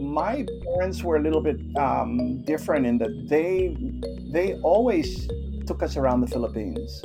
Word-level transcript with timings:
my 0.00 0.44
parents 0.64 1.02
were 1.02 1.16
a 1.16 1.22
little 1.22 1.40
bit 1.40 1.58
um, 1.76 2.42
different 2.42 2.86
in 2.86 2.98
that 2.98 3.28
they 3.28 3.76
they 4.32 4.54
always 4.62 5.28
took 5.66 5.82
us 5.82 5.96
around 5.96 6.20
the 6.20 6.26
Philippines. 6.26 7.02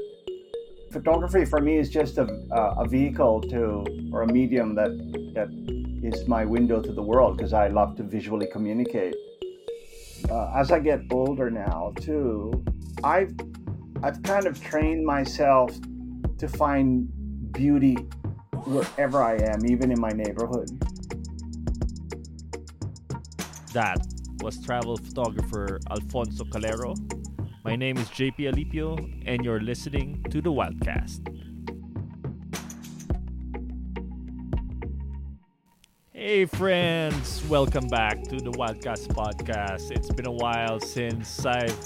Photography 0.91 1.45
for 1.45 1.59
me 1.59 1.77
is 1.77 1.89
just 1.89 2.17
a, 2.17 2.25
a 2.51 2.87
vehicle 2.87 3.41
to 3.41 3.85
or 4.11 4.23
a 4.23 4.27
medium 4.27 4.75
that 4.75 4.91
that 5.35 5.49
is 6.03 6.27
my 6.27 6.45
window 6.45 6.81
to 6.81 6.91
the 6.91 7.01
world 7.01 7.37
because 7.37 7.53
I 7.53 7.68
love 7.68 7.95
to 7.97 8.04
visually 8.04 8.47
communicate. 8.51 9.15
Uh, 10.29 10.51
as 10.55 10.71
I 10.71 10.79
get 10.79 11.01
older 11.11 11.49
now, 11.49 11.93
too, 12.01 12.63
I've 13.04 13.33
I've 14.04 14.21
kind 14.23 14.45
of 14.45 14.61
trained 14.61 15.05
myself 15.05 15.71
to 16.38 16.47
find 16.47 17.07
beauty 17.51 17.95
wherever 18.65 19.21
I 19.23 19.35
am, 19.35 19.65
even 19.65 19.91
in 19.91 19.99
my 19.99 20.11
neighborhood. 20.11 20.69
That 23.77 24.02
was 24.41 24.58
travel 24.66 24.98
photographer 24.98 25.80
Alfonso 25.91 26.44
Calero. 26.45 26.98
My 27.63 27.76
name 27.76 27.98
is 27.98 28.08
JP 28.09 28.52
Alipio, 28.52 29.22
and 29.27 29.45
you're 29.45 29.59
listening 29.59 30.26
to 30.31 30.41
the 30.41 30.52
Wildcast. 30.52 31.22
Hey, 36.12 36.45
friends, 36.45 37.45
welcome 37.48 37.88
back 37.88 38.23
to 38.23 38.38
the 38.38 38.49
Wildcast 38.49 39.09
podcast. 39.09 39.91
It's 39.91 40.09
been 40.09 40.26
a 40.26 40.32
while 40.32 40.80
since 40.80 41.46
I've 41.46 41.77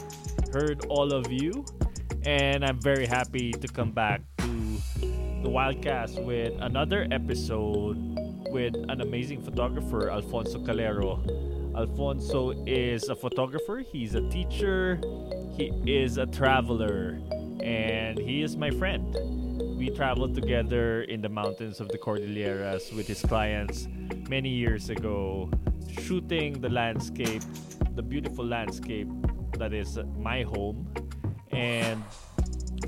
heard 0.54 0.86
all 0.86 1.12
of 1.12 1.30
you, 1.30 1.66
and 2.24 2.64
I'm 2.64 2.80
very 2.80 3.06
happy 3.06 3.52
to 3.52 3.68
come 3.68 3.92
back 3.92 4.22
to 4.38 4.48
the 5.44 5.50
Wildcast 5.50 6.24
with 6.24 6.54
another 6.62 7.06
episode 7.12 7.98
with 8.50 8.76
an 8.76 9.02
amazing 9.02 9.42
photographer, 9.42 10.10
Alfonso 10.10 10.58
Calero. 10.60 11.51
Alfonso 11.76 12.52
is 12.66 13.08
a 13.08 13.16
photographer, 13.16 13.80
he's 13.80 14.16
a 14.16 14.22
teacher, 14.30 15.00
he 15.56 15.72
is 15.86 16.18
a 16.18 16.26
traveler, 16.26 17.22
and 17.62 18.20
he 18.20 18.44
is 18.44 18.58
my 18.58 18.70
friend. 18.72 19.16
We 19.78 19.90
traveled 19.90 20.36
together 20.36 21.04
in 21.04 21.22
the 21.22 21.30
mountains 21.30 21.80
of 21.80 21.88
the 21.88 21.98
Cordilleras 21.98 22.94
with 22.94 23.08
his 23.08 23.22
clients 23.22 23.88
many 24.30 24.50
years 24.50 24.90
ago, 24.90 25.50
shooting 26.02 26.60
the 26.60 26.70
landscape, 26.70 27.44
the 27.96 28.04
beautiful 28.04 28.46
landscape 28.46 29.08
that 29.58 29.74
is 29.74 29.98
my 30.18 30.44
home, 30.44 30.94
and 31.52 32.04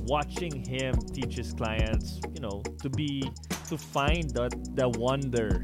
watching 0.01 0.65
him 0.65 0.93
teach 1.13 1.35
his 1.35 1.53
clients, 1.53 2.19
you 2.33 2.41
know, 2.41 2.61
to 2.81 2.89
be 2.89 3.23
to 3.69 3.77
find 3.77 4.29
that 4.31 4.53
the 4.75 4.89
wonder 4.89 5.63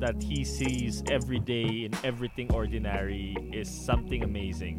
that 0.00 0.22
he 0.22 0.44
sees 0.44 1.02
every 1.10 1.38
day 1.38 1.84
in 1.84 1.92
everything 2.04 2.52
ordinary 2.52 3.36
is 3.52 3.68
something 3.68 4.22
amazing. 4.22 4.78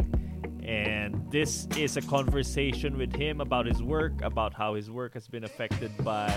And 0.63 1.29
this 1.31 1.67
is 1.75 1.97
a 1.97 2.01
conversation 2.01 2.97
with 2.97 3.15
him 3.15 3.41
about 3.41 3.65
his 3.65 3.81
work, 3.81 4.21
about 4.21 4.53
how 4.53 4.75
his 4.75 4.91
work 4.91 5.13
has 5.15 5.27
been 5.27 5.43
affected 5.43 5.91
by 6.03 6.31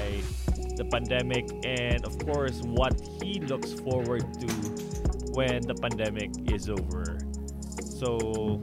the 0.77 0.85
pandemic, 0.91 1.49
and 1.65 2.05
of 2.05 2.19
course, 2.27 2.63
what 2.63 2.99
he 3.21 3.41
looks 3.41 3.73
forward 3.75 4.23
to 4.41 4.47
when 5.35 5.61
the 5.63 5.75
pandemic 5.75 6.31
is 6.51 6.71
over. 6.71 7.19
So, 7.79 8.63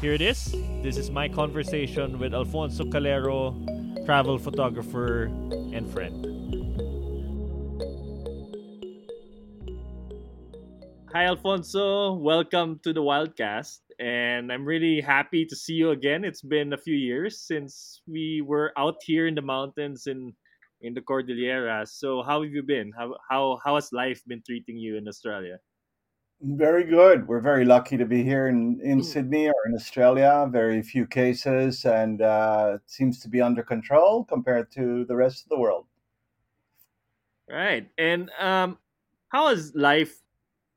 here 0.00 0.12
it 0.12 0.20
is. 0.20 0.52
This 0.82 0.98
is 0.98 1.10
my 1.10 1.28
conversation 1.28 2.18
with 2.18 2.34
Alfonso 2.34 2.84
Calero, 2.84 4.04
travel 4.04 4.38
photographer 4.38 5.24
and 5.72 5.90
friend. 5.90 6.35
Hi, 11.16 11.24
Alfonso. 11.24 12.12
Welcome 12.12 12.78
to 12.82 12.92
the 12.92 13.00
Wildcast. 13.00 13.78
And 13.98 14.52
I'm 14.52 14.66
really 14.66 15.00
happy 15.00 15.46
to 15.46 15.56
see 15.56 15.72
you 15.72 15.92
again. 15.92 16.26
It's 16.26 16.42
been 16.42 16.74
a 16.74 16.76
few 16.76 16.94
years 16.94 17.40
since 17.40 18.02
we 18.06 18.42
were 18.44 18.70
out 18.76 18.96
here 19.00 19.26
in 19.26 19.34
the 19.34 19.40
mountains 19.40 20.08
in 20.08 20.34
in 20.82 20.92
the 20.92 21.00
Cordilleras. 21.00 21.88
So, 21.88 22.22
how 22.22 22.42
have 22.42 22.52
you 22.52 22.62
been? 22.62 22.92
How 22.92 23.16
how 23.30 23.58
how 23.64 23.76
has 23.76 23.94
life 23.94 24.20
been 24.26 24.42
treating 24.44 24.76
you 24.76 24.98
in 24.98 25.08
Australia? 25.08 25.56
Very 26.42 26.84
good. 26.84 27.26
We're 27.26 27.40
very 27.40 27.64
lucky 27.64 27.96
to 27.96 28.04
be 28.04 28.22
here 28.22 28.48
in, 28.48 28.78
in 28.84 29.02
Sydney 29.02 29.48
or 29.48 29.62
in 29.68 29.74
Australia. 29.74 30.46
Very 30.52 30.82
few 30.82 31.06
cases, 31.06 31.86
and 31.86 32.20
uh, 32.20 32.72
it 32.74 32.82
seems 32.84 33.20
to 33.20 33.30
be 33.30 33.40
under 33.40 33.62
control 33.62 34.22
compared 34.24 34.70
to 34.72 35.06
the 35.06 35.16
rest 35.16 35.44
of 35.44 35.48
the 35.48 35.58
world. 35.58 35.86
Right. 37.48 37.88
And 37.96 38.28
um, 38.38 38.76
how 39.28 39.48
has 39.48 39.72
life 39.74 40.20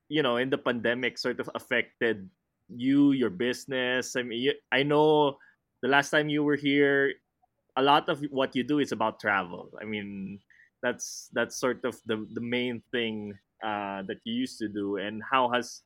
you 0.09 0.21
know 0.21 0.37
in 0.37 0.49
the 0.49 0.57
pandemic 0.57 1.17
sort 1.17 1.39
of 1.39 1.49
affected 1.55 2.27
you 2.69 3.13
your 3.13 3.29
business. 3.29 4.15
I 4.15 4.23
mean 4.23 4.53
i 4.71 4.83
know 4.83 5.37
the 5.81 5.89
last 5.89 6.09
time 6.09 6.29
you 6.29 6.43
were 6.43 6.57
here 6.59 7.13
a 7.77 7.81
lot 7.81 8.09
of 8.09 8.19
what 8.29 8.55
you 8.55 8.63
do 8.63 8.79
is 8.79 8.91
about 8.91 9.19
travel. 9.19 9.71
I 9.79 9.85
mean 9.85 10.39
that's 10.81 11.29
that's 11.33 11.55
sort 11.55 11.85
of 11.85 11.95
the 12.05 12.27
the 12.33 12.41
main 12.41 12.81
thing 12.91 13.37
uh, 13.63 14.03
that 14.07 14.19
you 14.25 14.33
used 14.33 14.59
to 14.59 14.67
do. 14.67 14.97
And 14.97 15.23
how 15.23 15.49
has 15.53 15.83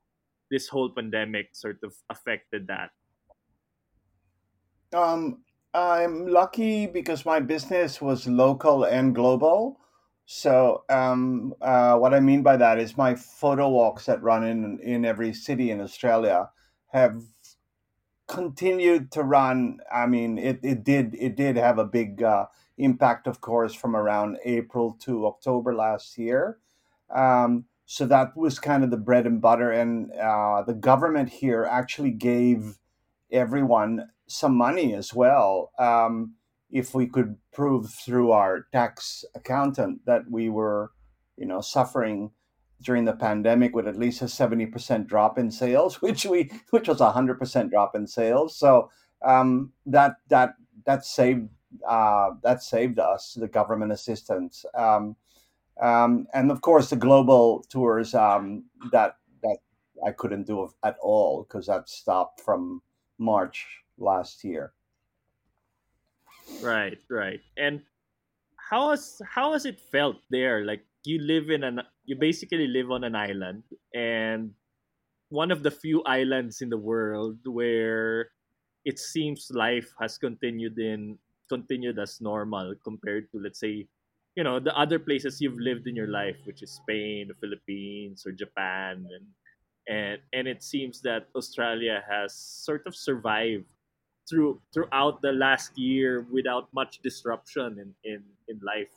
this 0.50 0.68
whole 0.68 0.90
pandemic 0.90 1.54
sort 1.54 1.78
of 1.84 1.94
affected 2.10 2.68
that? 2.68 2.90
Um, 4.94 5.42
i'm 5.74 6.28
lucky 6.28 6.86
because 6.86 7.26
my 7.26 7.40
business 7.40 8.00
was 8.00 8.28
local 8.28 8.84
and 8.86 9.16
global 9.16 9.80
so, 10.26 10.84
um, 10.90 11.54
uh, 11.62 11.98
what 11.98 12.14
I 12.14 12.20
mean 12.20 12.44
by 12.44 12.58
that 12.58 12.80
is 12.80 12.98
my 12.98 13.16
photo 13.16 13.70
walks 13.70 14.06
that 14.06 14.24
run 14.24 14.44
in 14.44 14.80
in 14.80 15.06
every 15.06 15.34
city 15.34 15.70
in 15.70 15.82
Australia 15.82 16.50
have 16.88 17.22
continued 18.28 19.12
to 19.12 19.24
run. 19.24 19.80
I 19.92 20.06
mean, 20.08 20.38
it, 20.38 20.60
it 20.64 20.84
did 20.84 21.16
it 21.20 21.36
did 21.36 21.58
have 21.58 21.78
a 21.78 21.86
big 21.86 22.24
uh, 22.24 22.46
impact, 22.78 23.28
of 23.28 23.42
course, 23.42 23.74
from 23.74 23.96
around 23.96 24.38
April 24.46 24.98
to 25.02 25.28
October 25.28 25.76
last 25.76 26.18
year. 26.18 26.58
Um, 27.14 27.66
so 27.86 28.06
that 28.06 28.36
was 28.38 28.60
kind 28.60 28.84
of 28.84 28.92
the 28.92 28.98
bread 28.98 29.28
and 29.28 29.42
butter, 29.42 29.72
and 29.72 30.12
uh, 30.14 30.64
the 30.64 30.74
government 30.74 31.30
here 31.30 31.68
actually 31.70 32.12
gave 32.12 32.80
everyone 33.32 34.10
some 34.26 34.56
money 34.56 34.94
as 34.94 35.14
well. 35.14 35.72
Um, 35.78 36.36
if 36.74 36.96
we 36.96 37.06
could 37.06 37.38
prove 37.54 37.94
through 37.94 38.32
our 38.32 38.66
tax 38.74 39.24
accountant 39.36 40.04
that 40.06 40.24
we 40.30 40.50
were, 40.50 40.92
you 41.38 41.46
know, 41.46 41.62
suffering 41.62 42.32
during 42.82 43.06
the 43.06 43.14
pandemic 43.14 43.76
with 43.76 43.88
at 43.88 43.98
least 43.98 44.24
a 44.24 44.26
70% 44.26 45.06
drop 45.08 45.38
in 45.38 45.52
sales, 45.52 46.02
which 46.02 46.26
we 46.26 46.52
which 46.72 46.88
was 46.88 47.00
a 47.00 47.12
100% 47.12 47.70
drop 47.70 47.96
in 47.96 48.08
sales. 48.08 48.58
So 48.58 48.90
um, 49.24 49.72
that 49.86 50.16
that 50.30 50.56
that 50.86 51.06
saved 51.06 51.50
uh, 51.88 52.32
that 52.42 52.64
saved 52.64 52.98
us 52.98 53.38
the 53.40 53.48
government 53.48 53.92
assistance. 53.92 54.66
Um, 54.74 55.16
um, 55.80 56.28
and 56.34 56.52
of 56.52 56.62
course 56.62 56.90
the 56.90 56.96
global 56.96 57.64
tours 57.70 58.16
um, 58.16 58.66
that 58.92 59.18
that 59.44 59.58
I 60.06 60.12
couldn't 60.12 60.48
do 60.48 60.70
at 60.84 60.98
all 61.02 61.44
because 61.44 61.68
that 61.68 61.88
stopped 61.88 62.42
from 62.42 62.82
March 63.20 63.66
last 64.00 64.44
year. 64.44 64.74
Right, 66.64 66.98
right. 67.10 67.42
And 67.58 67.82
how 68.58 68.92
has 68.92 69.22
how 69.28 69.54
has 69.54 69.66
it 69.66 69.80
felt 69.80 70.18
there? 70.32 70.66
Like 70.66 70.86
you 71.06 71.20
live 71.22 71.50
in 71.50 71.64
an 71.64 71.82
you 72.06 72.16
basically 72.16 72.68
live 72.68 72.92
on 72.92 73.04
an 73.04 73.16
island 73.16 73.64
and 73.94 74.54
one 75.30 75.52
of 75.52 75.64
the 75.64 75.72
few 75.72 76.04
islands 76.06 76.62
in 76.62 76.70
the 76.70 76.78
world 76.78 77.40
where 77.46 78.30
it 78.86 79.00
seems 79.00 79.52
life 79.52 79.92
has 80.00 80.18
continued 80.18 80.80
in 80.80 81.18
continued 81.50 82.00
as 82.00 82.22
normal 82.22 82.76
compared 82.84 83.32
to 83.32 83.40
let's 83.40 83.60
say 83.60 83.88
you 84.36 84.44
know 84.44 84.60
the 84.60 84.76
other 84.78 85.00
places 85.00 85.42
you've 85.42 85.60
lived 85.60 85.88
in 85.88 85.96
your 85.96 86.10
life 86.10 86.38
which 86.46 86.64
is 86.64 86.72
Spain, 86.72 87.28
the 87.28 87.40
Philippines 87.42 88.26
or 88.26 88.32
Japan 88.32 89.08
and 89.10 89.26
and 89.90 90.22
and 90.34 90.48
it 90.48 90.64
seems 90.64 91.02
that 91.02 91.28
Australia 91.36 92.04
has 92.08 92.36
sort 92.36 92.88
of 92.88 92.96
survived 92.96 93.73
through 94.30 94.62
throughout 94.74 95.22
the 95.22 95.32
last 95.32 95.78
year 95.78 96.26
without 96.32 96.70
much 96.74 97.00
disruption 97.02 97.78
in 97.80 98.12
in, 98.12 98.24
in 98.48 98.60
life? 98.64 98.94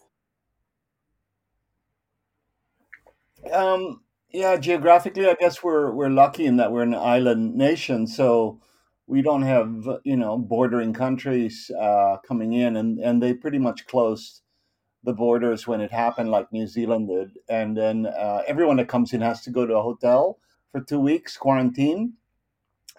Um 3.52 4.02
yeah 4.30 4.56
geographically 4.56 5.28
i 5.28 5.34
guess 5.34 5.62
we're 5.62 5.92
we're 5.92 6.10
lucky 6.10 6.46
in 6.46 6.56
that 6.56 6.72
we're 6.72 6.82
an 6.82 6.92
island 6.92 7.54
nation 7.54 8.04
so 8.08 8.60
we 9.06 9.22
don't 9.22 9.42
have 9.42 9.88
you 10.02 10.16
know 10.16 10.36
bordering 10.36 10.92
countries 10.92 11.70
uh, 11.80 12.16
coming 12.26 12.52
in 12.52 12.76
and 12.76 12.98
and 12.98 13.22
they 13.22 13.32
pretty 13.32 13.58
much 13.58 13.86
closed 13.86 14.42
the 15.06 15.12
borders 15.12 15.66
when 15.66 15.80
it 15.80 15.92
happened 15.92 16.30
like 16.30 16.52
new 16.52 16.66
zealand 16.66 17.08
did. 17.08 17.38
And 17.48 17.76
then 17.76 18.06
uh, 18.06 18.42
everyone 18.46 18.76
that 18.76 18.88
comes 18.88 19.12
in 19.12 19.20
has 19.20 19.40
to 19.42 19.50
go 19.50 19.64
to 19.64 19.76
a 19.76 19.82
hotel 19.82 20.38
for 20.72 20.80
two 20.80 20.98
weeks 20.98 21.36
quarantine. 21.36 22.14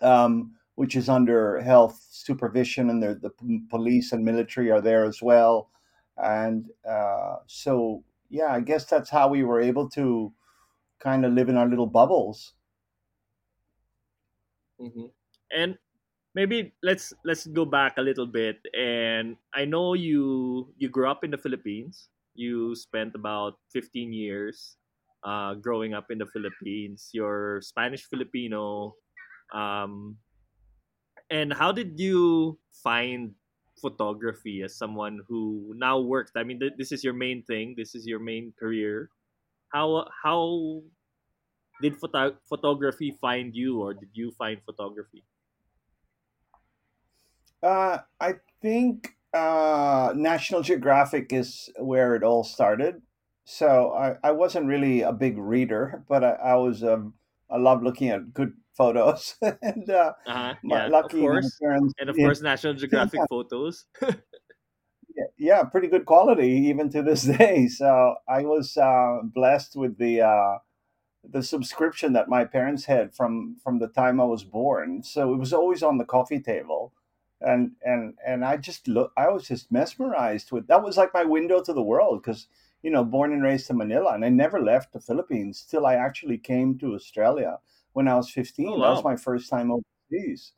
Um, 0.01 0.53
which 0.77 0.95
is 0.95 1.09
under 1.09 1.62
health 1.62 2.07
supervision, 2.12 2.89
and 2.91 3.03
the 3.03 3.33
police 3.69 4.13
and 4.13 4.25
military 4.25 4.71
are 4.71 4.81
there 4.81 5.06
as 5.06 5.21
well. 5.21 5.71
And 6.18 6.71
uh, 6.89 7.38
so, 7.47 8.06
yeah, 8.29 8.53
I 8.53 8.62
guess 8.62 8.85
that's 8.85 9.12
how 9.12 9.29
we 9.29 9.44
were 9.44 9.62
able 9.62 9.89
to 9.91 10.33
kind 11.00 11.25
of 11.25 11.33
live 11.33 11.50
in 11.50 11.57
our 11.57 11.68
little 11.69 11.88
bubbles. 11.88 12.56
hmm 14.79 15.09
And 15.51 15.77
maybe 16.35 16.74
let's 16.83 17.13
let's 17.25 17.47
go 17.47 17.65
back 17.65 17.97
a 17.97 18.06
little 18.06 18.27
bit. 18.27 18.59
And 18.75 19.38
I 19.53 19.65
know 19.65 19.94
you 19.94 20.74
you 20.77 20.89
grew 20.89 21.09
up 21.09 21.24
in 21.24 21.31
the 21.31 21.39
Philippines. 21.41 22.09
You 22.35 22.75
spent 22.75 23.15
about 23.15 23.59
fifteen 23.74 24.13
years 24.13 24.77
uh, 25.24 25.56
growing 25.56 25.94
up 25.94 26.12
in 26.12 26.19
the 26.19 26.29
Philippines. 26.29 27.12
You're 27.13 27.62
Spanish 27.62 28.06
Filipino. 28.09 28.95
Um, 29.53 30.18
and 31.29 31.53
how 31.53 31.71
did 31.71 32.00
you 32.00 32.59
find 32.71 33.35
photography 33.79 34.62
as 34.63 34.75
someone 34.77 35.21
who 35.27 35.74
now 35.75 36.00
works? 36.00 36.31
I 36.35 36.44
mean, 36.44 36.59
th- 36.59 36.74
this 36.77 36.91
is 36.91 37.03
your 37.03 37.13
main 37.13 37.44
thing. 37.44 37.75
This 37.77 37.95
is 37.95 38.07
your 38.07 38.19
main 38.19 38.53
career. 38.59 39.12
How 39.74 40.07
how 40.24 40.83
did 41.81 41.97
photo- 41.97 42.38
photography 42.47 43.18
find 43.19 43.56
you, 43.56 43.81
or 43.81 43.94
did 43.95 44.12
you 44.13 44.31
find 44.31 44.62
photography? 44.63 45.25
Uh, 47.62 48.00
I 48.19 48.35
think 48.62 49.18
uh, 49.33 50.13
National 50.15 50.62
Geographic 50.62 51.33
is 51.33 51.69
where 51.79 52.15
it 52.15 52.24
all 52.24 52.44
started. 52.44 53.01
So 53.45 53.94
I, 53.94 54.18
I 54.24 54.31
wasn't 54.31 54.68
really 54.68 55.01
a 55.01 55.13
big 55.13 55.38
reader, 55.38 56.03
but 56.07 56.24
I, 56.24 56.31
I 56.31 56.56
was 56.56 56.83
um, 56.83 57.15
I 57.50 57.57
love 57.57 57.81
looking 57.81 58.09
at 58.09 58.33
good 58.33 58.53
photos, 58.77 59.35
and 59.62 59.89
uh, 59.89 60.13
Uh 60.25 60.33
huh. 60.33 60.56
my, 60.63 60.77
Yeah, 60.77 60.89
of 61.01 61.15
lucky 61.15 61.27
my 61.29 61.41
course, 61.41 61.62
parents, 61.62 61.95
and 62.00 62.09
of 62.09 62.18
yeah, 62.18 62.19
course, 62.19 62.41
National 62.41 62.74
Geographic 62.74 63.24
photos. 63.27 63.85
yeah, 65.15 65.25
yeah, 65.38 65.63
pretty 65.63 65.88
good 65.88 66.06
quality 66.06 66.50
even 66.69 66.89
to 66.91 67.01
this 67.01 67.24
day. 67.24 67.68
So 67.68 68.15
I 68.27 68.44
was 68.44 68.77
uh, 68.77 69.19
blessed 69.24 69.75
with 69.75 69.97
the 69.97 70.21
uh, 70.21 70.57
the 71.24 71.44
subscription 71.44 72.13
that 72.13 72.29
my 72.29 72.45
parents 72.45 72.85
had 72.85 73.15
from 73.15 73.57
from 73.63 73.79
the 73.79 73.89
time 73.89 74.21
I 74.21 74.25
was 74.25 74.44
born. 74.44 75.03
So 75.03 75.33
it 75.33 75.38
was 75.38 75.53
always 75.53 75.83
on 75.83 75.97
the 76.00 76.06
coffee 76.06 76.41
table, 76.41 76.94
and 77.41 77.74
and 77.83 78.18
and 78.25 78.45
I 78.45 78.57
just 78.57 78.88
look. 78.88 79.13
I 79.18 79.29
was 79.29 79.47
just 79.47 79.71
mesmerized 79.71 80.51
with 80.51 80.68
that. 80.68 80.83
Was 80.83 80.97
like 80.97 81.13
my 81.13 81.25
window 81.25 81.62
to 81.63 81.74
the 81.74 81.83
world 81.83 82.24
because 82.24 82.47
you 82.83 82.91
know, 82.91 83.03
born 83.03 83.33
and 83.33 83.44
raised 83.44 83.69
in 83.71 83.77
Manila, 83.77 84.13
and 84.13 84.25
I 84.25 84.29
never 84.29 84.62
left 84.62 84.94
the 84.94 85.01
Philippines 85.01 85.65
till 85.69 85.85
I 85.85 85.95
actually 85.95 86.38
came 86.38 86.77
to 86.79 86.95
Australia 86.95 87.59
when 87.98 88.08
I 88.08 88.14
was 88.14 88.28
oh 88.30 88.38
fifteen. 88.40 88.70
That 88.80 88.94
was 88.94 89.04
my 89.04 89.16
first 89.16 89.50
time 89.50 89.72
overseas. 89.72 90.54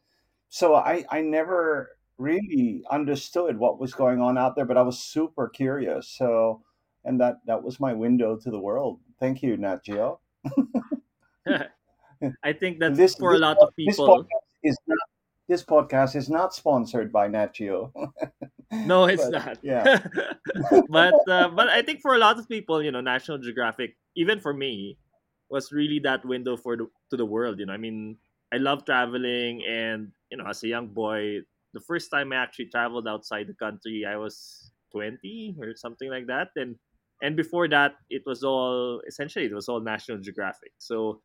So 0.49 0.75
I 0.75 1.05
I 1.09 1.21
never 1.21 1.95
really 2.17 2.83
understood 2.91 3.57
what 3.57 3.79
was 3.79 3.93
going 3.93 4.19
on 4.19 4.37
out 4.37 4.57
there, 4.57 4.65
but 4.65 4.75
I 4.75 4.81
was 4.81 4.99
super 4.99 5.47
curious. 5.47 6.09
So 6.09 6.61
and 7.05 7.15
that 7.21 7.37
that 7.45 7.63
was 7.63 7.79
my 7.79 7.93
window 7.93 8.35
to 8.35 8.51
the 8.51 8.59
world. 8.59 8.99
Thank 9.21 9.41
you, 9.41 9.55
Nat 9.55 9.85
Geo. 9.85 10.19
I 12.43 12.51
think 12.51 12.79
that 12.79 12.95
This 12.95 13.15
for 13.15 13.33
a 13.33 13.39
lot 13.39 13.55
of 13.61 13.71
this 13.77 13.95
people, 13.95 14.19
podcast 14.19 14.59
is 14.63 14.77
not 14.85 15.07
this 15.47 15.63
podcast 15.63 16.15
is 16.17 16.29
not 16.29 16.53
sponsored 16.53 17.09
by 17.09 17.29
Nat 17.29 17.53
Geo, 17.53 17.93
no, 18.71 19.05
it's 19.13 19.23
but 19.23 19.31
not. 19.31 19.57
yeah, 19.63 20.03
but 20.89 21.15
uh, 21.27 21.47
but 21.47 21.69
I 21.69 21.81
think 21.81 22.01
for 22.01 22.15
a 22.15 22.19
lot 22.19 22.37
of 22.37 22.49
people, 22.49 22.83
you 22.83 22.91
know, 22.91 23.01
National 23.01 23.37
Geographic, 23.37 23.95
even 24.15 24.41
for 24.41 24.53
me, 24.53 24.97
was 25.49 25.71
really 25.71 25.99
that 25.99 26.25
window 26.25 26.57
for 26.57 26.77
the 26.77 26.87
to 27.09 27.17
the 27.17 27.25
world. 27.25 27.59
You 27.59 27.65
know, 27.65 27.73
I 27.73 27.77
mean, 27.77 28.17
I 28.53 28.57
love 28.57 28.85
traveling, 28.85 29.63
and 29.67 30.11
you 30.31 30.37
know, 30.37 30.45
as 30.47 30.63
a 30.63 30.67
young 30.67 30.87
boy, 30.87 31.41
the 31.73 31.81
first 31.81 32.11
time 32.11 32.33
I 32.33 32.37
actually 32.37 32.67
traveled 32.69 33.07
outside 33.07 33.47
the 33.47 33.53
country, 33.53 34.05
I 34.05 34.17
was 34.17 34.71
twenty 34.91 35.55
or 35.59 35.75
something 35.75 36.09
like 36.09 36.27
that, 36.27 36.49
and 36.55 36.77
and 37.21 37.35
before 37.35 37.67
that, 37.69 37.95
it 38.09 38.23
was 38.25 38.43
all 38.43 39.01
essentially 39.07 39.45
it 39.45 39.53
was 39.53 39.69
all 39.69 39.81
National 39.81 40.19
Geographic. 40.19 40.73
So 40.79 41.21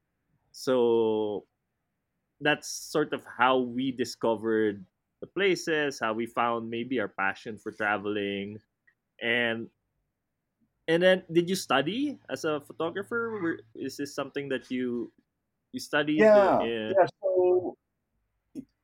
so 0.52 1.46
that's 2.40 2.68
sort 2.68 3.12
of 3.12 3.24
how 3.38 3.58
we 3.58 3.92
discovered 3.92 4.84
the 5.20 5.26
places, 5.26 5.98
how 6.00 6.12
we 6.12 6.26
found 6.26 6.68
maybe 6.68 7.00
our 7.00 7.08
passion 7.08 7.58
for 7.58 7.72
traveling, 7.72 8.58
and 9.22 9.68
and 10.88 11.02
then 11.02 11.22
did 11.32 11.48
you 11.48 11.56
study 11.56 12.18
as 12.30 12.44
a 12.44 12.60
photographer? 12.60 13.58
Is 13.74 13.96
this 13.96 14.14
something 14.14 14.48
that 14.48 14.70
you 14.70 15.12
you 15.72 15.80
studied? 15.80 16.20
yeah, 16.20 16.60
yeah. 16.62 17.06
So 17.22 17.76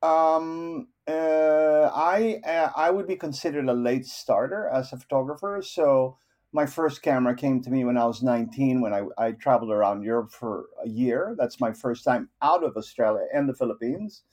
Um, 0.01 0.87
uh, 1.07 1.91
I 1.93 2.41
uh, 2.45 2.71
I 2.75 2.89
would 2.89 3.07
be 3.07 3.15
considered 3.15 3.69
a 3.69 3.73
late 3.73 4.05
starter 4.05 4.67
as 4.69 4.93
a 4.93 4.97
photographer. 4.97 5.61
So 5.63 6.17
my 6.53 6.65
first 6.65 7.01
camera 7.01 7.35
came 7.35 7.61
to 7.61 7.69
me 7.69 7.85
when 7.85 7.97
I 7.97 8.05
was 8.05 8.23
19 8.23 8.81
when 8.81 8.93
I, 8.93 9.03
I 9.17 9.31
traveled 9.33 9.71
around 9.71 10.03
Europe 10.03 10.31
for 10.31 10.65
a 10.83 10.89
year. 10.89 11.35
That's 11.37 11.59
my 11.59 11.71
first 11.71 12.03
time 12.03 12.29
out 12.41 12.63
of 12.63 12.75
Australia 12.75 13.25
and 13.33 13.47
the 13.47 13.53
Philippines. 13.53 14.23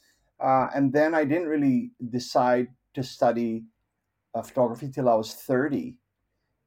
Uh, 0.41 0.69
and 0.75 0.93
then 0.93 1.14
I 1.14 1.25
didn't 1.25 1.49
really 1.49 1.91
decide 2.11 2.69
to 2.94 3.03
study 3.03 3.64
uh, 4.35 4.43
photography 4.43 4.91
till 4.91 5.09
I 5.09 5.14
was 5.14 5.35
30. 5.35 5.97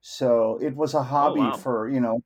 So 0.01 0.59
it 0.61 0.75
was 0.75 0.93
a 0.93 0.99
oh 0.99 1.03
hobby 1.03 1.41
wow, 1.41 1.55
for, 1.55 1.89
you 1.89 2.01
know, 2.01 2.21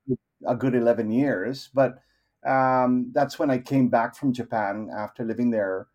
a 0.48 0.56
good 0.56 0.76
11 0.76 1.12
years. 1.12 1.70
But 1.74 2.00
um, 2.46 3.12
that's 3.14 3.38
when 3.38 3.50
I 3.50 3.58
came 3.58 3.90
back 3.90 4.16
from 4.16 4.34
Japan 4.34 4.90
after 4.96 5.24
living 5.24 5.52
there 5.52 5.88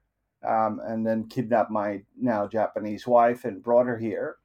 um, 0.47 0.81
and 0.85 1.07
then 1.07 1.29
kidnapped 1.29 1.71
my 1.71 2.03
now 2.21 2.47
Japanese 2.47 3.07
wife 3.07 3.45
and 3.45 3.63
brought 3.63 3.87
her 3.87 3.99
here. 3.99 4.37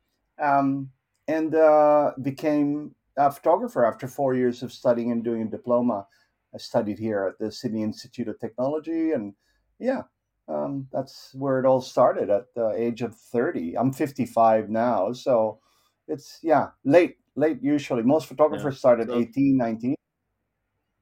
Um, 0.42 0.92
and 1.28 1.56
uh, 1.56 2.12
became 2.22 2.94
a 3.18 3.32
photographer 3.32 3.86
after 3.86 4.08
four 4.08 4.36
years 4.36 4.62
of 4.62 4.72
studying 4.72 5.12
and 5.12 5.24
doing 5.24 5.44
a 5.44 5.50
diploma. 5.50 6.06
I 6.54 6.58
studied 6.58 7.00
here 7.00 7.26
at 7.26 7.40
the 7.40 7.52
Sydney 7.52 7.84
Institute 7.84 8.28
of 8.28 8.40
Technology. 8.40 9.12
And 9.12 9.34
yeah, 9.80 10.04
um, 10.48 10.88
that's 10.92 11.34
where 11.34 11.60
it 11.60 11.66
all 11.66 11.81
started 11.81 12.30
at 12.30 12.54
the 12.56 12.70
age 12.70 13.02
of 13.02 13.16
30. 13.16 13.78
I'm 13.78 13.92
55 13.92 14.70
now. 14.70 15.12
So 15.14 15.60
it's, 16.08 16.40
yeah, 16.44 16.70
late, 16.84 17.18
late 17.36 17.62
usually. 17.62 18.04
Most 18.04 18.30
yeah. 18.52 18.70
photographers 18.70 18.78
start 18.80 19.00
at 19.02 19.10
So 19.10 19.16
18, 19.16 19.58
19. 19.58 19.96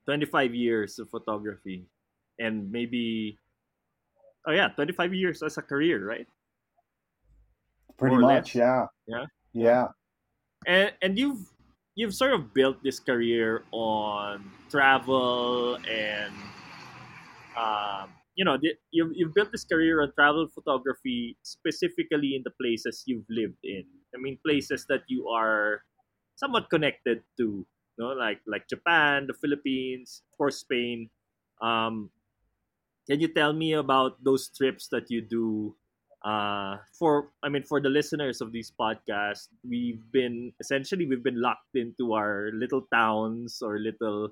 twenty 0.06 0.26
five 0.26 0.54
years 0.54 1.00
of 1.00 1.10
photography, 1.10 1.86
and 2.40 2.72
maybe 2.72 3.40
oh 4.48 4.52
yeah, 4.52 4.70
twenty 4.70 4.94
five 4.94 5.14
years 5.14 5.44
as 5.44 5.58
a 5.58 5.62
career, 5.62 6.06
right? 6.06 6.28
Pretty 7.98 8.18
or 8.18 8.20
much. 8.20 8.56
less. 8.56 8.56
Yeah. 8.56 8.86
Yeah, 9.08 9.26
yeah. 9.54 9.88
Yeah. 9.88 9.88
and 10.68 10.94
and 11.02 11.18
you've 11.18 11.52
you've 11.96 12.14
sort 12.16 12.34
of 12.34 12.54
built 12.54 12.82
this 12.84 13.00
career 13.00 13.64
on 13.72 14.44
travel 14.70 15.78
and 15.90 16.34
um, 17.58 18.10
you 18.36 18.46
know 18.46 18.58
the, 18.62 18.74
you've, 18.92 19.12
you've 19.14 19.34
built 19.34 19.52
this 19.52 19.64
career 19.66 20.02
on 20.02 20.12
travel 20.18 20.48
photography 20.54 21.38
specifically 21.44 22.36
in 22.36 22.42
the 22.44 22.52
places 22.62 23.04
you've 23.06 23.26
lived 23.30 23.60
in 23.64 23.84
i 24.16 24.18
mean 24.18 24.38
places 24.46 24.86
that 24.90 25.02
you 25.08 25.28
are 25.30 25.84
somewhat 26.36 26.70
connected 26.70 27.22
to 27.38 27.66
you 27.66 28.00
know 28.00 28.14
like 28.14 28.40
like 28.48 28.68
japan 28.68 29.28
the 29.28 29.34
philippines 29.34 30.24
of 30.26 30.38
course 30.38 30.58
spain 30.60 31.10
um, 31.62 32.10
can 33.08 33.20
you 33.20 33.28
tell 33.28 33.52
me 33.52 33.74
about 33.74 34.24
those 34.24 34.48
trips 34.48 34.88
that 34.92 35.12
you 35.12 35.22
do? 35.22 35.76
Uh, 36.24 36.78
for 36.98 37.32
I 37.44 37.50
mean, 37.50 37.64
for 37.64 37.82
the 37.82 37.92
listeners 37.92 38.40
of 38.40 38.52
these 38.52 38.72
podcasts, 38.72 39.52
we've 39.68 40.04
been 40.12 40.54
essentially 40.60 41.06
we've 41.06 41.24
been 41.24 41.42
locked 41.42 41.76
into 41.76 42.14
our 42.14 42.52
little 42.54 42.88
towns 42.94 43.60
or 43.62 43.78
little 43.78 44.32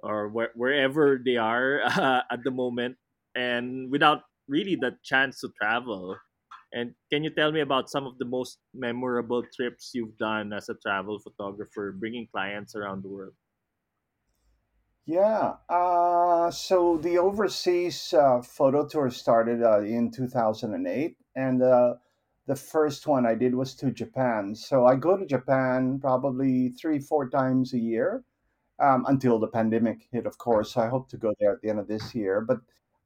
or 0.00 0.28
where, 0.28 0.52
wherever 0.54 1.16
they 1.16 1.36
are 1.36 1.80
uh, 1.84 2.20
at 2.30 2.44
the 2.44 2.50
moment, 2.50 2.96
and 3.34 3.90
without 3.90 4.28
really 4.48 4.76
the 4.76 4.96
chance 5.02 5.40
to 5.40 5.48
travel. 5.56 6.16
And 6.74 6.94
can 7.10 7.22
you 7.22 7.30
tell 7.30 7.52
me 7.52 7.60
about 7.60 7.88
some 7.88 8.04
of 8.04 8.18
the 8.18 8.24
most 8.24 8.58
memorable 8.74 9.44
trips 9.54 9.92
you've 9.94 10.18
done 10.18 10.52
as 10.52 10.68
a 10.68 10.74
travel 10.74 11.20
photographer, 11.20 11.92
bringing 11.92 12.26
clients 12.26 12.74
around 12.74 13.04
the 13.04 13.08
world? 13.08 13.34
Yeah. 15.06 15.54
Uh, 15.68 16.50
so 16.50 16.96
the 16.96 17.18
overseas 17.18 18.12
uh, 18.12 18.40
photo 18.42 18.86
tour 18.88 19.10
started 19.10 19.62
uh, 19.62 19.80
in 19.82 20.10
2008, 20.10 21.16
and 21.36 21.62
uh, 21.62 21.94
the 22.46 22.56
first 22.56 23.06
one 23.06 23.24
I 23.26 23.34
did 23.34 23.54
was 23.54 23.74
to 23.76 23.92
Japan. 23.92 24.54
So 24.54 24.86
I 24.86 24.96
go 24.96 25.16
to 25.16 25.26
Japan 25.26 26.00
probably 26.00 26.70
three, 26.70 26.98
four 26.98 27.28
times 27.28 27.72
a 27.74 27.78
year 27.78 28.24
um, 28.80 29.04
until 29.06 29.38
the 29.38 29.48
pandemic 29.48 30.08
hit, 30.10 30.26
of 30.26 30.38
course. 30.38 30.72
So 30.72 30.80
I 30.80 30.88
hope 30.88 31.08
to 31.10 31.16
go 31.18 31.34
there 31.38 31.52
at 31.52 31.62
the 31.62 31.70
end 31.70 31.78
of 31.78 31.88
this 31.88 32.14
year. 32.14 32.40
But 32.40 32.58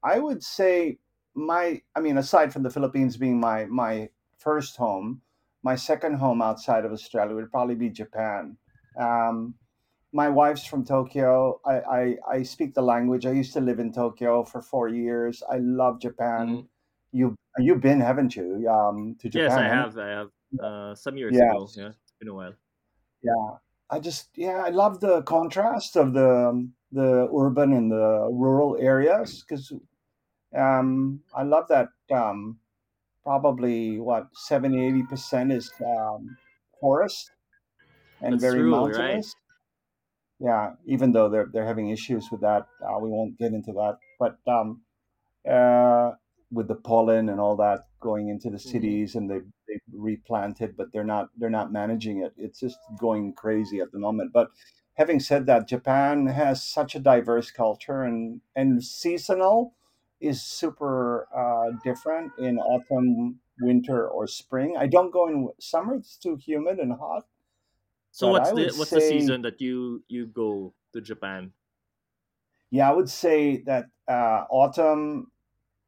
I 0.03 0.21
would 0.21 0.43
say 0.43 0.99
my, 1.38 1.80
I 1.95 2.00
mean, 2.00 2.18
aside 2.18 2.52
from 2.52 2.64
the 2.64 2.71
Philippines 2.71 3.16
being 3.16 3.38
my 3.40 3.66
my 3.66 4.11
first 4.38 4.76
home, 4.76 5.23
my 5.62 5.76
second 5.76 6.14
home 6.14 6.42
outside 6.42 6.85
of 6.85 6.92
Australia 6.92 7.35
would 7.35 7.50
probably 7.50 7.76
be 7.76 7.90
Japan. 7.90 8.57
Um, 8.99 9.54
my 10.12 10.28
wife's 10.28 10.64
from 10.66 10.85
Tokyo. 10.85 11.61
I, 11.64 11.76
I 11.80 12.16
I 12.37 12.42
speak 12.42 12.75
the 12.75 12.83
language. 12.83 13.25
I 13.26 13.33
used 13.33 13.52
to 13.54 13.61
live 13.61 13.78
in 13.78 13.92
Tokyo 13.92 14.42
for 14.45 14.61
four 14.62 14.88
years. 14.88 15.42
I 15.49 15.59
love 15.59 16.00
Japan. 16.00 16.66
You 17.12 17.37
you've 17.59 17.80
been, 17.80 18.00
haven't 18.00 18.35
you? 18.35 18.68
Um, 18.68 19.16
to 19.21 19.28
Japan. 19.28 19.49
Yes, 19.49 19.59
I 19.59 19.64
have. 19.64 19.99
I 19.99 20.09
have. 20.09 20.30
Uh, 20.59 20.95
some 20.95 21.16
years 21.16 21.37
Yeah. 21.37 21.50
ago. 21.50 21.68
Yeah, 21.76 21.88
it's 21.88 22.12
been 22.18 22.28
a 22.28 22.35
while. 22.35 22.54
Yeah, 23.23 23.59
I 23.90 24.00
just 24.00 24.30
yeah, 24.35 24.62
I 24.64 24.71
love 24.71 25.00
the 25.00 25.23
contrast 25.23 25.97
of 25.97 26.14
the 26.14 26.68
the 26.90 27.28
urban 27.37 27.73
and 27.73 27.92
the 27.92 28.28
rural 28.33 28.76
areas 28.80 29.45
because 29.45 29.73
um, 30.57 31.23
I 31.35 31.43
love 31.43 31.69
that 31.69 31.88
um, 32.12 32.61
probably 33.25 34.00
what 34.00 34.37
70 34.37 34.85
80 34.87 35.05
percent 35.05 35.52
is 35.52 35.73
um, 35.85 36.38
forest 36.81 37.33
and 38.21 38.40
That's 38.40 38.43
very 38.43 38.62
true, 38.62 38.87
right? 38.87 39.25
mountainous. 39.25 39.35
Yeah, 40.40 40.75
even 40.87 41.12
though 41.12 41.28
they're 41.28 41.47
they're 41.52 41.67
having 41.67 41.90
issues 41.90 42.31
with 42.31 42.40
that, 42.43 42.69
uh, 42.81 42.99
we 43.00 43.11
won't 43.11 43.38
get 43.38 43.52
into 43.52 43.73
that. 43.73 43.99
But 44.19 44.38
um, 44.47 44.83
uh, 45.49 46.12
with 46.52 46.69
the 46.69 46.76
pollen 46.76 47.28
and 47.31 47.40
all 47.40 47.57
that 47.57 47.87
going 48.00 48.28
into 48.28 48.50
the 48.50 48.59
hmm 48.64 48.93
cities, 48.93 49.14
and 49.17 49.31
they 49.31 49.40
they 49.69 49.81
replanted, 49.93 50.76
but 50.76 50.93
they're 50.93 51.05
not 51.05 51.31
they're 51.38 51.50
not 51.50 51.73
managing 51.73 52.23
it. 52.23 52.35
It's 52.38 52.61
just 52.61 52.78
going 52.99 53.35
crazy 53.35 53.81
at 53.81 53.93
the 53.93 53.99
moment. 54.00 54.33
But 54.35 54.50
having 54.95 55.21
said 55.21 55.47
that, 55.47 55.69
Japan 55.69 56.26
has 56.28 56.62
such 56.67 56.95
a 56.97 57.00
diverse 57.00 57.50
culture, 57.52 58.05
and 58.05 58.43
and 58.57 58.85
seasonal 58.85 59.76
is 60.21 60.43
super 60.43 61.29
uh, 61.35 61.73
different 61.85 62.33
in 62.39 62.59
autumn, 62.59 63.41
winter, 63.61 64.09
or 64.09 64.27
spring. 64.27 64.77
I 64.77 64.87
don't 64.87 65.11
go 65.13 65.29
in 65.29 65.51
summer; 65.61 65.95
it's 65.97 66.17
too 66.19 66.37
humid 66.37 66.79
and 66.79 66.93
hot. 66.93 67.27
So 68.11 68.29
But 68.29 68.29
what's 68.29 68.53
the 68.53 68.73
what's 68.73 68.93
the 68.93 69.01
season 69.01 69.43
that 69.43 69.61
you 69.63 70.05
you 70.09 70.27
go 70.27 70.75
to 70.93 71.01
Japan? 71.01 71.55
yeah, 72.71 72.89
I 72.89 72.93
would 72.93 73.09
say 73.09 73.63
that 73.63 73.87
uh, 74.07 74.45
autumn 74.51 75.31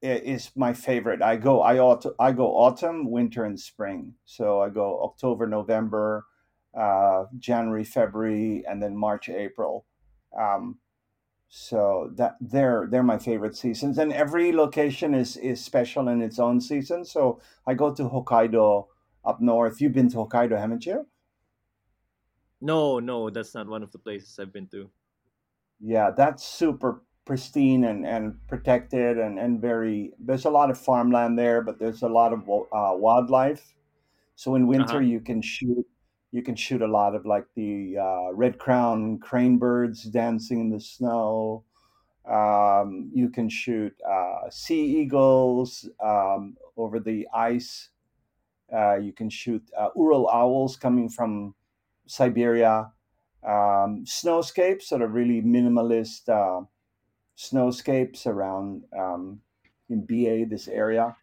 is 0.02 0.54
my 0.56 0.74
favorite. 0.74 1.22
I 1.22 1.36
go 1.36 1.62
I 1.62 1.78
auto, 1.78 2.14
I 2.20 2.32
go 2.32 2.48
autumn, 2.56 3.10
winter, 3.10 3.44
and 3.44 3.60
spring. 3.60 4.16
So 4.26 4.62
I 4.62 4.70
go 4.70 5.02
October, 5.04 5.46
November, 5.46 6.26
uh, 6.74 7.26
January, 7.38 7.84
February, 7.84 8.64
and 8.68 8.82
then 8.82 8.96
March, 8.96 9.28
April. 9.28 9.86
Um, 10.38 10.80
so 11.50 12.10
that 12.14 12.36
they're 12.40 12.86
they're 12.90 13.02
my 13.02 13.18
favorite 13.18 13.56
seasons, 13.56 13.98
and 13.98 14.12
every 14.12 14.52
location 14.52 15.14
is 15.14 15.36
is 15.36 15.62
special 15.64 16.08
in 16.08 16.22
its 16.22 16.38
own 16.38 16.60
season. 16.60 17.04
So 17.04 17.40
I 17.66 17.74
go 17.74 17.92
to 17.94 18.04
Hokkaido 18.04 18.86
up 19.24 19.40
north. 19.40 19.80
You've 19.80 19.92
been 19.92 20.08
to 20.10 20.18
Hokkaido, 20.18 20.58
haven't 20.58 20.86
you? 20.86 21.06
No, 22.60 23.00
no, 23.00 23.28
that's 23.30 23.54
not 23.54 23.68
one 23.68 23.82
of 23.82 23.92
the 23.92 23.98
places 23.98 24.38
I've 24.38 24.52
been 24.52 24.68
to. 24.68 24.90
Yeah, 25.80 26.10
that's 26.10 26.44
super 26.44 27.02
pristine 27.24 27.84
and, 27.84 28.06
and 28.06 28.46
protected 28.48 29.18
and, 29.18 29.38
and 29.38 29.60
very. 29.60 30.12
There's 30.18 30.44
a 30.44 30.50
lot 30.50 30.70
of 30.70 30.78
farmland 30.78 31.38
there, 31.38 31.62
but 31.62 31.78
there's 31.78 32.02
a 32.02 32.08
lot 32.08 32.32
of 32.32 32.40
uh, 32.48 32.96
wildlife 32.96 33.74
So 34.36 34.56
in 34.56 34.66
winter, 34.66 35.00
huh. 35.00 35.06
you 35.06 35.20
can 35.20 35.42
shoot 35.42 35.86
you 36.32 36.42
can 36.42 36.54
shoot 36.54 36.82
a 36.82 36.86
lot 36.86 37.14
of 37.14 37.26
like 37.26 37.46
the 37.56 37.96
uh, 37.98 38.32
red 38.32 38.58
crown 38.58 39.18
crane 39.18 39.58
birds 39.58 40.04
dancing 40.04 40.60
in 40.60 40.70
the 40.70 40.80
snow. 40.80 41.64
Um, 42.28 43.10
you 43.12 43.30
can 43.30 43.48
shoot 43.48 43.92
uh, 44.08 44.48
sea 44.50 45.00
eagles 45.00 45.88
um, 46.02 46.56
over 46.76 47.00
the 47.00 47.26
ice. 47.34 47.88
Uh, 48.72 48.96
you 48.96 49.12
can 49.12 49.28
shoot 49.28 49.62
uh, 49.76 49.88
Ural 49.96 50.28
owls 50.28 50.76
coming 50.76 51.08
from 51.08 51.54
Siberia. 52.06 52.92
Um, 53.42 54.04
snowscapes, 54.04 54.82
sort 54.82 55.02
of 55.02 55.14
really 55.14 55.42
minimalist 55.42 56.28
uh, 56.28 56.64
snowscapes 57.36 58.26
around 58.26 58.84
um, 58.96 59.40
in 59.88 60.06
Biei, 60.06 60.44
this 60.44 60.68
area. 60.68 61.16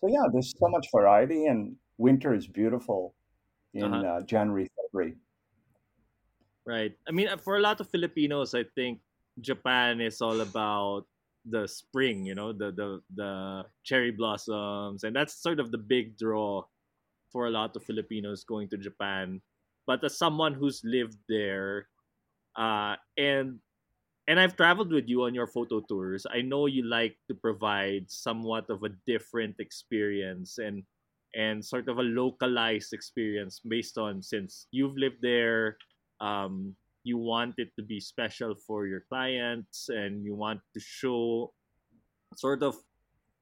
So 0.00 0.08
yeah, 0.08 0.28
there's 0.32 0.52
so 0.58 0.68
much 0.68 0.88
variety, 0.92 1.46
and 1.46 1.76
winter 1.96 2.34
is 2.34 2.46
beautiful 2.46 3.14
in 3.74 3.92
huh. 3.92 4.00
uh, 4.00 4.20
January, 4.22 4.68
February. 4.76 5.16
Right. 6.66 6.92
I 7.08 7.10
mean, 7.10 7.28
uh, 7.28 7.36
for 7.36 7.56
a 7.56 7.60
lot 7.60 7.80
of 7.80 7.88
Filipinos, 7.88 8.54
I 8.54 8.64
think 8.74 9.00
Japan 9.40 10.00
is 10.00 10.20
all 10.20 10.40
about 10.40 11.06
the 11.44 11.66
spring. 11.66 12.26
You 12.26 12.34
know, 12.34 12.52
the 12.52 12.70
the 12.70 13.00
the 13.14 13.32
cherry 13.82 14.10
blossoms, 14.10 15.04
and 15.04 15.16
that's 15.16 15.34
sort 15.34 15.58
of 15.58 15.70
the 15.72 15.78
big 15.80 16.18
draw 16.18 16.62
for 17.32 17.46
a 17.46 17.50
lot 17.50 17.74
of 17.76 17.84
Filipinos 17.84 18.44
going 18.44 18.68
to 18.70 18.76
Japan. 18.76 19.40
But 19.86 20.04
as 20.04 20.18
someone 20.18 20.54
who's 20.54 20.82
lived 20.84 21.18
there, 21.28 21.88
uh, 22.56 22.96
and 23.16 23.58
and 24.28 24.38
I've 24.38 24.54
traveled 24.54 24.92
with 24.92 25.08
you 25.08 25.24
on 25.24 25.34
your 25.34 25.48
photo 25.48 25.80
tours. 25.80 26.26
I 26.30 26.42
know 26.42 26.66
you 26.66 26.84
like 26.84 27.18
to 27.26 27.34
provide 27.34 28.10
somewhat 28.10 28.70
of 28.70 28.84
a 28.84 28.94
different 29.06 29.58
experience 29.58 30.58
and 30.58 30.84
and 31.34 31.64
sort 31.64 31.88
of 31.88 31.98
a 31.98 32.02
localized 32.02 32.92
experience 32.92 33.60
based 33.60 33.98
on 33.98 34.22
since 34.22 34.66
you've 34.70 34.96
lived 34.96 35.22
there, 35.22 35.76
um, 36.20 36.74
you 37.04 37.16
want 37.16 37.54
it 37.58 37.70
to 37.76 37.82
be 37.82 38.00
special 38.00 38.54
for 38.54 38.86
your 38.86 39.04
clients 39.08 39.88
and 39.88 40.24
you 40.24 40.34
want 40.34 40.60
to 40.74 40.80
show 40.80 41.52
sort 42.36 42.62
of 42.62 42.76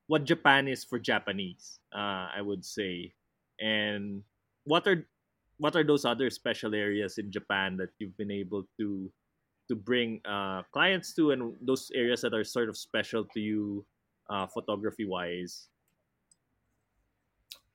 what 0.06 0.24
Japan 0.24 0.68
is 0.68 0.84
for 0.84 0.98
Japanese, 0.98 1.80
uh, 1.94 2.32
I 2.32 2.40
would 2.40 2.64
say. 2.64 3.12
And 3.60 4.22
what 4.64 4.86
are 4.86 5.06
what 5.58 5.74
are 5.74 5.82
those 5.82 6.04
other 6.04 6.30
special 6.30 6.74
areas 6.74 7.18
in 7.18 7.32
Japan 7.32 7.76
that 7.76 7.90
you've 7.98 8.16
been 8.16 8.30
able 8.30 8.64
to 8.78 9.10
to 9.68 9.74
bring 9.76 10.20
uh, 10.24 10.62
clients 10.72 11.12
to, 11.14 11.32
and 11.32 11.52
those 11.60 11.90
areas 11.94 12.22
that 12.22 12.32
are 12.32 12.44
sort 12.44 12.70
of 12.70 12.76
special 12.76 13.24
to 13.34 13.40
you, 13.40 13.84
uh, 14.30 14.46
photography 14.46 15.04
wise? 15.04 15.68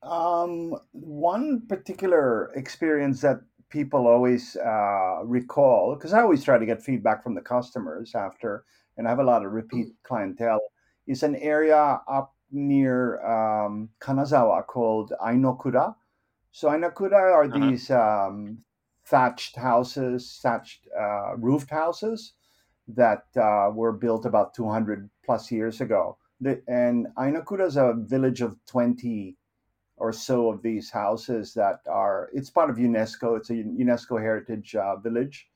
Um, 0.04 0.76
one 0.92 1.62
particular 1.68 2.52
experience 2.56 3.22
that 3.22 3.42
people 3.70 4.08
always 4.08 4.56
uh, 4.58 5.22
recall, 5.24 5.96
because 5.96 6.14
I 6.14 6.22
always 6.22 6.44
try 6.44 6.58
to 6.58 6.66
get 6.66 6.84
feedback 6.84 7.24
from 7.24 7.36
the 7.36 7.42
customers 7.42 8.14
after, 8.16 8.66
and 8.98 9.08
I 9.08 9.12
have 9.12 9.20
a 9.20 9.24
lot 9.24 9.46
of 9.46 9.52
repeat 9.54 9.88
clientele, 10.04 10.60
is 11.08 11.24
an 11.24 11.36
area 11.38 12.02
up 12.08 12.36
near 12.52 13.24
um, 13.26 13.90
Kanazawa 14.00 14.66
called 14.68 15.14
Ainokura. 15.22 15.96
So 16.52 16.70
Ainokura 16.70 17.14
are 17.34 17.48
Uh 17.50 17.58
huh. 17.60 17.74
these 17.74 17.90
um, 17.90 18.60
thatched 19.06 19.56
houses, 19.56 20.40
thatched 20.42 20.88
uh, 21.00 21.36
roofed 21.38 21.70
houses 21.72 22.34
that 22.88 23.26
uh, 23.38 23.72
were 23.74 23.94
built 23.94 24.26
about 24.26 24.54
200 24.54 25.10
plus 25.26 25.52
years 25.52 25.82
ago. 25.82 26.18
The, 26.42 26.62
and 26.68 27.08
Ainokura 27.18 27.66
is 27.68 27.78
a 27.78 27.94
village 27.98 28.42
of 28.42 28.58
20 28.68 29.38
or 30.04 30.12
so 30.12 30.52
of 30.52 30.62
these 30.62 30.90
houses 30.90 31.54
that 31.54 31.80
are 31.88 32.30
it's 32.34 32.50
part 32.50 32.70
of 32.70 32.76
UNESCO. 32.76 33.38
It's 33.38 33.50
a 33.50 33.54
UNESCO 33.54 34.20
heritage 34.20 34.76
uh, 34.76 34.98
village, 34.98 35.48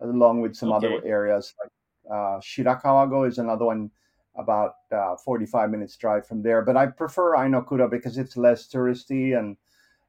along 0.00 0.40
with 0.40 0.56
some 0.56 0.72
other 0.72 1.00
areas. 1.06 1.54
Like 1.62 1.70
uh, 2.10 2.40
Shirakawago 2.40 3.28
is 3.28 3.38
another 3.38 3.64
one, 3.66 3.92
about 4.34 4.74
uh, 4.90 5.14
45 5.24 5.70
minutes 5.70 5.96
drive 5.96 6.26
from 6.26 6.42
there. 6.42 6.62
But 6.62 6.76
I 6.76 6.86
prefer 6.86 7.36
Ainokura 7.36 7.88
because 7.88 8.18
it's 8.18 8.36
less 8.36 8.66
touristy 8.66 9.38
and 9.38 9.56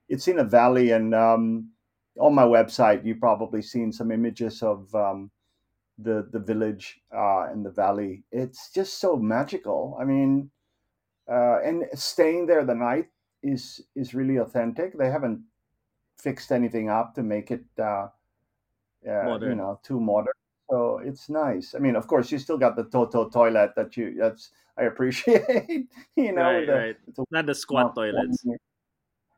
it's 0.09 0.27
in 0.27 0.39
a 0.39 0.43
valley. 0.43 0.89
And 0.89 1.13
um, 1.13 1.69
on 2.19 2.33
my 2.33 2.45
website, 2.45 3.05
you've 3.05 3.19
probably 3.19 3.61
seen 3.61 3.91
some 3.91 4.11
images 4.11 4.63
of 4.63 4.93
um, 4.95 5.29
the 5.99 6.27
the 6.31 6.39
village 6.39 6.99
uh, 7.15 7.51
in 7.53 7.61
the 7.61 7.69
valley. 7.83 8.23
It's 8.31 8.71
just 8.71 8.99
so 8.99 9.17
magical. 9.17 9.95
I 10.01 10.03
mean, 10.03 10.49
uh, 11.31 11.59
and 11.63 11.85
staying 11.93 12.47
there 12.47 12.65
the 12.65 12.73
night 12.73 13.12
is 13.43 13.81
is 13.95 14.13
really 14.13 14.37
authentic. 14.37 14.97
They 14.97 15.09
haven't 15.11 15.43
fixed 16.17 16.51
anything 16.51 16.89
up 16.89 17.15
to 17.15 17.23
make 17.23 17.51
it 17.51 17.65
uh, 17.79 18.09
uh, 19.07 19.39
you 19.43 19.55
know 19.55 19.79
too 19.83 19.99
modern. 19.99 20.33
So 20.69 20.99
it's 20.99 21.29
nice. 21.29 21.75
I 21.75 21.79
mean, 21.79 21.95
of 21.95 22.07
course, 22.07 22.31
you 22.31 22.39
still 22.39 22.57
got 22.57 22.75
the 22.75 22.85
Toto 22.85 23.29
toilet 23.29 23.73
that 23.75 23.95
you 23.97 24.15
that's 24.17 24.51
I 24.77 24.83
appreciate. 24.83 25.89
you 26.15 26.31
know, 26.31 26.61
Right. 26.61 26.65
the 26.65 26.73
Right. 26.73 26.97
the 27.15 27.25
Not 27.31 27.45
the 27.47 27.55
squat 27.55 27.95
toilets. 27.95 28.43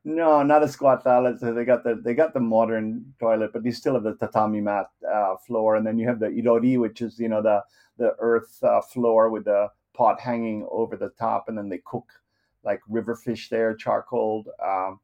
no, 0.03 0.43
not 0.43 0.63
a 0.63 0.67
squat 0.67 1.03
toilet. 1.03 1.39
So 1.39 1.53
they 1.53 1.65
got 1.65 1.83
the 1.83 1.95
they 1.95 2.13
got 2.13 2.33
the 2.33 2.39
modern 2.39 3.13
toilet, 3.19 3.51
but 3.53 3.65
you 3.65 3.71
still 3.71 3.95
have 3.95 4.03
the 4.03 4.15
tatami 4.15 4.61
mat 4.61 4.91
uh, 5.11 5.35
floor, 5.37 5.75
and 5.75 5.85
then 5.85 5.97
you 5.97 6.07
have 6.07 6.19
the 6.19 6.27
irori, 6.27 6.79
which 6.79 7.01
is 7.01 7.19
you 7.19 7.29
know 7.29 7.41
the 7.41 7.63
the 7.97 8.15
earth 8.19 8.63
uh, 8.63 8.81
floor 8.81 9.29
with 9.29 9.45
the 9.45 9.69
pot 9.93 10.19
hanging 10.19 10.67
over 10.69 10.95
the 10.95 11.09
top, 11.09 11.49
and 11.49 11.57
then 11.57 11.69
they 11.69 11.79
cook 11.85 12.11
like 12.65 12.81
river 12.89 13.15
fish 13.15 13.49
there, 13.49 13.75
charcoal. 13.75 14.45
Um, 14.65 14.99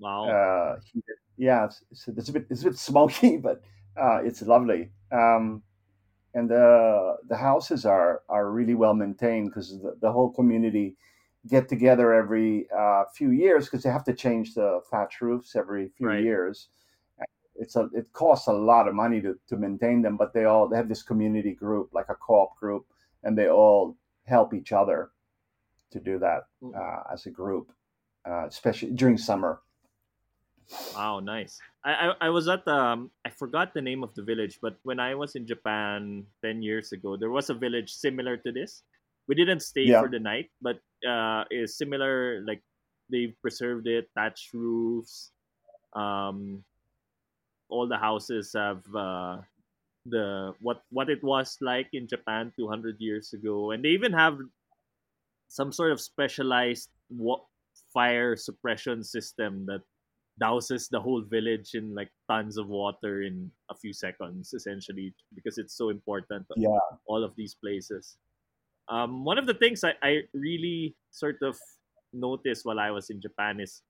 Wow. 0.00 0.28
uh. 0.28 0.76
Yeah, 1.38 1.64
it's, 1.66 1.82
it's, 2.06 2.28
a 2.28 2.32
bit 2.32 2.46
it's 2.50 2.62
a 2.62 2.64
bit 2.64 2.78
smoky, 2.78 3.36
but 3.48 3.62
uh, 4.00 4.22
it's 4.22 4.42
lovely. 4.42 4.90
Um, 5.10 5.62
and 6.34 6.48
the 6.48 7.16
the 7.28 7.36
houses 7.36 7.84
are 7.84 8.22
are 8.28 8.50
really 8.50 8.74
well 8.74 8.94
maintained 8.94 9.48
because 9.50 9.80
the, 9.82 9.96
the 10.00 10.10
whole 10.10 10.30
community 10.32 10.96
get 11.48 11.68
together 11.68 12.14
every 12.14 12.68
uh, 12.76 13.04
few 13.14 13.30
years 13.30 13.66
because 13.66 13.82
they 13.82 13.90
have 13.90 14.04
to 14.04 14.14
change 14.14 14.54
the 14.54 14.80
thatch 14.90 15.20
roofs 15.20 15.56
every 15.56 15.88
few 15.96 16.06
Right. 16.06 16.22
years. 16.22 16.68
It's 17.56 17.76
a 17.76 17.88
it 17.92 18.12
costs 18.12 18.48
a 18.48 18.52
lot 18.52 18.88
of 18.88 18.94
money 18.94 19.20
to, 19.20 19.38
to 19.48 19.56
maintain 19.56 20.02
them, 20.02 20.16
but 20.16 20.32
they 20.32 20.44
all 20.44 20.68
they 20.68 20.76
have 20.76 20.88
this 20.88 21.02
community 21.02 21.52
group 21.54 21.90
like 21.92 22.08
a 22.08 22.14
co-op 22.14 22.56
group, 22.58 22.86
and 23.24 23.36
they 23.36 23.48
all 23.48 23.96
help 24.24 24.54
each 24.54 24.72
other 24.72 25.10
to 25.92 26.00
do 26.00 26.18
that 26.18 26.44
Mm. 26.62 26.74
uh, 26.74 27.02
as 27.12 27.26
a 27.26 27.30
group, 27.30 27.72
uh, 28.28 28.46
especially 28.46 28.92
during 28.92 29.16
summer. 29.18 29.62
Wow, 30.94 31.20
nice. 31.20 31.62
I, 31.84 31.92
I 31.94 32.28
I 32.28 32.30
was 32.30 32.48
at 32.48 32.66
um 32.68 33.10
I 33.24 33.30
forgot 33.30 33.72
the 33.72 33.80
name 33.80 34.04
of 34.04 34.14
the 34.14 34.22
village, 34.22 34.58
but 34.60 34.76
when 34.84 35.00
I 35.00 35.14
was 35.14 35.34
in 35.34 35.46
Japan 35.46 36.26
ten 36.44 36.62
years 36.62 36.92
ago, 36.92 37.16
there 37.16 37.30
was 37.30 37.48
a 37.50 37.54
village 37.56 37.90
similar 37.92 38.36
to 38.38 38.52
this. 38.52 38.84
We 39.28 39.34
didn't 39.34 39.60
stay 39.60 39.90
Yeah, 39.90 39.96
for 39.96 40.08
the 40.10 40.18
night, 40.20 40.50
but 40.60 40.80
uh, 41.06 41.44
is 41.50 41.76
similar. 41.78 42.42
Like 42.44 42.62
they've 43.10 43.34
preserved 43.40 43.86
it, 43.88 44.10
thatched 44.14 44.52
roofs. 44.52 45.32
Um, 45.94 46.64
all 47.68 47.88
the 47.88 47.96
houses 47.98 48.52
have 48.54 48.82
uh, 48.94 49.40
the 50.06 50.54
what 50.60 50.82
what 50.90 51.10
it 51.10 51.22
was 51.24 51.58
like 51.60 51.88
in 51.92 52.08
Japan 52.08 52.52
two 52.56 52.68
hundred 52.68 53.00
years 53.00 53.32
ago, 53.32 53.70
and 53.72 53.84
they 53.84 53.90
even 53.90 54.12
have 54.12 54.38
some 55.52 55.70
sort 55.70 55.92
of 55.92 56.00
specialized 56.00 56.88
wa- 57.10 57.44
fire 57.92 58.36
suppression 58.36 59.04
system 59.04 59.66
that 59.66 59.82
douses 60.40 60.88
the 60.88 60.98
whole 60.98 61.20
village 61.20 61.74
in 61.74 61.94
like 61.94 62.08
tons 62.26 62.56
of 62.56 62.68
water 62.68 63.20
in 63.22 63.50
a 63.70 63.74
few 63.76 63.92
seconds 63.92 64.54
essentially 64.54 65.12
because 65.34 65.58
it's 65.58 65.76
so 65.76 65.90
important 65.90 66.46
yeah, 66.56 66.70
all 67.04 67.22
of 67.22 67.36
these 67.36 67.54
places. 67.54 68.16
Um, 68.88 69.24
one 69.24 69.36
of 69.36 69.46
the 69.46 69.54
things 69.54 69.84
I, 69.84 69.92
I 70.02 70.22
really 70.32 70.96
sort 71.10 71.36
of 71.42 71.56
noticed 72.12 72.64
while 72.64 72.78
i 72.78 72.90
was 72.90 73.08
in 73.08 73.20
japan 73.20 73.58
is 73.58 73.80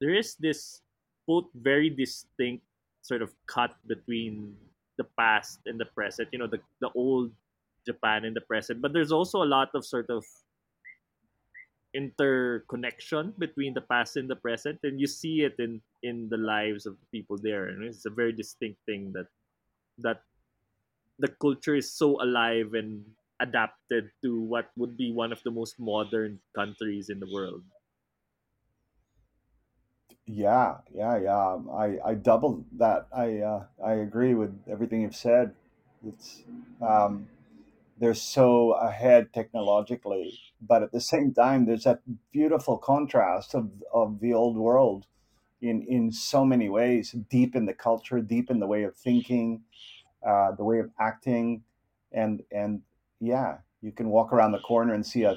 there 0.00 0.12
is 0.12 0.36
this 0.36 0.82
both 1.26 1.46
very 1.54 1.88
distinct 1.88 2.62
sort 3.00 3.22
of 3.22 3.32
cut 3.46 3.74
between 3.86 4.54
the 4.98 5.04
past 5.18 5.60
and 5.64 5.80
the 5.80 5.86
present 5.86 6.28
you 6.32 6.38
know 6.38 6.46
the, 6.46 6.60
the 6.80 6.90
old 6.94 7.32
japan 7.86 8.26
and 8.26 8.36
the 8.36 8.42
present 8.42 8.82
but 8.82 8.92
there's 8.92 9.10
also 9.10 9.42
a 9.42 9.48
lot 9.48 9.70
of 9.74 9.86
sort 9.86 10.10
of 10.10 10.22
interconnection 11.94 13.32
between 13.38 13.74
the 13.74 13.80
past 13.84 14.16
and 14.16 14.28
the 14.30 14.36
present 14.36 14.80
and 14.82 15.00
you 15.00 15.06
see 15.06 15.42
it 15.42 15.56
in 15.58 15.82
in 16.02 16.28
the 16.30 16.36
lives 16.40 16.86
of 16.86 16.98
the 17.00 17.06
people 17.12 17.36
there 17.38 17.68
and 17.68 17.84
it's 17.84 18.06
a 18.06 18.10
very 18.10 18.32
distinct 18.32 18.80
thing 18.86 19.12
that 19.12 19.28
that 19.98 20.24
the 21.18 21.28
culture 21.28 21.74
is 21.76 21.92
so 21.92 22.20
alive 22.22 22.74
and 22.74 23.16
adapted 23.40 24.12
to 24.22 24.40
what 24.40 24.70
would 24.76 24.96
be 24.96 25.12
one 25.12 25.32
of 25.32 25.42
the 25.44 25.50
most 25.50 25.80
modern 25.80 26.40
countries 26.54 27.08
in 27.10 27.20
the 27.20 27.30
world 27.32 27.64
yeah, 30.26 30.80
yeah, 30.94 31.16
yeah. 31.18 31.58
I 31.72 31.98
I 32.04 32.14
double 32.14 32.64
that. 32.72 33.08
I 33.12 33.38
uh, 33.40 33.66
I 33.84 33.92
agree 33.94 34.34
with 34.34 34.54
everything 34.68 35.02
you've 35.02 35.16
said. 35.16 35.54
It's 36.06 36.42
um, 36.80 37.28
they're 38.02 38.14
so 38.14 38.72
ahead 38.72 39.32
technologically, 39.32 40.36
but 40.60 40.82
at 40.82 40.90
the 40.90 41.00
same 41.00 41.32
time, 41.32 41.66
there's 41.66 41.84
that 41.84 42.00
beautiful 42.32 42.76
contrast 42.76 43.54
of 43.54 43.70
of 43.94 44.18
the 44.18 44.34
old 44.34 44.56
world 44.56 45.06
in 45.60 45.82
in 45.82 46.10
so 46.10 46.44
many 46.44 46.68
ways, 46.68 47.12
deep 47.30 47.54
in 47.54 47.64
the 47.64 47.72
culture, 47.72 48.20
deep 48.20 48.50
in 48.50 48.58
the 48.58 48.66
way 48.66 48.82
of 48.82 48.96
thinking, 48.96 49.62
uh, 50.26 50.50
the 50.50 50.64
way 50.64 50.80
of 50.80 50.90
acting, 50.98 51.62
and 52.10 52.42
and 52.50 52.82
yeah, 53.20 53.58
you 53.82 53.92
can 53.92 54.08
walk 54.08 54.32
around 54.32 54.50
the 54.50 54.58
corner 54.58 54.94
and 54.94 55.06
see 55.06 55.22
a 55.22 55.36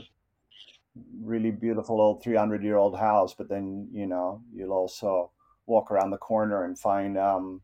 really 1.21 1.51
beautiful 1.51 2.01
old 2.01 2.23
300 2.23 2.63
year 2.63 2.77
old 2.77 2.97
house, 2.97 3.35
but 3.35 3.47
then 3.47 3.87
you 3.93 4.07
know 4.07 4.41
you'll 4.51 4.73
also 4.73 5.29
walk 5.67 5.91
around 5.91 6.09
the 6.09 6.17
corner 6.17 6.63
and 6.63 6.79
find 6.79 7.15
um, 7.15 7.61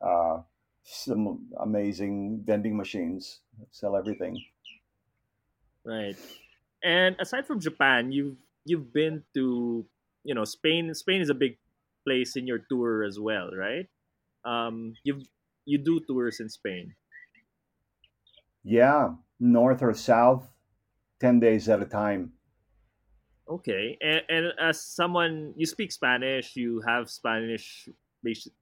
uh, 0.00 0.38
some 0.84 1.50
amazing 1.60 2.42
vending 2.44 2.76
machines 2.76 3.40
sell 3.70 3.96
everything. 3.96 4.44
right 5.84 6.16
and 6.82 7.16
aside 7.20 7.46
from 7.46 7.60
japan 7.60 8.12
you've 8.12 8.36
you've 8.64 8.92
been 8.92 9.24
to 9.34 9.86
you 10.24 10.34
know 10.34 10.44
spain 10.44 10.92
spain 10.94 11.20
is 11.20 11.30
a 11.30 11.34
big 11.34 11.58
place 12.04 12.36
in 12.36 12.46
your 12.46 12.58
tour 12.70 13.02
as 13.04 13.18
well 13.18 13.50
right 13.52 13.88
um 14.44 14.94
you've 15.04 15.28
you 15.64 15.78
do 15.78 16.00
tours 16.00 16.40
in 16.40 16.48
spain 16.48 16.94
Yeah, 18.64 19.18
north 19.38 19.82
or 19.82 19.94
south, 19.94 20.52
10 21.20 21.38
days 21.38 21.68
at 21.68 21.80
a 21.80 21.86
time. 21.86 22.32
Okay, 23.48 23.98
and, 24.00 24.22
and 24.28 24.46
as 24.58 24.80
someone 24.80 25.52
you 25.56 25.66
speak 25.66 25.90
Spanish, 25.90 26.54
you 26.56 26.80
have 26.86 27.10
Spanish 27.10 27.88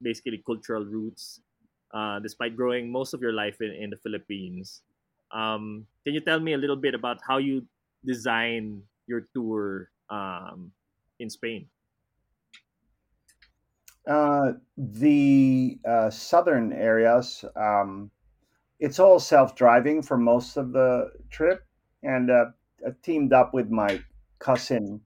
basically 0.01 0.39
cultural 0.45 0.85
roots, 0.87 1.41
uh, 1.93 2.19
despite 2.21 2.57
growing 2.57 2.91
most 2.91 3.15
of 3.15 3.21
your 3.21 3.33
life 3.33 3.61
in, 3.61 3.71
in 3.71 3.91
the 3.91 3.97
Philippines. 3.97 4.83
Um, 5.33 5.87
can 6.05 6.15
you 6.15 6.21
tell 6.21 6.41
me 6.41 6.55
a 6.55 6.59
little 6.59 6.77
bit 6.77 6.95
about 6.95 7.19
how 7.27 7.39
you 7.39 7.67
design 8.05 8.83
your 9.07 9.27
tour 9.35 9.91
um, 10.09 10.73
in 11.19 11.31
Spain? 11.31 11.67
Uh, 14.07 14.53
the 14.77 15.79
uh, 15.87 16.11
southern 16.11 16.73
areas, 16.73 17.45
um, 17.55 18.11
it's 18.81 18.99
all 18.99 19.21
self-driving 19.21 20.03
for 20.03 20.17
most 20.17 20.57
of 20.57 20.73
the 20.73 21.13
trip, 21.31 21.65
and 22.03 22.31
uh, 22.31 22.47
I 22.87 22.91
teamed 23.03 23.33
up 23.33 23.53
with 23.53 23.71
my 23.71 24.01
cousin 24.39 25.03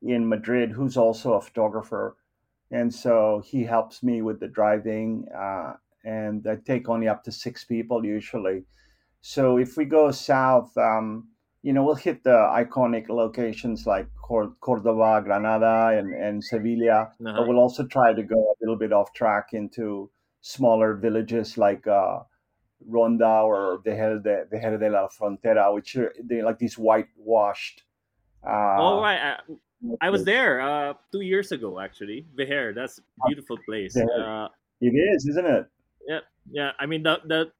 in 0.00 0.28
Madrid, 0.28 0.70
who's 0.70 0.96
also 0.96 1.34
a 1.34 1.40
photographer, 1.40 2.16
and 2.70 2.94
so 2.94 3.42
he 3.44 3.64
helps 3.64 4.02
me 4.02 4.22
with 4.22 4.38
the 4.38 4.48
driving. 4.48 5.26
And 6.06 6.46
I 6.46 6.56
take 6.56 6.88
only 6.88 7.08
up 7.08 7.24
to 7.24 7.32
six 7.32 7.64
people 7.64 8.06
usually. 8.06 8.64
So 9.20 9.58
if 9.58 9.76
we 9.76 9.84
go 9.84 10.12
south, 10.12 10.70
um, 10.78 11.28
you 11.62 11.72
know, 11.72 11.82
we'll 11.82 11.96
hit 11.96 12.22
the 12.22 12.38
iconic 12.54 13.08
locations 13.08 13.86
like 13.86 14.06
Cordoba, 14.22 15.20
Granada, 15.24 15.98
and, 15.98 16.14
and 16.14 16.44
Sevilla, 16.44 17.10
but 17.18 17.26
Uh-huh. 17.26 17.44
we'll 17.48 17.58
also 17.58 17.84
try 17.84 18.14
to 18.14 18.22
go 18.22 18.38
a 18.38 18.56
little 18.60 18.76
bit 18.78 18.92
off 18.92 19.12
track 19.14 19.52
into 19.52 20.08
smaller 20.42 20.94
villages 20.94 21.58
like 21.58 21.84
uh, 21.88 22.20
Ronda 22.86 23.42
or 23.42 23.82
Vejer 23.84 24.22
de, 24.22 24.46
de 24.78 24.90
la 24.90 25.08
Frontera, 25.08 25.74
which 25.74 25.96
are 25.96 26.14
they 26.22 26.40
like 26.42 26.58
these 26.60 26.78
whitewashed. 26.78 27.82
All 28.44 28.98
Uh, 28.98 29.02
right, 29.02 29.20
I, 30.00 30.06
I 30.06 30.10
was 30.10 30.24
there 30.24 30.60
uh, 30.60 30.94
two 31.10 31.22
years 31.22 31.50
ago 31.50 31.80
actually. 31.80 32.26
Vejer, 32.38 32.74
that's 32.74 32.98
a 32.98 33.02
beautiful 33.26 33.58
place. 33.66 33.96
Uh, 33.96 34.48
it 34.80 34.94
is, 34.94 35.26
isn't 35.26 35.46
it? 35.46 35.66
Yeah, 36.06 36.20
yeah. 36.50 36.72
I 36.78 36.86
mean 36.86 37.02
the 37.02 37.20
the 37.24 37.52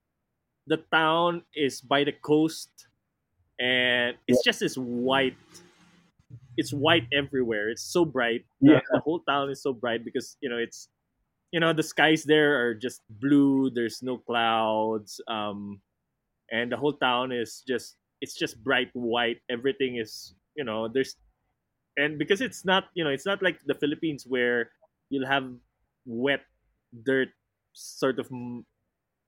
the 0.66 0.78
town 0.92 1.44
is 1.54 1.80
by 1.80 2.04
the 2.04 2.12
coast 2.12 2.88
and 3.61 4.16
Yeah, 4.28 4.37
it's 4.37 4.42
just 4.42 4.61
this 4.61 4.76
white 4.76 5.37
it's 6.56 6.72
white 6.72 7.06
everywhere 7.12 7.68
it's 7.68 7.82
so 7.85 8.04
bright 8.04 8.44
yeah, 8.61 8.80
the, 8.80 8.82
the 8.92 8.98
whole 9.00 9.20
town 9.20 9.50
is 9.50 9.62
so 9.62 9.72
bright 9.72 10.04
because 10.04 10.37
you 10.40 10.48
know 10.48 10.56
it's 10.59 10.88
you 11.52 11.61
know 11.61 11.72
the 11.72 11.82
skies 11.85 12.24
there 12.24 12.61
are 12.61 12.74
just 12.74 13.02
blue 13.11 13.70
there's 13.70 14.02
no 14.02 14.18
clouds 14.18 15.20
um 15.28 15.82
and 16.52 16.72
the 16.72 16.76
whole 16.76 16.94
town 16.94 17.32
is 17.32 17.64
just 17.68 17.96
it's 18.20 18.37
just 18.37 18.62
bright 18.64 18.90
white 18.94 19.40
everything 19.50 19.96
is 19.96 20.35
you 20.56 20.64
know 20.64 20.88
there's 20.88 21.16
and 21.96 22.18
because 22.18 22.40
it's 22.40 22.64
not 22.64 22.87
you 22.94 23.04
know 23.04 23.11
it's 23.11 23.26
not 23.26 23.42
like 23.42 23.61
the 23.66 23.74
philippines 23.74 24.26
where 24.26 24.70
you'll 25.11 25.26
have 25.28 25.48
wet 26.06 26.42
dirt 27.04 27.28
sort 27.77 28.19
of 28.19 28.29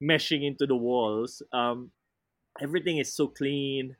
meshing 0.02 0.46
into 0.46 0.66
the 0.66 0.76
walls 0.76 1.42
um 1.52 1.90
everything 2.60 2.98
is 2.98 3.14
so 3.14 3.26
clean 3.26 3.96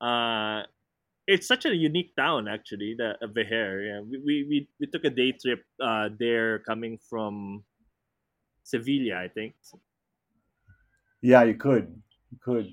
uh 0.00 0.62
it's 1.26 1.48
such 1.48 1.64
a 1.64 1.74
unique 1.74 2.14
town 2.16 2.46
actually 2.46 2.94
the 2.96 3.14
uh, 3.22 3.26
Vejer. 3.26 3.72
yeah 3.88 4.00
we, 4.00 4.18
we 4.18 4.34
we 4.48 4.68
we 4.80 4.86
took 4.86 5.04
a 5.04 5.10
day 5.10 5.32
trip 5.32 5.64
uh 5.82 6.08
there 6.18 6.58
coming 6.60 6.98
from 7.08 7.64
sevilla 8.64 9.16
i 9.16 9.28
think 9.28 9.54
yeah. 11.26 11.42
You 11.42 11.54
could, 11.54 12.02
you 12.30 12.38
could. 12.40 12.68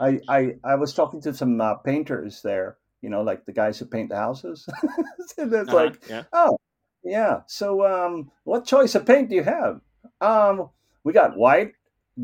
I 0.00 0.20
I 0.28 0.54
I 0.64 0.74
was 0.76 0.94
talking 0.94 1.20
to 1.22 1.34
some 1.34 1.60
uh, 1.60 1.74
painters 1.74 2.40
there. 2.42 2.78
You 3.02 3.10
know, 3.10 3.22
like 3.22 3.44
the 3.46 3.52
guys 3.52 3.78
who 3.78 3.86
paint 3.86 4.10
the 4.10 4.16
houses. 4.16 4.66
and 5.38 5.52
it's 5.52 5.68
uh-huh 5.68 5.76
like, 5.76 6.08
yeah 6.08 6.24
oh, 6.32 6.56
yeah. 7.04 7.40
So, 7.46 7.84
um, 7.86 8.30
what 8.44 8.64
choice 8.64 8.94
of 8.94 9.06
paint 9.06 9.28
do 9.28 9.36
you 9.36 9.44
have? 9.44 9.80
Um, 10.20 10.70
we 11.04 11.12
got 11.12 11.36
white, 11.36 11.72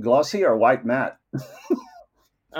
glossy, 0.01 0.45
or 0.45 0.57
white 0.57 0.85
matte. 0.85 1.19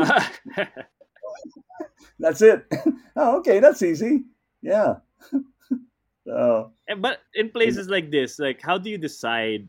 That's 2.19 2.41
it. 2.43 2.65
oh, 3.17 3.39
okay, 3.39 3.61
that's 3.61 3.83
easy. 3.83 4.25
Yeah. 4.63 4.97
So, 6.27 6.73
but 6.99 7.21
in 7.35 7.51
places 7.51 7.89
like 7.89 8.11
this 8.11 8.41
like 8.41 8.61
how 8.61 8.79
do 8.79 8.91
you 8.91 8.99
decide 8.99 9.69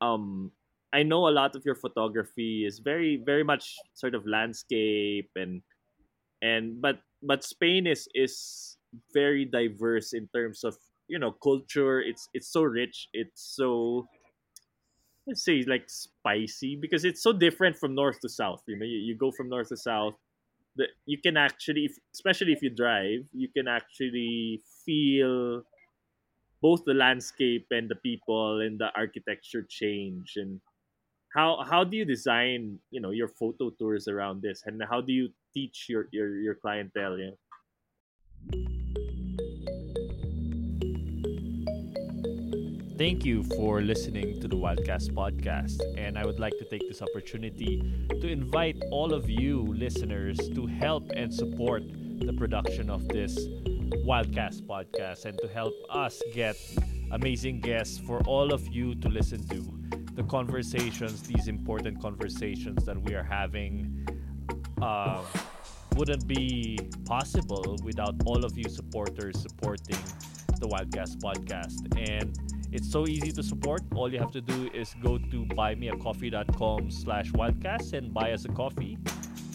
um 0.00 0.50
i 0.94 1.02
know 1.02 1.28
a 1.28 1.34
lot 1.36 1.54
of 1.54 1.64
your 1.66 1.74
photography 1.74 2.64
is 2.64 2.78
very 2.80 3.20
very 3.20 3.44
much 3.44 3.76
sort 3.92 4.14
of 4.14 4.26
landscape 4.26 5.28
and 5.36 5.60
and 6.40 6.80
but 6.80 7.00
but 7.22 7.44
spain 7.44 7.86
is 7.86 8.08
is 8.14 8.78
very 9.12 9.44
diverse 9.44 10.14
in 10.14 10.26
terms 10.34 10.64
of 10.64 10.74
you 11.06 11.18
know 11.18 11.32
culture 11.44 12.00
it's 12.00 12.28
it's 12.32 12.48
so 12.48 12.62
rich 12.62 13.08
it's 13.12 13.44
so 13.56 14.08
let's 15.26 15.44
say 15.44 15.62
like 15.66 15.84
spicy 15.88 16.76
because 16.76 17.04
it's 17.04 17.22
so 17.22 17.32
different 17.32 17.76
from 17.76 17.94
north 17.94 18.20
to 18.20 18.28
south 18.28 18.62
you 18.66 18.76
know 18.76 18.86
you, 18.86 18.98
you 18.98 19.14
go 19.16 19.30
from 19.30 19.48
north 19.48 19.68
to 19.68 19.76
south 19.76 20.14
the, 20.76 20.86
you 21.06 21.18
can 21.18 21.36
actually 21.36 21.84
if, 21.84 21.96
especially 22.14 22.52
if 22.52 22.62
you 22.62 22.70
drive 22.70 23.20
you 23.32 23.48
can 23.48 23.68
actually 23.68 24.62
feel 24.84 25.62
both 26.62 26.84
the 26.84 26.94
landscape 26.94 27.66
and 27.70 27.88
the 27.88 27.96
people 27.96 28.60
and 28.60 28.78
the 28.78 28.88
architecture 28.96 29.66
change 29.68 30.34
and 30.36 30.60
how 31.34 31.64
how 31.68 31.84
do 31.84 31.96
you 31.96 32.04
design 32.04 32.78
you 32.90 33.00
know 33.00 33.10
your 33.10 33.28
photo 33.28 33.70
tours 33.70 34.08
around 34.08 34.42
this 34.42 34.62
and 34.66 34.82
how 34.90 35.00
do 35.00 35.12
you 35.12 35.28
teach 35.54 35.86
your 35.88 36.06
your, 36.12 36.38
your 36.38 36.54
clientele? 36.54 37.18
Thank 43.00 43.24
you 43.24 43.44
for 43.56 43.80
listening 43.80 44.42
to 44.42 44.46
the 44.46 44.56
Wildcast 44.56 45.12
podcast. 45.12 45.80
And 45.96 46.18
I 46.18 46.26
would 46.26 46.38
like 46.38 46.58
to 46.58 46.66
take 46.66 46.86
this 46.86 47.00
opportunity 47.00 48.06
to 48.10 48.28
invite 48.28 48.76
all 48.90 49.14
of 49.14 49.30
you 49.30 49.62
listeners 49.72 50.36
to 50.54 50.66
help 50.66 51.10
and 51.16 51.32
support 51.32 51.82
the 52.18 52.34
production 52.34 52.90
of 52.90 53.08
this 53.08 53.38
Wildcast 54.06 54.66
podcast 54.66 55.24
and 55.24 55.38
to 55.38 55.48
help 55.48 55.72
us 55.88 56.20
get 56.34 56.56
amazing 57.10 57.60
guests 57.62 57.96
for 57.96 58.20
all 58.24 58.52
of 58.52 58.68
you 58.68 58.94
to 58.96 59.08
listen 59.08 59.48
to. 59.48 59.64
The 60.12 60.24
conversations, 60.24 61.22
these 61.22 61.48
important 61.48 62.02
conversations 62.02 62.84
that 62.84 63.00
we 63.00 63.14
are 63.14 63.24
having, 63.24 64.06
uh, 64.82 65.24
wouldn't 65.96 66.26
be 66.26 66.78
possible 67.06 67.78
without 67.82 68.16
all 68.26 68.44
of 68.44 68.58
you 68.58 68.68
supporters 68.68 69.40
supporting 69.40 69.96
the 70.58 70.68
Wildcast 70.68 71.16
podcast. 71.22 71.98
And 71.98 72.38
it's 72.72 72.90
so 72.90 73.06
easy 73.06 73.32
to 73.32 73.42
support. 73.42 73.82
All 73.94 74.12
you 74.12 74.18
have 74.18 74.32
to 74.32 74.40
do 74.40 74.70
is 74.72 74.94
go 75.02 75.18
to 75.18 75.44
buymeacoffee.com 75.46 76.90
slash 76.90 77.30
wildcast 77.32 77.92
and 77.92 78.12
buy 78.12 78.32
us 78.32 78.44
a 78.44 78.48
coffee. 78.48 78.98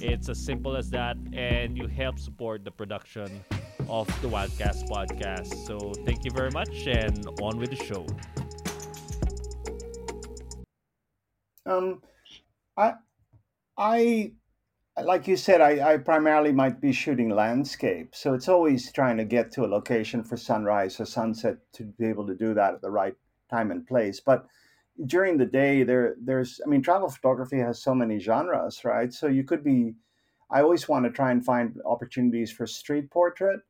It's 0.02 0.28
as 0.28 0.40
simple 0.40 0.76
as 0.76 0.90
that, 0.90 1.18
and 1.34 1.78
you 1.78 1.88
help 1.88 2.20
support 2.20 2.66
the 2.66 2.72
production 2.72 3.44
of 3.88 4.08
the 4.22 4.28
Wildcast 4.28 4.90
podcast. 4.90 5.66
So 5.66 5.94
thank 6.06 6.26
you 6.26 6.32
very 6.32 6.52
much, 6.52 6.88
and 6.88 7.26
on 7.42 7.58
with 7.58 7.70
the 7.70 7.78
show. 7.78 8.06
Um, 11.66 12.02
I, 12.78 12.94
I, 13.78 14.32
like 15.04 15.28
you 15.28 15.36
said, 15.38 15.62
I, 15.62 15.94
I 15.94 15.98
primarily 15.98 16.52
might 16.54 16.80
be 16.80 16.92
shooting 16.94 17.30
landscape, 17.30 18.16
so 18.16 18.34
it's 18.34 18.48
always 18.48 18.92
trying 18.92 19.18
to 19.18 19.26
get 19.26 19.52
to 19.54 19.66
a 19.66 19.68
location 19.68 20.24
for 20.24 20.38
sunrise 20.38 21.00
or 21.00 21.06
sunset 21.06 21.58
to 21.74 21.84
be 21.84 22.06
able 22.08 22.26
to 22.28 22.36
do 22.36 22.54
that 22.54 22.74
at 22.76 22.82
the 22.82 22.92
right 22.92 23.16
time 23.50 23.72
and 23.72 23.86
place. 23.86 24.20
But 24.22 24.48
during 25.06 25.38
the 25.38 25.46
day, 25.46 25.84
there, 25.84 26.16
there's, 26.22 26.62
I 26.66 26.70
mean, 26.70 26.82
travel 26.82 27.10
photography 27.10 27.60
has 27.60 27.82
so 27.82 27.96
many 27.96 28.20
genres, 28.20 28.86
right? 28.86 29.12
So 29.14 29.28
you 29.28 29.44
could 29.44 29.64
be, 29.64 29.96
I 30.52 30.62
always 30.62 30.88
want 30.88 31.06
to 31.06 31.12
try 31.12 31.32
and 31.32 31.44
find 31.44 31.82
opportunities 31.86 32.52
for 32.52 32.68
street 32.68 33.12
portrait. 33.12 33.62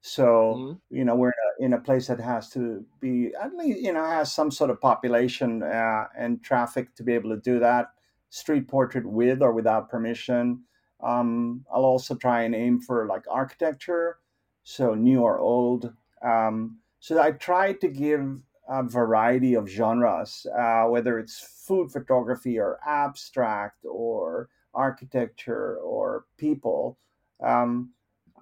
So 0.00 0.66
Mhm. 0.66 0.80
you 0.90 1.04
know 1.04 1.14
we're 1.16 1.28
in 1.30 1.34
a, 1.60 1.64
in 1.66 1.72
a 1.72 1.80
place 1.80 2.08
that 2.08 2.20
has 2.20 2.50
to 2.50 2.84
be 3.00 3.32
at 3.40 3.54
least 3.54 3.80
you 3.80 3.92
know 3.92 4.04
has 4.04 4.32
some 4.32 4.50
sort 4.50 4.70
of 4.70 4.80
population 4.80 5.62
uh, 5.62 6.06
and 6.16 6.42
traffic 6.42 6.94
to 6.96 7.02
be 7.02 7.12
able 7.14 7.30
to 7.30 7.40
do 7.40 7.58
that 7.60 7.86
street 8.30 8.68
portrait 8.68 9.06
with 9.06 9.42
or 9.42 9.52
without 9.52 9.88
permission. 9.88 10.64
Um, 11.02 11.64
I'll 11.72 11.84
also 11.84 12.14
try 12.14 12.42
and 12.42 12.54
aim 12.54 12.80
for 12.80 13.06
like 13.06 13.24
architecture, 13.30 14.18
so 14.62 14.94
new 14.94 15.20
or 15.20 15.38
old. 15.38 15.92
Um, 16.22 16.78
so 17.00 17.20
I 17.20 17.32
try 17.32 17.72
to 17.74 17.88
give 17.88 18.38
a 18.68 18.82
variety 18.82 19.54
of 19.54 19.68
genres, 19.68 20.46
uh, 20.56 20.84
whether 20.84 21.18
it's 21.18 21.40
food 21.66 21.90
photography 21.90 22.58
or 22.58 22.78
abstract 22.86 23.84
or 23.84 24.48
architecture 24.74 25.76
or 25.78 26.24
people. 26.38 26.98
Um, 27.42 27.90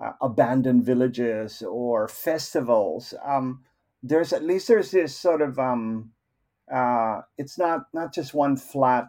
uh, 0.03 0.13
abandoned 0.23 0.85
villages 0.85 1.63
or 1.63 2.09
festivals. 2.09 3.13
Um, 3.25 3.63
there's 4.03 4.33
at 4.33 4.43
least 4.43 4.69
there's 4.69 4.91
this 4.91 5.15
sort 5.15 5.43
of 5.43 5.59
um, 5.59 6.13
uh, 6.73 7.21
it's 7.37 7.59
not 7.59 7.87
not 7.93 8.15
just 8.15 8.33
one 8.33 8.57
flat, 8.57 9.09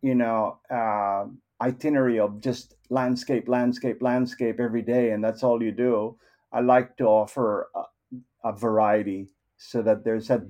you 0.00 0.14
know, 0.14 0.58
uh, 0.70 1.26
itinerary 1.60 2.18
of 2.18 2.40
just 2.40 2.74
landscape, 2.92 3.48
landscape, 3.48 4.02
landscape 4.02 4.60
every 4.60 4.82
day, 4.82 5.10
and 5.12 5.24
that's 5.24 5.42
all 5.42 5.62
you 5.62 5.72
do. 5.72 6.18
I 6.52 6.60
like 6.60 6.96
to 6.98 7.04
offer 7.06 7.70
a, 7.74 7.84
a 8.44 8.52
variety 8.52 9.30
so 9.56 9.82
that 9.82 10.04
there's 10.04 10.28
that, 10.28 10.42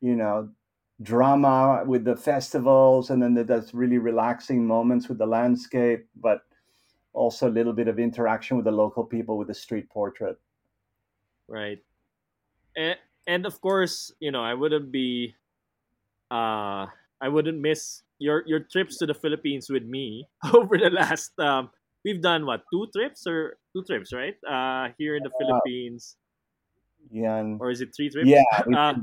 you 0.00 0.16
know, 0.16 0.50
drama 1.02 1.84
with 1.86 2.04
the 2.04 2.16
festivals, 2.16 3.10
and 3.10 3.22
then 3.22 3.34
there's 3.34 3.74
really 3.74 3.98
relaxing 3.98 4.66
moments 4.66 5.08
with 5.08 5.18
the 5.18 5.26
landscape, 5.26 6.08
but 6.16 6.42
also 7.12 7.48
a 7.48 7.56
little 7.58 7.72
bit 7.72 7.88
of 7.88 7.98
interaction 7.98 8.56
with 8.56 8.66
the 8.66 8.72
local 8.72 9.04
people 9.04 9.38
with 9.38 9.48
the 9.48 9.54
street 9.54 9.88
portrait. 9.90 10.38
right 11.48 11.82
and 12.76 12.98
and 13.26 13.46
of 13.46 13.60
course 13.60 14.12
you 14.20 14.30
know 14.30 14.42
i 14.42 14.54
wouldn't 14.54 14.90
be 14.92 15.34
uh 16.30 16.86
i 17.20 17.28
wouldn't 17.28 17.58
miss 17.60 18.02
your 18.20 18.44
your 18.46 18.60
trips 18.60 18.98
to 18.98 19.06
the 19.06 19.14
philippines 19.14 19.68
with 19.68 19.82
me 19.84 20.28
over 20.54 20.78
the 20.78 20.90
last 20.90 21.32
um 21.40 21.70
we've 22.04 22.20
done 22.20 22.46
what 22.46 22.62
two 22.72 22.86
trips 22.94 23.26
or 23.26 23.56
two 23.74 23.82
trips 23.84 24.12
right? 24.12 24.36
Uh 24.46 24.88
here 24.98 25.16
in 25.16 25.22
the 25.24 25.32
philippines. 25.40 26.16
Yeah, 27.10 27.36
and 27.36 27.60
or 27.60 27.70
is 27.70 27.80
it 27.80 27.90
three 27.96 28.10
trips? 28.10 28.28
Yeah, 28.28 28.44
uh, 28.76 28.94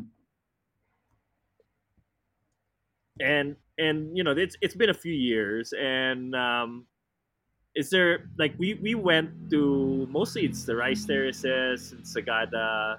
and 3.19 3.55
and 3.77 4.15
you 4.15 4.23
know 4.23 4.31
it's 4.31 4.55
it's 4.61 4.75
been 4.75 4.89
a 4.89 4.93
few 4.93 5.13
years 5.13 5.73
and 5.73 6.35
um 6.35 6.85
is 7.75 7.89
there 7.89 8.29
like 8.37 8.53
we 8.57 8.75
we 8.75 8.95
went 8.95 9.29
to 9.49 10.07
mostly 10.09 10.45
it's 10.45 10.65
the 10.65 10.75
rice 10.75 11.05
terraces 11.05 11.91
and 11.91 12.03
sagada 12.03 12.97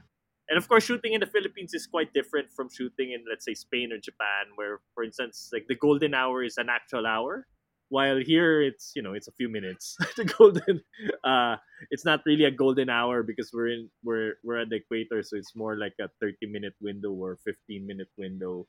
and 0.48 0.56
of 0.56 0.68
course 0.68 0.84
shooting 0.84 1.12
in 1.12 1.20
the 1.20 1.26
philippines 1.26 1.74
is 1.74 1.86
quite 1.86 2.12
different 2.12 2.50
from 2.52 2.68
shooting 2.68 3.12
in 3.12 3.24
let's 3.28 3.44
say 3.44 3.54
spain 3.54 3.92
or 3.92 3.98
japan 3.98 4.46
where 4.56 4.80
for 4.94 5.04
instance 5.04 5.50
like 5.52 5.66
the 5.68 5.74
golden 5.74 6.14
hour 6.14 6.42
is 6.42 6.56
an 6.58 6.68
actual 6.68 7.06
hour 7.06 7.46
while 7.88 8.18
here 8.18 8.60
it's 8.60 8.92
you 8.94 9.02
know 9.02 9.14
it's 9.14 9.28
a 9.28 9.32
few 9.32 9.48
minutes. 9.48 9.96
The 10.16 10.24
golden 10.24 10.82
uh 11.24 11.56
it's 11.90 12.04
not 12.04 12.20
really 12.26 12.44
a 12.44 12.50
golden 12.50 12.90
hour 12.90 13.22
because 13.22 13.50
we're 13.52 13.68
in 13.68 13.90
we're 14.04 14.36
we're 14.44 14.58
at 14.60 14.68
the 14.68 14.76
equator 14.76 15.22
so 15.22 15.36
it's 15.36 15.56
more 15.56 15.76
like 15.76 15.94
a 16.00 16.08
30 16.20 16.46
minute 16.46 16.74
window 16.80 17.12
or 17.12 17.36
15 17.44 17.86
minute 17.86 18.08
window 18.16 18.66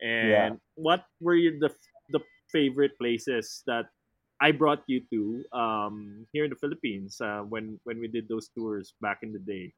and 0.00 0.58
what 0.74 1.04
were 1.20 1.34
your, 1.34 1.58
the 1.58 1.70
the 2.10 2.20
favorite 2.50 2.96
places 2.98 3.62
that 3.66 3.86
I 4.40 4.52
brought 4.52 4.82
you 4.86 5.00
to 5.10 5.44
um, 5.56 6.26
here 6.32 6.44
in 6.44 6.50
the 6.50 6.58
Philippines 6.58 7.20
uh, 7.20 7.42
when 7.46 7.78
when 7.84 8.00
we 8.00 8.08
did 8.08 8.28
those 8.28 8.50
tours 8.50 8.94
back 9.00 9.22
in 9.22 9.32
the 9.32 9.38
day? 9.38 9.72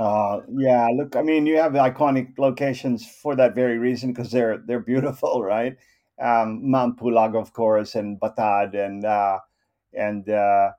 Uh, 0.00 0.40
yeah. 0.56 0.88
Look, 0.94 1.16
I 1.16 1.22
mean, 1.22 1.46
you 1.46 1.56
have 1.56 1.72
iconic 1.72 2.38
locations 2.38 3.06
for 3.06 3.34
that 3.36 3.54
very 3.54 3.78
reason 3.78 4.12
because 4.12 4.30
they're 4.30 4.58
they're 4.58 4.80
beautiful, 4.80 5.42
right? 5.54 5.76
Um, 6.20 6.70
Mount 6.70 6.98
Pulag, 6.98 7.36
of 7.36 7.52
course, 7.52 7.94
and 7.94 8.18
Batad, 8.20 8.74
and 8.74 9.04
uh, 9.04 9.38
and 9.92 10.28
uh, 10.28 10.70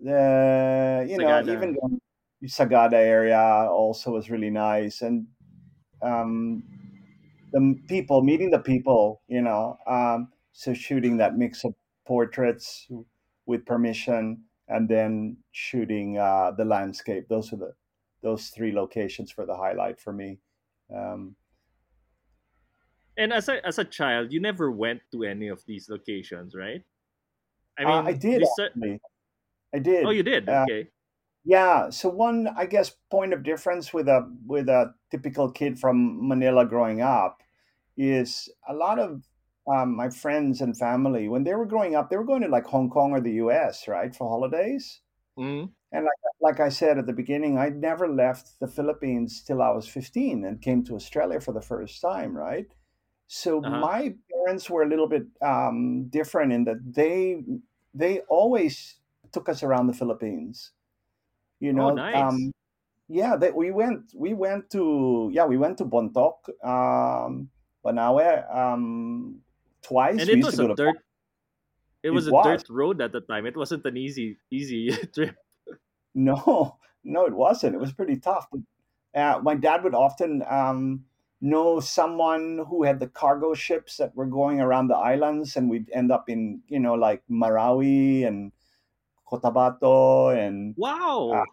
the 0.00 1.06
you 1.08 1.18
know 1.18 1.40
even 1.40 1.76
the 2.40 2.48
Sagada 2.48 2.94
area 2.94 3.38
also 3.38 4.12
was 4.12 4.30
really 4.30 4.50
nice, 4.50 5.02
and 5.02 5.26
um, 6.02 6.62
the 7.52 7.78
people 7.88 8.22
meeting 8.22 8.50
the 8.50 8.58
people, 8.58 9.22
you 9.28 9.42
know, 9.42 9.76
um, 9.86 10.28
so 10.52 10.74
shooting 10.74 11.16
that 11.18 11.36
mix 11.36 11.64
of 11.64 11.74
portraits 12.06 12.88
with 13.46 13.64
permission, 13.66 14.42
and 14.68 14.88
then 14.88 15.36
shooting 15.52 16.18
uh, 16.18 16.52
the 16.56 16.64
landscape. 16.64 17.28
Those 17.28 17.52
are 17.52 17.56
the 17.56 17.72
those 18.22 18.48
three 18.48 18.72
locations 18.72 19.30
for 19.30 19.46
the 19.46 19.56
highlight 19.56 20.00
for 20.00 20.12
me. 20.12 20.38
Um, 20.94 21.36
And 23.16 23.32
as 23.32 23.48
a 23.48 23.64
as 23.66 23.78
a 23.78 23.84
child, 23.84 24.32
you 24.32 24.40
never 24.40 24.70
went 24.70 25.02
to 25.12 25.24
any 25.24 25.48
of 25.48 25.64
these 25.66 25.88
locations, 25.90 26.54
right? 26.54 26.82
I 27.78 27.84
uh, 27.84 27.88
mean, 27.88 28.06
I 28.06 28.12
did 28.12 28.42
uh, 28.42 28.46
actually. 28.60 29.00
I 29.74 29.78
did. 29.78 30.06
oh, 30.06 30.10
you 30.10 30.22
did. 30.22 30.48
Uh, 30.48 30.64
Okay. 30.64 30.88
Yeah, 31.44 31.90
so 31.90 32.08
one, 32.08 32.48
I 32.56 32.66
guess, 32.66 32.90
point 33.10 33.32
of 33.32 33.42
difference 33.42 33.92
with 33.92 34.08
a 34.08 34.30
with 34.46 34.68
a 34.68 34.94
typical 35.10 35.50
kid 35.50 35.78
from 35.78 36.28
Manila 36.28 36.64
growing 36.66 37.00
up 37.02 37.42
is 37.96 38.48
a 38.68 38.74
lot 38.74 38.98
of 38.98 39.24
um, 39.66 39.96
my 39.96 40.08
friends 40.10 40.60
and 40.60 40.76
family 40.76 41.28
when 41.28 41.44
they 41.44 41.54
were 41.54 41.66
growing 41.66 41.94
up, 41.96 42.10
they 42.10 42.16
were 42.16 42.24
going 42.24 42.42
to 42.42 42.48
like 42.48 42.66
Hong 42.66 42.90
Kong 42.90 43.12
or 43.12 43.20
the 43.20 43.32
U.S. 43.44 43.88
right 43.88 44.14
for 44.14 44.28
holidays. 44.28 45.00
Mhm. 45.36 45.72
And 45.92 46.04
like 46.04 46.22
like 46.40 46.60
I 46.60 46.70
said 46.70 46.98
at 46.98 47.06
the 47.06 47.12
beginning, 47.12 47.58
I 47.58 47.68
never 47.68 48.08
left 48.08 48.58
the 48.60 48.66
Philippines 48.68 49.42
till 49.42 49.62
I 49.62 49.70
was 49.70 49.86
15 49.88 50.44
and 50.44 50.60
came 50.62 50.82
to 50.84 50.94
Australia 50.96 51.40
for 51.40 51.52
the 51.52 51.60
first 51.62 52.00
time, 52.00 52.36
right? 52.36 52.66
So 53.28 53.60
Uh-huh. 53.62 53.80
my 53.80 54.14
parents 54.32 54.70
were 54.70 54.82
a 54.82 54.88
little 54.88 55.08
bit 55.08 55.26
um, 55.42 56.08
different 56.08 56.52
in 56.52 56.64
that 56.64 56.78
they 56.94 57.44
they 57.94 58.20
always 58.28 58.96
took 59.32 59.48
us 59.48 59.62
around 59.62 59.86
the 59.88 59.94
Philippines. 59.94 60.72
You 61.60 61.72
Oh, 61.76 61.90
know, 61.90 61.96
nice. 61.96 62.14
um, 62.14 62.52
yeah, 63.08 63.36
they, 63.36 63.50
we 63.52 63.70
went 63.70 64.12
we 64.16 64.34
went 64.34 64.70
to 64.70 65.30
yeah 65.32 65.46
we 65.46 65.58
went 65.58 65.78
to 65.78 65.84
Bontoc, 65.84 66.48
um, 66.64 67.50
Banawe 67.84 68.46
um, 68.54 69.42
twice. 69.82 70.20
and 70.20 70.30
it 70.30 70.42
was 70.44 70.58
a 70.58 70.68
dirt. 70.74 70.96
It 72.02 72.10
was 72.10 72.26
a 72.28 72.32
dirt 72.32 72.68
road 72.70 73.00
at 73.00 73.12
the 73.12 73.20
time. 73.20 73.46
It 73.46 73.56
wasn't 73.56 73.84
an 73.86 73.96
easy 73.96 74.38
easy 74.50 74.90
trip. 75.14 75.36
No, 76.14 76.78
no, 77.04 77.26
it 77.26 77.34
wasn't. 77.34 77.74
It 77.74 77.80
was 77.80 77.92
pretty 77.92 78.16
tough. 78.16 78.48
But 78.50 78.60
uh, 79.20 79.40
my 79.42 79.54
dad 79.54 79.84
would 79.84 79.94
often 79.94 80.42
um, 80.48 81.04
know 81.40 81.80
someone 81.80 82.64
who 82.68 82.82
had 82.84 83.00
the 83.00 83.08
cargo 83.08 83.54
ships 83.54 83.96
that 83.96 84.14
were 84.14 84.26
going 84.26 84.60
around 84.60 84.88
the 84.88 84.96
islands, 84.96 85.56
and 85.56 85.68
we'd 85.68 85.90
end 85.92 86.12
up 86.12 86.28
in 86.28 86.62
you 86.68 86.80
know 86.80 86.94
like 86.94 87.22
Marawi 87.30 88.26
and 88.26 88.52
Cotabato 89.30 90.36
and 90.36 90.72
uh, 90.72 90.74
Wow. 90.78 91.44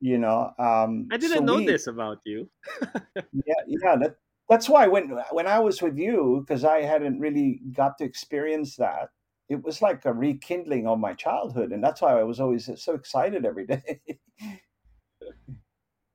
you 0.00 0.18
know. 0.18 0.52
Um, 0.58 1.08
I 1.10 1.16
didn't 1.16 1.46
know 1.46 1.56
we 1.56 1.66
this 1.66 1.86
about 1.86 2.18
you. 2.24 2.48
yeah 3.14 3.62
yeah 3.66 3.96
that 3.96 4.16
that's 4.48 4.68
why 4.68 4.86
when 4.86 5.16
when 5.30 5.46
I 5.46 5.58
was 5.60 5.80
with 5.80 5.96
you 5.96 6.44
because 6.46 6.64
I 6.64 6.82
hadn't 6.82 7.20
really 7.20 7.60
got 7.72 7.98
to 7.98 8.04
experience 8.04 8.76
that. 8.76 9.10
It 9.52 9.62
was 9.62 9.82
like 9.82 10.04
a 10.04 10.12
rekindling 10.12 10.86
of 10.86 10.98
my 10.98 11.14
childhood, 11.14 11.72
and 11.72 11.82
that's 11.84 12.00
why 12.00 12.18
I 12.18 12.24
was 12.24 12.40
always 12.40 12.70
so 12.82 12.94
excited 12.94 13.44
every 13.44 13.66
day. 13.66 14.00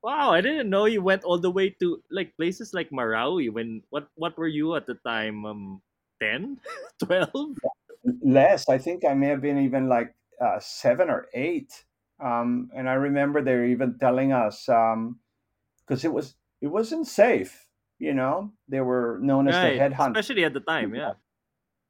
Wow, 0.04 0.32
I 0.32 0.42
didn't 0.42 0.70
know 0.70 0.86
you 0.86 1.02
went 1.02 1.24
all 1.24 1.38
the 1.40 1.52
way 1.52 1.70
to 1.82 2.04
like 2.10 2.36
places 2.38 2.74
like 2.74 2.90
Marawi 2.92 3.52
when 3.52 3.84
what 3.90 4.10
what 4.16 4.38
were 4.38 4.48
you 4.48 4.76
at 4.76 4.86
the 4.86 4.96
time? 4.96 5.46
Um 5.46 5.82
10? 6.22 6.62
12? 7.04 7.58
Less. 8.22 8.70
I 8.70 8.78
think 8.78 9.04
I 9.06 9.14
may 9.14 9.28
have 9.28 9.42
been 9.42 9.58
even 9.58 9.88
like 9.88 10.16
uh, 10.40 10.60
seven 10.60 11.10
or 11.10 11.28
eight. 11.34 11.86
Um, 12.20 12.72
and 12.74 12.90
I 12.90 12.94
remember 12.94 13.42
they 13.42 13.56
were 13.56 13.66
even 13.66 13.98
telling 14.00 14.32
us 14.32 14.66
because 14.66 16.04
it 16.04 16.14
was 16.14 16.36
it 16.62 16.68
wasn't 16.68 17.08
safe. 17.08 17.68
You 18.00 18.14
know, 18.14 18.54
they 18.68 18.82
were 18.82 19.20
known 19.22 19.48
as 19.48 19.60
the 19.60 19.68
Right. 19.68 19.74
headhunt. 19.74 20.20
Especially 20.20 20.44
at 20.44 20.54
the 20.54 20.60
time, 20.60 20.94
Yeah, 20.94 21.14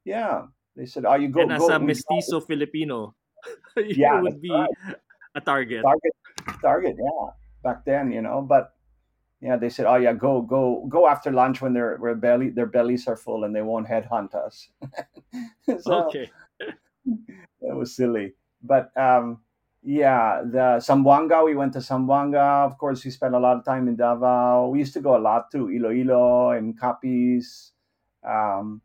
yeah. 0.04 0.48
They 0.78 0.86
said, 0.86 1.04
"Oh, 1.04 1.16
you 1.16 1.26
go 1.26 1.42
And 1.42 1.52
as 1.52 1.66
a 1.66 1.78
mestizo 1.80 2.38
Filipino, 2.38 3.16
you 3.76 3.98
yeah, 3.98 4.22
would 4.22 4.40
be 4.40 4.48
right. 4.48 4.70
a 5.34 5.40
target. 5.40 5.82
Target, 5.82 6.14
target. 6.62 6.94
Yeah, 6.96 7.26
back 7.64 7.84
then, 7.84 8.12
you 8.12 8.22
know. 8.22 8.46
But 8.46 8.78
yeah, 9.42 9.56
they 9.58 9.70
said, 9.70 9.86
"Oh 9.86 9.96
yeah, 9.98 10.12
go 10.14 10.40
go 10.40 10.86
go 10.88 11.08
after 11.08 11.32
lunch 11.34 11.60
when 11.60 11.74
their 11.74 11.98
where 11.98 12.14
belly 12.14 12.50
their 12.50 12.70
bellies 12.70 13.08
are 13.08 13.16
full 13.18 13.42
and 13.42 13.50
they 13.50 13.62
won't 13.62 13.88
headhunt 13.90 14.38
us." 14.38 14.70
so 15.82 16.06
Okay. 16.06 16.30
That 17.60 17.74
was 17.74 17.96
silly. 17.96 18.34
But 18.62 18.94
um, 18.96 19.40
yeah, 19.82 20.42
the 20.44 20.78
Zamboanga, 20.78 21.42
we 21.44 21.56
went 21.56 21.72
to 21.72 21.80
Zamboanga. 21.80 22.66
Of 22.66 22.78
course, 22.78 23.04
we 23.04 23.10
spent 23.10 23.34
a 23.34 23.38
lot 23.40 23.56
of 23.56 23.64
time 23.64 23.88
in 23.88 23.96
Davao. 23.96 24.68
We 24.68 24.78
used 24.78 24.92
to 24.94 25.00
go 25.00 25.16
a 25.16 25.22
lot 25.22 25.50
to 25.52 25.70
Iloilo 25.70 26.50
and 26.50 26.78
Capiz. 26.78 27.72
Um, 28.22 28.82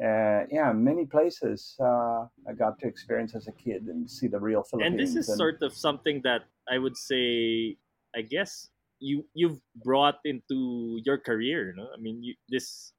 uh, 0.00 0.46
yeah, 0.50 0.72
many 0.72 1.04
places 1.04 1.76
uh, 1.80 2.26
I 2.48 2.52
got 2.56 2.78
to 2.80 2.86
experience 2.86 3.34
as 3.34 3.48
a 3.48 3.52
kid 3.52 3.86
and 3.86 4.08
see 4.08 4.26
the 4.26 4.40
real 4.40 4.62
Philippines. 4.62 4.90
And 4.92 5.00
this 5.00 5.16
is 5.16 5.28
And 5.28 5.36
sort 5.36 5.62
of 5.62 5.74
something 5.76 6.22
that 6.22 6.42
I 6.68 6.78
would 6.78 6.96
say, 6.96 7.76
I 8.14 8.22
guess 8.22 8.70
you 9.00 9.26
you've 9.34 9.60
brought 9.84 10.20
into 10.24 11.00
your 11.04 11.18
career. 11.18 11.74
No, 11.76 11.88
I 11.92 12.00
mean, 12.00 12.22
you, 12.22 12.34
this 12.48 12.92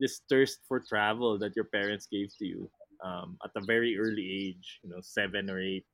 this 0.00 0.22
thirst 0.28 0.60
for 0.66 0.80
travel 0.80 1.38
that 1.38 1.54
your 1.54 1.66
parents 1.66 2.06
gave 2.10 2.34
to 2.38 2.44
you 2.44 2.70
um, 3.04 3.38
at 3.44 3.50
a 3.54 3.64
very 3.64 3.96
early 3.98 4.26
age, 4.48 4.80
you 4.82 4.90
know, 4.90 5.00
seven 5.00 5.48
or 5.50 5.60
eight. 5.60 5.86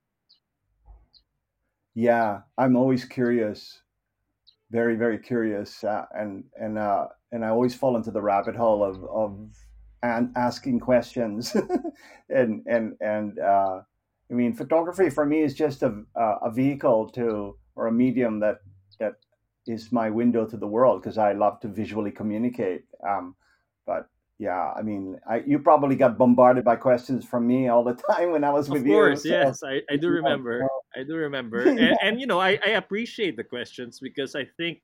yeah, 1.94 2.42
I'm 2.56 2.76
always 2.76 3.04
curious, 3.04 3.82
very, 4.70 4.96
very 4.96 5.18
curious, 5.18 5.82
uh, 5.84 6.06
and 6.14 6.44
and 6.56 6.78
uh, 6.78 7.08
and 7.32 7.44
I 7.44 7.48
always 7.48 7.74
fall 7.74 7.96
into 7.96 8.10
the 8.10 8.22
rabbit 8.22 8.56
hole 8.56 8.84
of 8.84 9.04
of 9.04 9.50
and 10.02 10.32
asking 10.36 10.80
questions, 10.80 11.56
and 12.28 12.62
and 12.66 12.96
and 13.00 13.38
uh, 13.38 13.80
I 14.30 14.34
mean, 14.34 14.54
photography 14.54 15.10
for 15.10 15.26
me 15.26 15.42
is 15.42 15.54
just 15.54 15.82
a 15.82 16.02
a 16.16 16.50
vehicle 16.50 17.08
to 17.10 17.56
or 17.74 17.86
a 17.86 17.92
medium 17.92 18.40
that 18.40 18.58
that 18.98 19.14
is 19.66 19.92
my 19.92 20.10
window 20.10 20.46
to 20.46 20.56
the 20.56 20.66
world 20.66 21.02
because 21.02 21.18
I 21.18 21.32
love 21.32 21.60
to 21.60 21.68
visually 21.68 22.10
communicate. 22.10 22.84
Um, 23.06 23.36
but 23.86 24.08
yeah, 24.38 24.72
I 24.76 24.82
mean, 24.82 25.18
I, 25.28 25.42
you 25.46 25.58
probably 25.58 25.96
got 25.96 26.16
bombarded 26.16 26.64
by 26.64 26.76
questions 26.76 27.24
from 27.24 27.46
me 27.46 27.68
all 27.68 27.84
the 27.84 27.94
time 28.10 28.30
when 28.30 28.44
I 28.44 28.50
was 28.50 28.68
Of 28.68 28.74
with 28.74 28.86
you. 28.86 28.92
Of 28.92 28.98
course, 28.98 29.24
yes, 29.24 29.62
I, 29.62 29.82
I 29.90 29.96
do 30.00 30.08
remember. 30.08 30.66
I 30.96 31.02
do 31.02 31.16
remember, 31.16 31.64
yeah, 31.64 31.70
and, 31.70 31.98
and 32.02 32.20
you 32.20 32.26
know, 32.26 32.40
I, 32.40 32.58
I 32.64 32.70
appreciate 32.70 33.36
the 33.36 33.44
questions 33.44 34.00
because 34.00 34.34
I 34.34 34.44
think 34.56 34.80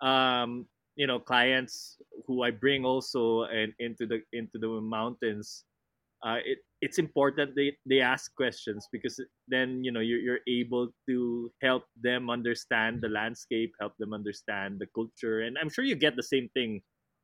um, 0.00 0.66
you 0.96 1.06
know 1.06 1.18
clients 1.18 1.96
who 2.26 2.42
I 2.42 2.50
bring 2.50 2.84
also 2.84 3.44
and 3.44 3.72
into 3.78 4.06
the 4.06 4.22
into 4.32 4.58
the 4.58 4.68
mountains 4.80 5.64
uh, 6.24 6.40
it 6.44 6.58
it's 6.80 6.98
important 6.98 7.54
they 7.54 7.76
they 7.86 8.00
ask 8.00 8.34
questions 8.34 8.88
because 8.92 9.20
then 9.48 9.84
you 9.84 9.92
know 9.92 10.00
you're, 10.00 10.18
you're 10.18 10.44
able 10.48 10.88
to 11.08 11.50
help 11.62 11.84
them 12.00 12.30
understand 12.30 13.00
the 13.00 13.08
landscape 13.08 13.72
help 13.80 13.92
them 13.98 14.12
understand 14.12 14.78
the 14.80 14.86
culture. 14.94 15.42
And 15.42 15.56
i'm 15.60 15.70
sure 15.70 15.84
you 15.84 15.94
get 15.94 16.16
the 16.16 16.22
same 16.22 16.48
thing 16.54 16.80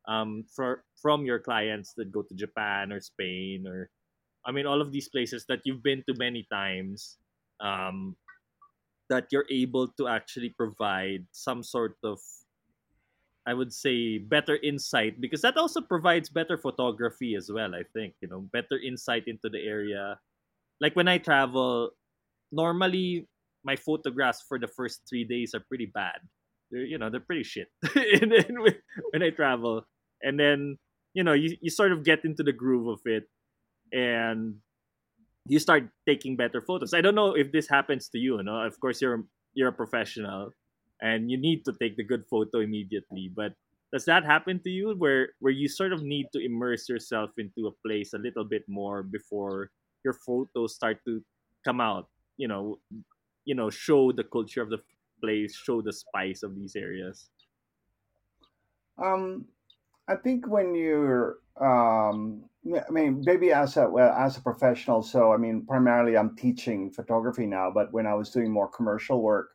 um 0.09 0.45
for 0.55 0.85
from 1.01 1.25
your 1.25 1.39
clients 1.39 1.93
that 1.97 2.13
go 2.13 2.23
to 2.23 2.35
japan 2.35 2.93
or 2.93 3.01
spain 3.01 3.67
or 3.67 3.91
i 4.47 4.53
mean 4.53 4.65
all 4.65 4.81
of 4.81 4.93
these 4.93 5.09
places 5.09 5.45
that 5.49 5.61
you've 5.65 5.83
been 5.83 6.03
to 6.09 6.15
many 6.17 6.47
times 6.51 7.19
um 7.61 8.17
that 9.11 9.27
you're 9.31 9.49
able 9.51 9.89
to 10.01 10.09
actually 10.09 10.55
provide 10.57 11.27
some 11.33 11.63
sort 11.63 11.97
of 12.03 12.19
I 13.47 13.55
would 13.55 13.73
say 13.73 14.19
better 14.19 14.57
insight 14.57 15.21
because 15.21 15.41
that 15.43 15.57
also 15.57 15.81
provides 15.81 16.29
better 16.29 16.59
photography 16.59 17.35
as 17.35 17.51
well. 17.53 17.75
I 17.75 17.83
think 17.93 18.15
you 18.21 18.29
know 18.29 18.41
better 18.53 18.79
insight 18.79 19.25
into 19.27 19.49
the 19.49 19.61
area. 19.61 20.19
Like 20.81 20.95
when 20.97 21.09
I 21.09 21.19
travel, 21.19 21.91
normally 22.53 23.29
my 23.65 23.77
photographs 23.77 24.45
for 24.47 24.59
the 24.59 24.69
first 24.69 25.03
three 25.09 25.25
days 25.25 25.55
are 25.55 25.65
pretty 25.69 25.87
bad. 25.87 26.21
They're 26.71 26.85
you 26.85 26.99
know 26.99 27.11
they're 27.11 27.21
pretty 27.21 27.45
shit. 27.45 27.69
and 27.95 28.31
then 28.31 28.61
when, 28.61 29.23
I 29.23 29.31
travel, 29.31 29.87
and 30.23 30.39
then 30.39 30.79
you 31.15 31.25
know 31.25 31.33
you, 31.33 31.57
you 31.61 31.71
sort 31.71 31.93
of 31.93 32.05
get 32.05 32.25
into 32.25 32.43
the 32.43 32.53
groove 32.53 32.89
of 32.89 33.01
it, 33.07 33.25
and 33.93 34.57
you 35.49 35.59
start 35.59 35.89
taking 36.07 36.37
better 36.37 36.61
photos. 36.61 36.95
I 36.95 37.01
don't 37.01 37.15
know 37.15 37.35
if 37.35 37.53
this 37.53 37.69
happens 37.69 38.09
to 38.11 38.19
you. 38.19 38.37
You 38.37 38.45
know, 38.45 38.61
of 38.61 38.79
course 38.81 39.01
you're 39.01 39.25
you're 39.55 39.69
a 39.69 39.73
professional, 39.73 40.51
and 41.03 41.31
you 41.31 41.37
need 41.37 41.65
to 41.65 41.73
take 41.81 41.97
the 41.97 42.05
good 42.05 42.25
photo 42.29 42.61
immediately. 42.61 43.31
But 43.35 43.55
does 43.93 44.05
that 44.05 44.25
happen 44.25 44.61
to 44.63 44.71
you, 44.71 44.95
where 44.99 45.31
where 45.41 45.53
you 45.53 45.69
sort 45.69 45.93
of 45.93 46.03
need 46.03 46.27
to 46.33 46.45
immerse 46.45 46.89
yourself 46.89 47.31
into 47.39 47.67
a 47.67 47.77
place 47.87 48.13
a 48.15 48.19
little 48.19 48.45
bit 48.45 48.63
more 48.69 49.03
before 49.03 49.71
your 50.05 50.15
photos 50.15 50.75
start 50.75 50.99
to 51.07 51.23
come 51.65 51.81
out? 51.81 52.09
You 52.37 52.49
know, 52.49 52.79
you 53.45 53.55
know, 53.55 53.71
show 53.71 54.13
the 54.13 54.25
culture 54.25 54.63
of 54.63 54.71
the 54.71 54.79
place, 55.21 55.57
show 55.57 55.83
the 55.83 55.93
spice 55.93 56.43
of 56.43 56.55
these 56.55 56.77
areas. 56.77 57.31
Um, 59.03 59.47
I 60.09 60.17
think 60.17 60.47
when 60.47 60.75
you're, 60.75 61.39
um, 61.61 62.45
I 62.67 62.91
mean, 62.91 63.23
maybe 63.25 63.53
as 63.53 63.77
a 63.77 63.89
well, 63.89 64.13
as 64.13 64.37
a 64.37 64.43
professional. 64.43 65.03
So 65.03 65.33
I 65.33 65.37
mean, 65.37 65.67
primarily 65.67 66.17
I'm 66.17 66.37
teaching 66.37 66.91
photography 66.93 67.47
now, 67.47 67.71
but 67.73 67.93
when 67.93 68.07
I 68.07 68.15
was 68.15 68.31
doing 68.31 68.53
more 68.53 68.69
commercial 68.69 69.23
work, 69.23 69.51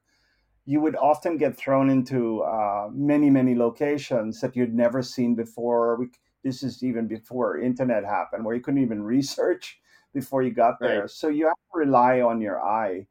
you 0.65 0.81
would 0.81 0.95
often 0.95 1.37
get 1.37 1.55
thrown 1.57 1.89
into 1.89 2.41
uh, 2.41 2.89
many, 2.91 3.29
many 3.29 3.55
locations 3.55 4.41
that 4.41 4.55
you'd 4.55 4.73
never 4.73 5.01
seen 5.03 5.35
before. 5.35 5.97
We, 5.97 6.07
this 6.43 6.63
is 6.63 6.83
even 6.83 7.07
before 7.07 7.59
internet 7.59 8.03
happened, 8.05 8.45
where 8.45 8.55
you 8.55 8.61
couldn't 8.61 8.81
even 8.81 9.03
research 9.17 9.79
before 10.13 10.41
you 10.43 10.51
got 10.51 10.75
Right. 10.79 10.83
there. 10.83 11.07
So 11.07 11.27
you 11.27 11.45
have 11.47 11.55
to 11.73 11.79
rely 11.79 12.21
on 12.21 12.41
your 12.41 12.63
eye. 12.63 13.07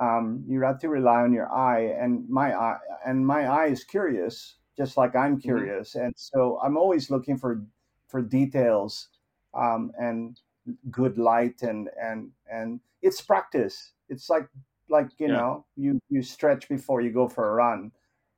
Um, 0.00 0.44
you 0.48 0.60
have 0.62 0.80
to 0.80 0.88
rely 0.88 1.22
on 1.22 1.32
your 1.32 1.50
eye, 1.52 1.82
and 1.82 2.28
my 2.28 2.52
eye, 2.54 2.78
and 3.06 3.24
my 3.26 3.46
eye 3.46 3.66
is 3.66 3.84
curious, 3.84 4.56
just 4.76 4.96
like 4.96 5.14
I'm 5.14 5.38
hmm 5.44 5.66
curious, 5.68 5.94
and 5.94 6.12
so 6.16 6.58
I'm 6.60 6.76
always 6.76 7.10
looking 7.10 7.38
for 7.38 7.64
for 8.08 8.20
details 8.20 9.08
um, 9.54 9.92
and 9.98 10.40
good 10.90 11.18
light 11.18 11.62
and 11.62 11.90
and 12.00 12.32
and 12.50 12.80
it's 13.02 13.20
practice. 13.20 13.92
It's 14.08 14.28
like 14.30 14.48
like 14.88 15.08
you 15.18 15.28
Yeah. 15.28 15.36
know 15.36 15.66
you 15.76 16.00
you 16.10 16.22
stretch 16.22 16.68
before 16.68 17.00
you 17.00 17.10
go 17.12 17.28
for 17.28 17.48
a 17.50 17.54
run. 17.54 17.92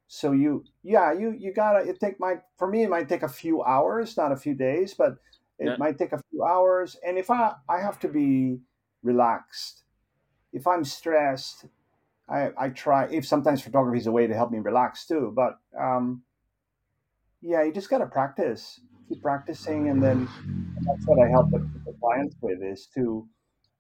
So 0.09 0.33
you 0.33 0.65
yeah 0.83 1.13
you 1.13 1.35
you 1.39 1.53
gotta 1.53 1.89
it 1.89 2.01
take 2.01 2.21
my 2.21 2.37
for 2.59 2.69
me 2.69 2.85
it 2.85 2.91
might 2.91 3.09
take 3.09 3.23
a 3.23 3.29
few 3.29 3.63
hours, 3.63 4.17
not 4.17 4.33
a 4.33 4.37
few 4.37 4.55
days, 4.55 4.95
but 4.95 5.17
it 5.59 5.67
Yeah. 5.69 5.77
might 5.79 5.99
take 5.99 6.13
a 6.13 6.23
few 6.31 6.45
hours. 6.45 6.97
And 7.07 7.19
if 7.19 7.31
I 7.31 7.55
I 7.69 7.81
have 7.81 7.99
to 8.01 8.09
be 8.09 8.61
relaxed 9.03 9.85
if 10.53 10.67
I'm 10.67 10.85
stressed, 10.85 11.67
I, 12.29 12.51
I 12.59 12.71
try. 12.71 13.07
If 13.11 13.27
sometimes 13.27 13.63
photography 13.63 13.99
is 13.99 14.07
a 14.07 14.13
way 14.13 14.27
to 14.27 14.35
help 14.35 14.51
me 14.51 14.59
relax 14.59 15.07
too, 15.07 15.33
but 15.35 15.59
um, 15.79 16.23
yeah, 17.43 17.63
you 17.63 17.73
just 17.73 17.91
gotta 17.91 18.07
practice, 18.07 18.81
keep 19.09 19.23
practicing, 19.23 19.89
and 19.89 20.03
then 20.03 20.27
that's 20.87 21.07
what 21.07 21.25
I 21.25 21.31
help 21.31 21.51
the, 21.51 21.61
the 21.85 21.93
clients 22.01 22.37
with 22.41 22.63
is 22.63 22.89
to 22.95 23.29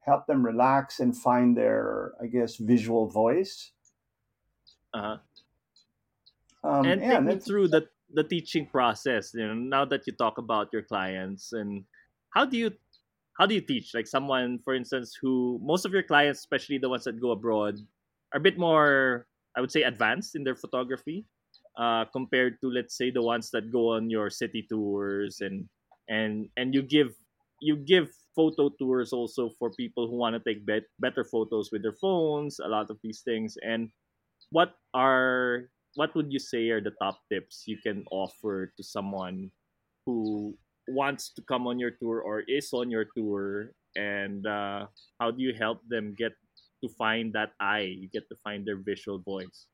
help 0.07 0.27
them 0.27 0.45
relax 0.47 1.01
and 1.01 1.16
find 1.16 1.57
their, 1.57 2.14
I 2.23 2.27
guess, 2.27 2.57
visual 2.57 3.09
voice. 3.09 3.73
Uh-huh. 4.95 5.19
Um, 6.64 6.87
And 6.87 7.01
yeah, 7.01 7.19
take 7.19 7.25
me 7.25 7.37
through 7.38 7.69
the 7.69 7.88
the 8.12 8.25
teaching 8.25 8.66
process. 8.66 9.35
You 9.35 9.47
know, 9.49 9.55
now 9.55 9.85
that 9.87 10.07
you 10.07 10.12
talk 10.12 10.38
about 10.38 10.73
your 10.73 10.83
clients 10.83 11.53
and 11.53 11.85
how 12.31 12.45
do 12.45 12.57
you 12.57 12.71
how 13.38 13.47
do 13.47 13.55
you 13.55 13.61
teach? 13.61 13.95
Like 13.95 14.07
someone, 14.07 14.59
for 14.64 14.75
instance, 14.75 15.16
who 15.21 15.61
most 15.62 15.85
of 15.85 15.92
your 15.92 16.03
clients, 16.03 16.40
especially 16.40 16.79
the 16.79 16.88
ones 16.88 17.05
that 17.05 17.21
go 17.21 17.33
abroad, 17.33 17.79
are 18.33 18.38
a 18.38 18.42
bit 18.42 18.59
more, 18.59 19.27
I 19.57 19.61
would 19.61 19.73
say, 19.73 19.83
advanced 19.83 20.37
in 20.37 20.45
their 20.45 20.57
photography. 20.57 21.27
uh, 21.77 22.05
compared 22.12 22.61
to 22.61 22.71
let's 22.71 22.97
say 22.97 23.11
the 23.11 23.23
ones 23.23 23.51
that 23.51 23.71
go 23.71 23.92
on 23.92 24.11
your 24.11 24.31
city 24.31 24.64
tours 24.69 25.40
and 25.40 25.69
and 26.09 26.49
and 26.57 26.75
you 26.75 26.83
give 26.83 27.14
you 27.61 27.77
give 27.77 28.09
photo 28.37 28.68
tours 28.68 29.12
also 29.12 29.51
for 29.59 29.72
people 29.72 30.07
who 30.09 30.16
want 30.16 30.37
to 30.37 30.42
take 30.44 30.66
bet- 30.66 30.92
better 31.01 31.25
photos 31.25 31.72
with 31.72 31.83
their 31.83 31.96
phones 31.96 32.61
a 32.61 32.68
lot 32.68 32.90
of 32.90 33.01
these 33.03 33.22
things. 33.22 33.57
And 33.64 33.90
what 34.51 34.77
are 34.94 35.70
what 35.96 36.14
would 36.14 36.33
you 36.33 36.38
say 36.38 36.68
are 36.70 36.81
the 36.81 36.92
top 37.01 37.25
tips 37.33 37.64
you 37.66 37.79
can 37.81 38.05
offer 38.12 38.72
to 38.77 38.83
someone 38.85 39.51
who 40.05 40.57
wants 40.88 41.33
to 41.35 41.42
come 41.42 41.66
on 41.66 41.79
your 41.79 41.90
tour 41.90 42.20
or 42.20 42.40
is 42.49 42.72
on 42.72 42.90
your 42.90 43.07
tour? 43.16 43.72
And 43.96 44.46
uh, 44.46 44.88
how 45.18 45.31
do 45.33 45.42
you 45.42 45.55
help 45.55 45.81
them 45.88 46.14
get 46.14 46.33
to 46.85 46.88
find 47.01 47.33
that 47.33 47.53
eye 47.61 47.88
you 47.96 48.09
get 48.09 48.29
to 48.29 48.37
find 48.44 48.66
their 48.66 48.77
visual 48.77 49.18
voice? 49.18 49.68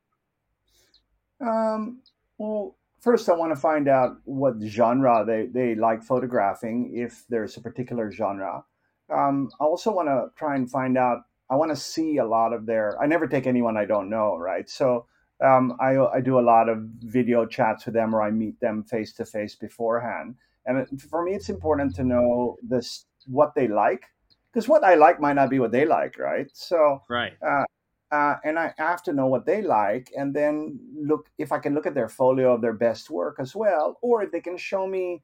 Um, 1.41 2.03
well, 2.39 2.77
first, 3.03 3.29
I 3.29 3.35
want 3.35 3.53
to 3.53 3.61
find 3.61 3.89
out 3.89 4.17
what 4.25 4.55
genre 4.63 5.25
they, 5.27 5.47
they 5.47 5.75
like 5.75 6.03
photographing, 6.03 6.93
if 6.95 7.25
there's 7.29 7.57
a 7.57 7.61
particular 7.61 8.11
genre. 8.11 8.65
Um, 9.13 9.51
I 9.61 9.65
also 9.65 9.93
want 9.93 10.09
to 10.09 10.29
try 10.39 10.55
and 10.55 10.71
find 10.71 10.97
out, 10.97 11.19
I 11.51 11.57
want 11.57 11.71
to 11.71 11.77
see 11.77 12.17
a 12.17 12.25
lot 12.25 12.53
of 12.53 12.65
their, 12.65 12.97
I 13.03 13.07
never 13.07 13.27
take 13.27 13.47
anyone 13.47 13.77
I 13.77 13.85
don't 13.85 14.09
know, 14.09 14.37
right? 14.37 14.71
So 14.71 15.07
um, 15.45 15.77
I, 15.81 15.99
I 15.99 16.21
do 16.21 16.39
a 16.39 16.41
lot 16.41 16.69
of 16.69 16.79
video 17.01 17.45
chats 17.45 17.85
with 17.85 17.95
them 17.95 18.15
or 18.15 18.23
I 18.23 18.31
meet 18.31 18.59
them 18.61 18.85
face 18.85 19.13
to 19.15 19.27
face 19.27 19.57
beforehand. 19.57 20.37
And 20.65 21.03
for 21.03 21.25
me, 21.25 21.35
it's 21.35 21.49
important 21.49 21.95
to 21.97 22.05
know 22.05 22.57
this 22.63 23.07
what 23.27 23.55
they 23.55 23.69
like 23.69 24.05
because 24.53 24.69
what 24.69 24.85
I 24.85 24.95
like 24.95 25.21
might 25.21 25.33
not 25.35 25.51
be 25.51 25.59
what 25.59 25.73
they 25.73 25.85
like, 25.85 26.19
right? 26.19 26.47
So 26.53 27.03
right 27.09 27.33
uh, 27.45 27.65
uh, 28.13 28.37
and 28.45 28.59
I 28.59 28.75
have 28.77 29.03
to 29.05 29.13
know 29.13 29.27
what 29.27 29.47
they 29.47 29.63
like, 29.63 30.13
and 30.17 30.35
then 30.35 30.79
look 30.95 31.31
if 31.39 31.51
I 31.51 31.59
can 31.59 31.75
look 31.75 31.87
at 31.87 31.95
their 31.95 32.11
folio 32.11 32.53
of 32.53 32.61
their 32.61 32.75
best 32.75 33.11
work 33.11 33.37
as 33.41 33.57
well, 33.57 33.99
or 34.03 34.23
if 34.23 34.31
they 34.31 34.41
can 34.41 34.59
show 34.59 34.87
me 34.87 35.23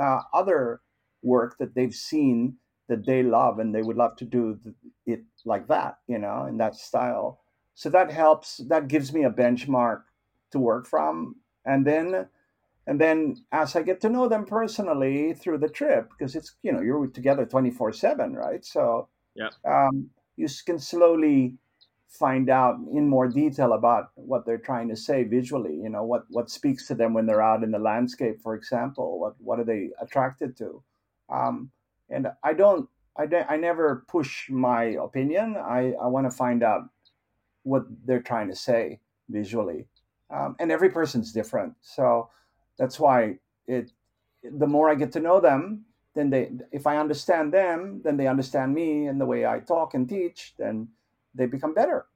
uh, 0.00 0.20
other 0.32 0.80
work 1.22 1.58
that 1.58 1.74
they've 1.74 1.94
seen 1.94 2.56
that 2.88 3.06
they 3.06 3.22
love 3.22 3.58
and 3.58 3.74
they 3.74 3.82
would 3.82 3.96
love 3.96 4.16
to 4.16 4.24
do 4.24 4.58
it 5.06 5.22
like 5.44 5.66
that, 5.68 5.98
you 6.06 6.18
know, 6.18 6.46
in 6.46 6.58
that 6.58 6.74
style. 6.76 7.40
So 7.74 7.90
that 7.90 8.10
helps. 8.10 8.58
That 8.68 8.88
gives 8.88 9.12
me 9.12 9.24
a 9.24 9.30
benchmark 9.30 10.02
to 10.52 10.58
work 10.58 10.86
from, 10.86 11.36
and 11.64 11.84
then 11.86 12.28
and 12.86 13.00
then 13.00 13.36
as 13.50 13.74
I 13.74 13.82
get 13.82 14.00
to 14.02 14.08
know 14.08 14.28
them 14.28 14.44
personally 14.44 15.34
through 15.34 15.58
the 15.58 15.68
trip, 15.68 16.10
because 16.10 16.36
it's 16.36 16.54
you 16.62 16.70
know 16.70 16.80
you're 16.80 17.08
together 17.08 17.46
twenty 17.46 17.70
four 17.70 17.92
seven, 17.92 18.34
right? 18.34 18.64
So 18.64 19.08
yeah 19.34 19.48
um, 19.64 20.10
you 20.36 20.46
can 20.66 20.78
slowly 20.78 21.56
find 22.12 22.50
out 22.50 22.76
in 22.92 23.08
more 23.08 23.26
detail 23.28 23.72
about 23.72 24.10
what 24.16 24.44
they're 24.44 24.58
trying 24.58 24.88
to 24.88 24.96
say 24.96 25.24
visually 25.24 25.74
you 25.74 25.88
know 25.88 26.04
what 26.04 26.24
what 26.28 26.50
speaks 26.50 26.86
to 26.86 26.94
them 26.94 27.14
when 27.14 27.26
they're 27.26 27.42
out 27.42 27.64
in 27.64 27.70
the 27.70 27.78
landscape 27.78 28.40
for 28.42 28.54
example 28.54 29.18
what 29.18 29.34
what 29.40 29.58
are 29.58 29.64
they 29.64 29.90
attracted 30.00 30.56
to? 30.56 30.82
Um, 31.30 31.70
and 32.10 32.28
i 32.44 32.52
don't 32.52 32.88
I, 33.16 33.26
don't- 33.26 33.50
I 33.50 33.56
never 33.58 34.04
push 34.08 34.48
my 34.50 34.84
opinion. 35.08 35.56
I 35.56 35.92
i 36.02 36.06
want 36.06 36.26
to 36.30 36.36
find 36.36 36.62
out 36.62 36.82
what 37.64 37.84
they're 38.06 38.22
trying 38.22 38.48
to 38.48 38.56
say 38.56 39.00
visually. 39.28 39.86
Um, 40.30 40.56
and 40.60 40.72
every 40.72 40.90
person's 40.90 41.32
different. 41.32 41.74
So 41.82 42.30
that's 42.78 42.98
why 42.98 43.38
it 43.66 43.92
the 44.42 44.66
more 44.66 44.90
i 44.90 44.94
get 44.94 45.12
to 45.12 45.20
know 45.20 45.40
them 45.40 45.84
then 46.14 46.30
they 46.30 46.50
if 46.72 46.86
i 46.86 46.96
understand 46.96 47.52
them 47.52 48.00
then 48.04 48.16
they 48.16 48.26
understand 48.26 48.74
me 48.74 49.06
and 49.06 49.20
the 49.20 49.26
way 49.26 49.46
i 49.46 49.60
talk 49.60 49.94
and 49.94 50.08
teach 50.08 50.54
then 50.58 50.88
they 51.34 51.46
become 51.46 51.74
better. 51.74 52.06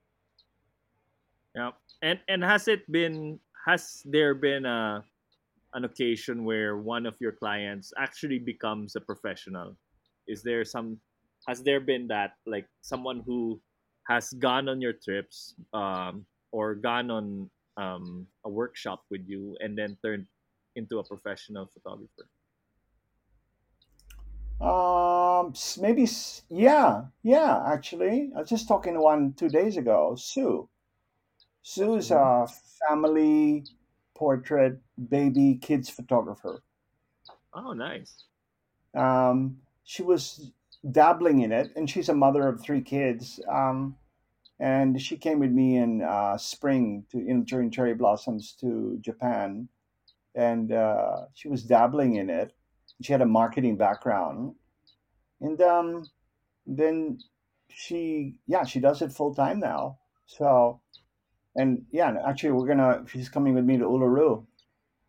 Yeah 1.55 1.71
and 2.03 2.19
and 2.29 2.43
has 2.45 2.69
it 2.69 2.91
been 2.91 3.39
has 3.67 4.03
there 4.05 4.35
been 4.35 4.65
a 4.65 5.05
an 5.75 5.85
occasion 5.85 6.45
where 6.45 6.79
one 6.79 7.05
of 7.05 7.15
your 7.21 7.33
clients 7.33 7.93
actually 7.99 8.39
becomes 8.39 8.97
a 8.97 9.01
professional? 9.01 9.77
Is 10.27 10.43
there 10.43 10.65
some 10.65 10.99
has 11.49 11.63
there 11.63 11.81
been 11.81 12.09
that 12.09 12.33
like 12.47 12.67
someone 12.81 13.23
who 13.27 13.61
has 14.09 14.33
gone 14.39 14.69
on 14.69 14.81
your 14.81 14.95
trips 14.95 15.55
um, 15.75 16.25
or 16.53 16.75
gone 16.75 17.11
on 17.11 17.51
um, 17.77 18.27
a 18.45 18.49
workshop 18.49 19.03
with 19.11 19.23
you 19.27 19.57
and 19.61 19.77
then 19.77 19.97
turned 20.05 20.27
into 20.77 20.99
a 20.99 21.05
professional 21.05 21.69
photographer 21.75 22.29
um 24.61 25.53
maybe 25.81 26.07
yeah 26.49 27.05
yeah 27.23 27.63
actually. 27.67 28.31
I 28.35 28.41
was 28.41 28.49
just 28.49 28.69
talking 28.69 28.95
to 28.95 29.01
one 29.01 29.35
two 29.35 29.49
days 29.49 29.77
ago 29.77 30.15
sue. 30.17 30.69
Sue's 31.63 32.11
a 32.11 32.47
family 32.89 33.65
portrait 34.15 34.81
baby 35.09 35.59
kids 35.61 35.91
photographer. 35.91 36.63
Oh 37.53 37.73
nice. 37.73 38.25
Um, 38.95 39.59
she 39.85 40.03
was 40.03 40.53
dabbling 40.91 41.41
in 41.43 41.53
it 41.53 41.73
and 41.77 41.91
she's 41.91 42.09
a 42.09 42.15
mother 42.15 42.49
of 42.49 42.63
three 42.63 42.81
kids 42.81 43.41
um, 43.51 43.97
and 44.59 45.01
she 45.01 45.17
came 45.17 45.39
with 45.39 45.51
me 45.51 45.77
in 45.77 46.03
uh, 46.03 46.39
spring 46.39 47.05
to 47.11 47.19
in 47.19 47.45
during 47.45 47.71
cherry 47.71 47.95
blossoms 47.95 48.53
to 48.61 48.99
Japan, 49.01 49.69
and 50.35 50.73
uh, 50.73 51.27
she 51.35 51.49
was 51.49 51.63
dabbling 51.63 52.15
in 52.15 52.31
it. 52.31 52.53
She 53.03 53.13
had 53.13 53.23
a 53.23 53.27
marketing 53.27 53.77
background, 53.77 54.55
and 55.41 55.61
um, 55.61 56.05
then 56.67 57.19
she 57.69 58.37
yeah 58.47 58.65
she 58.65 58.81
does 58.81 59.03
it 59.03 59.13
full 59.13 59.35
time 59.35 59.61
now. 59.61 59.99
So 60.27 60.81
and 61.55 61.85
yeah, 61.91 62.09
and 62.09 62.19
actually 62.19 62.53
we're 62.53 62.67
gonna 62.67 63.05
she's 63.07 63.29
coming 63.29 63.55
with 63.55 63.65
me 63.65 63.79
to 63.79 63.85
Uluru, 63.85 64.47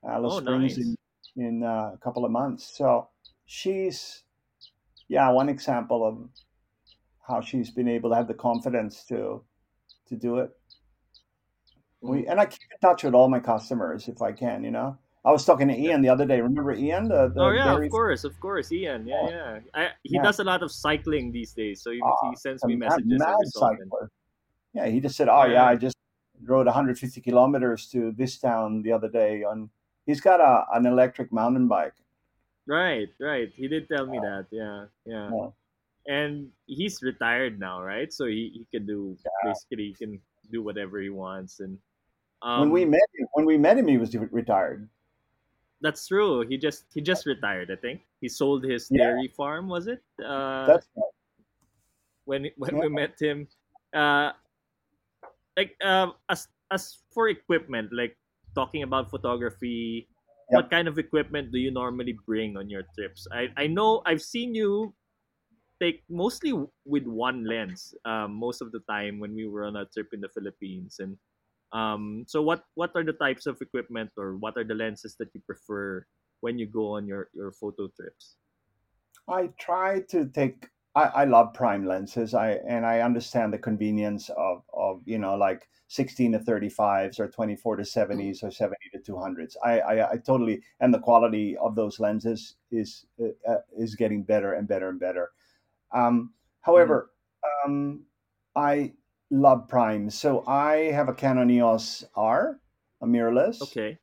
Alice 0.07 0.33
oh 0.35 0.39
Springs 0.41 0.77
nice 0.77 0.85
in 0.85 0.95
in 1.37 1.63
uh, 1.63 1.91
a 1.93 1.99
couple 2.03 2.25
of 2.25 2.31
months. 2.31 2.77
So 2.77 3.09
she's 3.45 4.23
yeah 5.07 5.29
one 5.29 5.49
example 5.49 6.05
of 6.05 6.29
how 7.27 7.41
she's 7.41 7.71
been 7.71 7.87
able 7.87 8.09
to 8.09 8.15
have 8.15 8.27
the 8.27 8.33
confidence 8.33 9.05
to 9.05 9.43
to 10.07 10.15
do 10.15 10.37
it. 10.37 10.51
We 12.01 12.27
and 12.27 12.39
I 12.39 12.45
keep 12.45 12.61
in 12.71 12.79
touch 12.79 13.03
with 13.03 13.13
all 13.13 13.29
my 13.29 13.39
customers 13.39 14.07
if 14.07 14.21
I 14.21 14.31
can. 14.31 14.63
You 14.63 14.71
know, 14.71 14.97
I 15.25 15.31
was 15.31 15.43
talking 15.45 15.67
to 15.67 15.75
Ian 15.75 16.01
the 16.01 16.09
other 16.09 16.25
day. 16.25 16.39
Remember 16.41 16.71
Ian, 16.71 17.09
the 17.09 17.31
Oh 17.35 17.49
the 17.51 17.55
yeah, 17.55 17.75
of 17.75 17.89
course, 17.91 18.23
of 18.23 18.39
course, 18.39 18.71
Ian. 18.71 19.05
Yeah, 19.05 19.27
Yeah, 19.27 19.29
yeah. 19.29 19.59
I, 19.73 19.83
he 20.03 20.15
yeah. 20.15 20.23
does 20.23 20.39
a 20.39 20.43
lot 20.43 20.63
of 20.63 20.71
cycling 20.71 21.31
these 21.31 21.51
days, 21.53 21.81
so 21.81 21.91
he, 21.91 22.01
Ah, 22.03 22.29
he 22.29 22.35
sends 22.35 22.63
me 22.63 22.75
messages 22.75 23.19
mad 23.19 23.35
cycler. 23.47 24.09
Yeah, 24.73 24.87
he 24.87 24.99
just 24.99 25.17
said, 25.17 25.27
"Oh 25.27 25.43
yeah, 25.43 25.53
Yeah, 25.53 25.65
I 25.65 25.75
just 25.75 25.97
rode 26.43 26.67
150 26.67 27.21
kilometers 27.21 27.87
to 27.91 28.11
this 28.11 28.37
town 28.39 28.83
the 28.83 28.91
other 28.91 29.09
day." 29.09 29.43
On 29.43 29.69
he's 30.05 30.21
got 30.21 30.39
a 30.39 30.65
an 30.77 30.85
electric 30.85 31.33
mountain 31.33 31.67
bike. 31.67 31.95
right, 32.67 33.09
right. 33.19 33.51
He 33.55 33.67
did 33.67 33.87
tell 33.89 34.05
me 34.05 34.19
that. 34.19 34.47
Yeah, 34.51 34.85
yeah. 35.05 35.29
Yeah, 35.33 35.49
And 36.07 36.51
he's 36.67 37.01
retired 37.01 37.59
now, 37.59 37.81
right? 37.81 38.13
So 38.13 38.25
he, 38.25 38.51
he 38.53 38.67
can 38.71 38.87
do 38.87 39.17
basically 39.43 39.91
he 39.91 39.93
can 39.93 40.21
do 40.51 40.63
whatever 40.63 41.01
he 41.01 41.09
wants, 41.09 41.59
and 41.59 41.77
When 42.39 42.71
we 42.71 42.83
um, 42.83 42.91
met 42.91 43.09
him, 43.17 43.27
when 43.33 43.45
we 43.45 43.57
met 43.57 43.77
him, 43.77 43.87
he 43.87 43.97
was 43.97 44.15
retired. 44.15 44.87
That's 45.81 46.07
true. 46.07 46.45
He 46.47 46.57
just 46.57 46.85
he 46.93 47.01
just 47.01 47.25
retired. 47.25 47.71
I 47.71 47.75
think 47.75 48.01
he 48.21 48.29
sold 48.29 48.63
his 48.63 48.89
Yeah, 48.89 48.99
dairy 48.99 49.27
farm. 49.35 49.67
Was 49.67 49.87
it? 49.87 50.03
Uh, 50.23 50.73
that's 50.73 50.87
right. 50.95 51.11
when 52.25 52.49
when 52.57 52.75
Yeah, 52.75 52.81
we 52.81 52.89
met 52.89 53.19
him, 53.19 53.47
uh, 53.93 54.31
like 55.55 55.75
um 55.83 56.13
as 56.29 56.47
as 56.71 57.03
for 57.13 57.29
equipment 57.29 57.89
like 57.91 58.17
talking 58.55 58.83
about 58.83 59.09
photography 59.09 60.07
yep. 60.51 60.61
what 60.61 60.69
kind 60.69 60.87
of 60.87 60.97
equipment 60.97 61.51
do 61.51 61.59
you 61.59 61.71
normally 61.71 62.17
bring 62.25 62.57
on 62.57 62.69
your 62.69 62.83
trips 62.95 63.27
i 63.31 63.47
i 63.57 63.67
know 63.67 64.01
i've 64.05 64.21
seen 64.21 64.53
you 64.55 64.93
take 65.81 66.03
mostly 66.09 66.53
with 66.85 67.05
one 67.05 67.45
lens 67.45 67.93
um, 68.05 68.33
most 68.33 68.61
of 68.61 68.71
the 68.71 68.79
time 68.89 69.19
when 69.19 69.35
we 69.35 69.47
were 69.47 69.65
on 69.65 69.75
a 69.77 69.85
trip 69.85 70.09
in 70.13 70.21
the 70.21 70.29
philippines 70.29 70.99
and 70.99 71.17
um 71.73 72.23
so 72.27 72.41
what 72.41 72.63
what 72.75 72.91
are 72.95 73.03
the 73.03 73.13
types 73.13 73.45
of 73.45 73.59
equipment 73.61 74.09
or 74.17 74.37
what 74.37 74.55
are 74.57 74.63
the 74.63 74.75
lenses 74.75 75.15
that 75.19 75.29
you 75.33 75.41
prefer 75.45 76.05
when 76.41 76.57
you 76.57 76.65
go 76.65 76.93
on 76.95 77.07
your 77.07 77.29
your 77.33 77.51
photo 77.51 77.87
trips 77.95 78.37
I 79.27 79.47
try 79.59 80.01
to 80.09 80.25
take. 80.27 80.69
I, 80.95 81.03
I 81.03 81.25
love 81.25 81.53
prime 81.53 81.85
lenses. 81.85 82.33
I 82.33 82.51
and 82.67 82.85
I 82.85 83.01
understand 83.01 83.53
the 83.53 83.59
convenience 83.59 84.29
of 84.29 84.63
of 84.73 85.01
you 85.05 85.17
know 85.19 85.35
like 85.35 85.67
sixteen 85.87 86.31
to 86.31 86.39
thirty 86.39 86.69
fives 86.69 87.19
or 87.19 87.27
twenty 87.27 87.55
four 87.55 87.75
to 87.75 87.85
seventies 87.85 88.43
or 88.43 88.51
seventy 88.51 88.89
to 88.93 88.99
two 88.99 89.17
hundreds. 89.17 89.57
I, 89.63 89.79
I 89.79 90.11
I 90.13 90.17
totally 90.17 90.61
and 90.79 90.93
the 90.93 90.99
quality 90.99 91.57
of 91.57 91.75
those 91.75 91.99
lenses 91.99 92.55
is 92.71 93.05
uh, 93.21 93.51
uh, 93.51 93.59
is 93.77 93.95
getting 93.95 94.23
better 94.23 94.53
and 94.53 94.67
better 94.67 94.89
and 94.89 94.99
better. 94.99 95.31
Um, 95.93 96.13
Mhm. 96.13 96.31
however, 96.61 97.11
um, 97.65 98.05
I 98.55 98.93
love 99.29 99.67
primes. 99.67 100.15
So 100.17 100.45
I 100.47 100.91
have 100.91 101.09
a 101.09 101.13
Canon 101.13 101.49
EOS 101.49 102.05
R, 102.15 102.59
a 103.01 103.05
mirrorless, 103.05 103.61
okay 103.61 103.99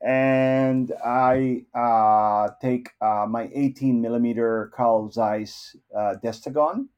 and 0.00 0.92
I 1.04 1.64
uh, 1.74 2.50
take 2.60 2.90
uh, 3.00 3.26
my 3.28 3.50
18 3.52 4.00
millimeter 4.00 4.70
Carl 4.74 5.10
Zeiss 5.10 5.76
uh, 5.96 6.14
Distagon, 6.22 6.88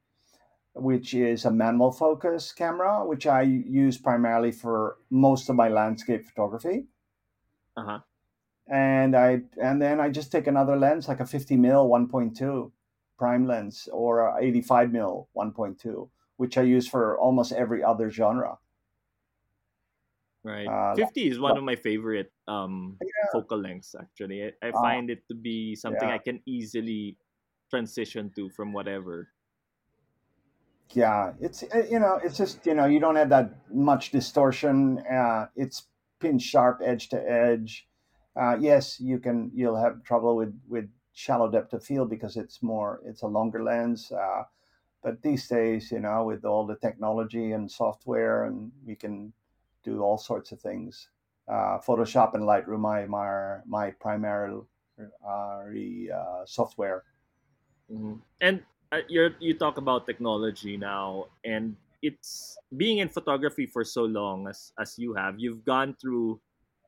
which 0.73 1.13
is 1.13 1.45
a 1.45 1.51
manual 1.51 1.91
focus 1.91 2.51
camera, 2.51 3.05
which 3.05 3.25
I 3.27 3.41
use 3.41 3.97
primarily 3.97 4.51
for 4.51 4.97
most 5.09 5.49
of 5.49 5.55
my 5.55 5.69
landscape 5.69 6.25
photography. 6.25 6.87
Uh 7.77 7.83
huh. 7.83 7.99
and 8.67 9.15
I 9.15 9.41
and 9.61 9.81
then 9.81 9.99
I 9.99 10.09
just 10.09 10.31
take 10.31 10.47
another 10.47 10.75
lens 10.77 11.07
like 11.07 11.19
a 11.19 11.25
50 11.25 11.57
mil 11.57 11.87
1.2 11.89 12.71
prime 13.17 13.47
lens 13.47 13.87
or 13.91 14.19
a 14.27 14.43
85 14.43 14.91
mil 14.91 15.29
1.2, 15.35 16.09
which 16.41 16.57
I 16.57 16.63
use 16.63 16.87
for 16.87 17.17
almost 17.19 17.51
every 17.53 17.83
other 17.83 18.09
genre. 18.11 18.59
Right. 20.43 20.73
Uh, 20.73 20.95
50 20.95 21.27
is 21.29 21.39
one 21.39 21.55
of 21.55 21.63
my 21.63 21.75
favorite 21.75 22.33
um 22.47 23.01
focal 23.29 23.59
lengths 23.59 23.93
actually. 23.93 24.43
I, 24.43 24.69
I 24.69 24.71
Ah, 24.73 24.81
find 24.81 25.09
it 25.09 25.27
to 25.29 25.35
be 25.35 25.75
something 25.75 26.09
yeah. 26.09 26.11
I 26.11 26.17
can 26.17 26.41
easily 26.45 27.17
transition 27.69 28.31
to 28.35 28.49
from 28.49 28.73
whatever. 28.73 29.29
yeah, 30.93 31.33
it's 31.39 31.63
uh, 31.63 31.85
you 31.89 31.99
know 31.99 32.19
it's 32.23 32.37
just 32.37 32.65
you 32.65 32.73
know 32.73 32.85
you 32.85 32.99
don't 32.99 33.15
have 33.15 33.29
that 33.29 33.71
much 33.73 34.11
distortion. 34.11 34.99
Uh, 34.99 35.47
it's 35.55 35.87
pin 36.19 36.37
sharp 36.39 36.81
edge 36.83 37.09
to 37.09 37.17
edge. 37.31 37.87
Uh, 38.35 38.57
yes, 38.59 38.99
you 38.99 39.19
can 39.19 39.51
you'll 39.53 39.77
have 39.77 40.03
trouble 40.03 40.35
with 40.35 40.59
with 40.67 40.89
shallow 41.13 41.49
depth 41.49 41.73
of 41.73 41.83
field 41.83 42.09
because 42.09 42.35
it's 42.37 42.61
more 42.61 43.01
it's 43.05 43.21
a 43.21 43.27
longer 43.27 43.63
lens. 43.63 44.11
Uh, 44.11 44.43
but 45.03 45.21
these 45.21 45.47
days, 45.47 45.91
you 45.91 45.99
know, 45.99 46.23
with 46.23 46.45
all 46.45 46.65
the 46.65 46.75
technology 46.77 47.51
and 47.53 47.69
software, 47.69 48.45
and 48.45 48.71
we 48.85 48.95
can 48.95 49.33
do 49.83 50.01
all 50.01 50.17
sorts 50.17 50.51
of 50.51 50.61
things. 50.61 51.09
Uh, 51.47 51.79
Photoshop 51.79 52.33
and 52.35 52.43
Lightroom, 52.43 52.85
are 52.85 53.07
my 53.07 53.57
my 53.65 53.91
primary 53.99 54.61
uh, 55.25 56.45
software. 56.45 57.03
hmm 57.89 58.21
And 58.41 58.63
uh, 58.91 59.01
you 59.09 59.31
you 59.39 59.53
talk 59.57 59.77
about 59.77 60.05
technology 60.05 60.77
now, 60.77 61.27
and 61.43 61.75
it's 62.01 62.57
being 62.77 62.99
in 62.99 63.09
photography 63.09 63.65
for 63.65 63.83
so 63.83 64.05
long 64.05 64.47
as 64.47 64.71
as 64.79 64.97
you 64.97 65.13
have. 65.13 65.39
You've 65.39 65.65
gone 65.65 65.95
through 66.01 66.39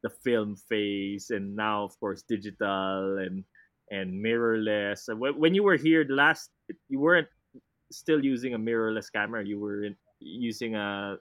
the 0.03 0.09
film 0.09 0.55
phase, 0.55 1.29
and 1.31 1.55
now 1.55 1.83
of 1.85 1.97
course 1.99 2.23
digital 2.23 3.17
and 3.17 3.43
and 3.91 4.13
mirrorless. 4.23 5.09
When 5.11 5.53
you 5.53 5.63
were 5.63 5.77
here 5.77 6.03
the 6.05 6.15
last, 6.15 6.49
you 6.89 6.99
weren't 6.99 7.27
still 7.97 8.23
using 8.23 8.53
a 8.53 8.59
mirrorless 8.59 9.11
camera. 9.11 9.45
You 9.45 9.59
were 9.59 9.83
in, 9.83 9.95
using 10.19 10.75
a 10.75 11.17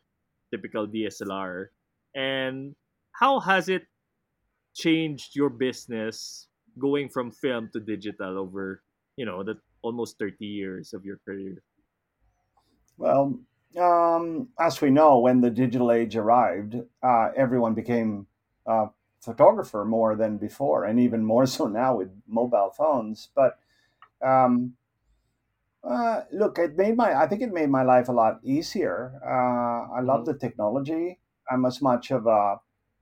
typical 0.50 0.86
DSLR. 0.86 1.66
And 2.14 2.74
how 3.12 3.40
has 3.40 3.68
it 3.68 3.82
changed 4.74 5.36
your 5.36 5.50
business 5.50 6.48
going 6.78 7.08
from 7.08 7.30
film 7.30 7.70
to 7.72 7.80
digital 7.80 8.38
over, 8.38 8.82
you 9.16 9.26
know, 9.26 9.42
the 9.42 9.56
almost 9.82 10.18
30 10.18 10.44
years 10.44 10.92
of 10.94 11.04
your 11.04 11.18
career? 11.24 11.62
Well, 12.96 13.38
um, 13.78 14.48
as 14.58 14.80
we 14.80 14.90
know, 14.90 15.18
when 15.18 15.40
the 15.40 15.50
digital 15.50 15.92
age 15.92 16.16
arrived, 16.16 16.76
uh, 17.02 17.30
everyone 17.36 17.74
became 17.74 18.26
a 18.66 18.88
photographer 19.20 19.84
more 19.84 20.16
than 20.16 20.36
before, 20.36 20.84
and 20.84 21.00
even 21.00 21.24
more 21.24 21.46
so 21.46 21.66
now 21.66 21.96
with 21.96 22.10
mobile 22.28 22.72
phones. 22.76 23.28
But 23.34 23.58
um, 24.22 24.74
uh, 25.84 26.22
look, 26.32 26.58
it 26.58 26.76
made 26.76 26.96
my 26.96 27.14
I 27.14 27.26
think 27.26 27.42
it 27.42 27.52
made 27.52 27.70
my 27.70 27.82
life 27.82 28.08
a 28.08 28.12
lot 28.12 28.40
easier. 28.44 29.20
Uh, 29.24 29.92
I 29.96 30.00
love 30.00 30.24
Mhm. 30.24 30.26
the 30.26 30.34
technology. 30.38 31.20
I'm 31.50 31.64
as 31.64 31.82
much 31.82 32.10
of 32.10 32.26
a 32.26 32.60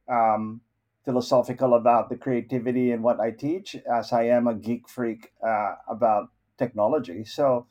um, 0.09 0.62
philosophical 1.05 1.74
about 1.74 2.09
the 2.09 2.16
creativity 2.16 2.91
and 2.93 3.03
what 3.05 3.20
I 3.20 3.31
teach 3.33 3.76
as 3.76 4.12
I 4.12 4.24
am 4.24 4.47
a 4.47 4.55
geek 4.55 4.89
freak 4.89 5.33
uh, 5.47 5.76
about 5.89 6.31
technology. 6.59 7.24
So 7.24 7.66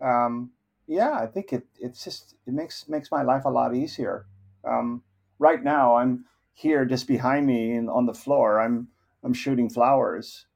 um, 0.00 0.52
yeah, 0.86 1.12
I 1.14 1.26
think 1.26 1.52
it 1.52 1.66
it's 1.76 2.04
just 2.04 2.36
it 2.46 2.52
makes 2.54 2.88
makes 2.88 3.10
my 3.10 3.22
life 3.22 3.44
a 3.44 3.50
lot 3.50 3.74
easier. 3.74 4.26
Um, 4.64 5.04
right 5.38 5.62
now, 5.62 5.96
I'm 5.96 6.26
here 6.54 6.84
just 6.84 7.08
behind 7.08 7.46
me 7.46 7.72
in, 7.74 7.88
on 7.88 8.06
the 8.06 8.14
floor. 8.14 8.60
I'm 8.60 8.88
I'm 9.22 9.34
shooting 9.34 9.70
flowers. 9.70 10.46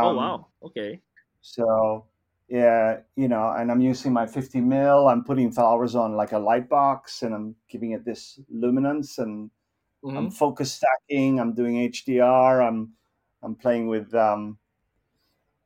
Oh, 0.00 0.10
Um, 0.10 0.14
wow. 0.14 0.50
Okay. 0.62 1.02
so 1.40 2.06
yeah, 2.48 3.00
you 3.14 3.28
know, 3.28 3.52
and 3.56 3.70
I'm 3.70 3.80
using 3.80 4.12
my 4.12 4.26
50 4.26 4.60
mil. 4.60 5.08
I'm 5.08 5.22
putting 5.22 5.52
flowers 5.52 5.94
on 5.94 6.14
like 6.14 6.32
a 6.32 6.38
light 6.38 6.68
box, 6.68 7.22
and 7.22 7.34
I'm 7.34 7.54
giving 7.68 7.92
it 7.92 8.04
this 8.04 8.40
luminance, 8.50 9.18
and 9.18 9.50
I'm 10.04 10.28
hmm 10.28 10.28
focus 10.30 10.72
stacking. 10.72 11.40
I'm 11.40 11.52
doing 11.54 11.76
HDR. 11.90 12.66
I'm 12.66 12.94
I'm 13.42 13.54
playing 13.54 13.88
with 13.88 14.14
um, 14.14 14.58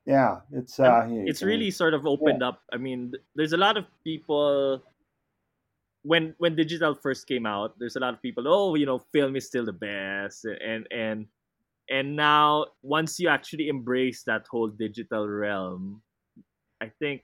yeah. 0.07 0.41
It's 0.51 0.80
uh, 0.80 1.07
it's 1.09 1.41
can 1.41 1.49
really 1.49 1.70
sort 1.70 1.95
of 1.95 2.03
yeah. 2.03 2.11
opened 2.11 2.43
up. 2.43 2.62
I 2.72 2.78
mean, 2.78 3.12
there's 3.37 3.53
a 3.53 3.57
lot 3.57 3.76
of 3.76 3.85
people 4.03 4.83
when 6.03 6.35
when 6.39 6.57
digital 6.57 6.95
first 6.95 7.26
came 7.28 7.47
out. 7.47 7.78
There's 7.78 7.97
a 7.97 8.01
lot 8.01 8.14
of 8.14 8.22
people. 8.22 8.45
Oh, 8.49 8.74
you 8.74 8.87
know, 8.87 8.99
film 8.99 9.37
is 9.37 9.47
still 9.47 9.64
the 9.64 9.72
best, 9.72 10.45
and 10.45 10.87
and 10.91 11.26
and 11.89 12.16
now 12.16 12.66
once 12.83 13.20
you 13.20 13.28
actually 13.28 13.68
embrace 13.68 14.24
that 14.24 14.47
whole 14.51 14.68
digital 14.68 15.28
realm, 15.28 16.03
I 16.83 16.91
think 16.99 17.22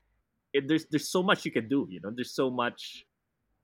it, 0.55 0.69
there's 0.69 0.87
there's 0.91 1.11
so 1.11 1.23
much 1.23 1.45
you 1.45 1.53
can 1.53 1.69
do. 1.69 1.87
You 1.91 2.01
know, 2.03 2.13
there's 2.15 2.35
so 2.35 2.51
much 2.51 3.07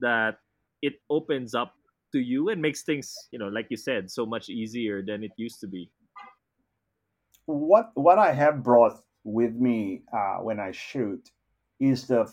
that 0.01 0.37
it 0.81 0.95
opens 1.09 1.55
up 1.55 1.73
to 2.13 2.19
you 2.19 2.49
and 2.49 2.61
makes 2.61 2.83
things, 2.83 3.13
you 3.31 3.39
know, 3.39 3.47
like 3.47 3.67
you 3.69 3.77
said, 3.77 4.11
so 4.11 4.25
much 4.25 4.49
easier 4.49 5.01
than 5.01 5.23
it 5.23 5.31
used 5.37 5.61
to 5.61 5.67
be. 5.67 5.91
what 7.45 7.91
what 7.95 8.17
I 8.19 8.33
have 8.33 8.63
brought 8.63 8.99
with 9.23 9.55
me 9.55 10.03
uh, 10.13 10.37
when 10.37 10.59
I 10.59 10.71
shoot 10.71 11.31
is 11.79 12.07
the 12.07 12.31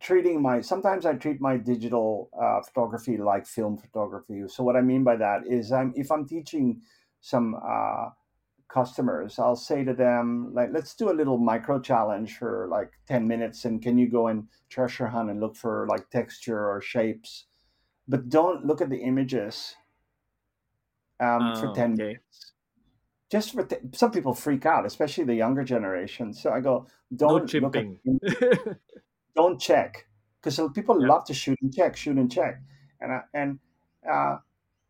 treating 0.00 0.42
my 0.42 0.60
sometimes 0.60 1.06
I 1.06 1.14
treat 1.14 1.40
my 1.40 1.56
digital 1.56 2.30
uh, 2.40 2.60
photography 2.62 3.16
like 3.16 3.46
film 3.46 3.78
photography. 3.78 4.42
So 4.48 4.64
what 4.64 4.76
I 4.76 4.80
mean 4.80 5.04
by 5.04 5.16
that 5.16 5.46
is 5.46 5.72
I'm 5.72 5.92
if 5.96 6.10
I'm 6.10 6.26
teaching 6.26 6.82
some 7.20 7.56
uh, 7.56 8.10
customers, 8.68 9.38
I'll 9.38 9.56
say 9.56 9.84
to 9.84 9.94
them 9.94 10.52
like 10.54 10.70
let's 10.72 10.94
do 10.94 11.10
a 11.10 11.14
little 11.18 11.38
micro 11.38 11.80
challenge 11.80 12.38
for 12.38 12.68
like 12.70 12.92
10 13.06 13.26
minutes 13.26 13.64
and 13.64 13.82
can 13.82 13.98
you 13.98 14.08
go 14.08 14.28
and 14.28 14.48
treasure 14.68 15.06
hunt 15.08 15.30
and 15.30 15.40
look 15.40 15.56
for 15.56 15.86
like 15.88 16.10
texture 16.10 16.68
or 16.68 16.80
shapes 16.80 17.46
but 18.06 18.28
don't 18.28 18.64
look 18.66 18.80
at 18.80 18.90
the 18.90 18.98
images 18.98 19.74
um, 21.20 21.54
for 21.54 21.68
Oh, 21.68 21.72
10 21.72 21.92
okay. 21.94 22.02
minutes 22.02 22.52
just 23.30 23.52
for 23.52 23.64
t- 23.64 23.76
some 23.92 24.10
people 24.10 24.34
freak 24.34 24.64
out, 24.66 24.86
especially 24.86 25.24
the 25.24 25.34
younger 25.34 25.64
generation. 25.64 26.32
So 26.32 26.50
I 26.50 26.60
go, 26.60 26.86
don't 27.14 27.52
look 27.54 27.76
at, 27.76 27.84
don't 29.36 29.60
check, 29.60 30.06
because 30.40 30.60
people 30.74 31.00
yeah. 31.00 31.08
love 31.08 31.24
to 31.26 31.34
shoot 31.34 31.58
and 31.60 31.74
check, 31.74 31.96
shoot 31.96 32.16
and 32.16 32.30
check, 32.30 32.60
and 33.00 33.12
I, 33.12 33.20
and 33.34 33.58
uh, 34.10 34.38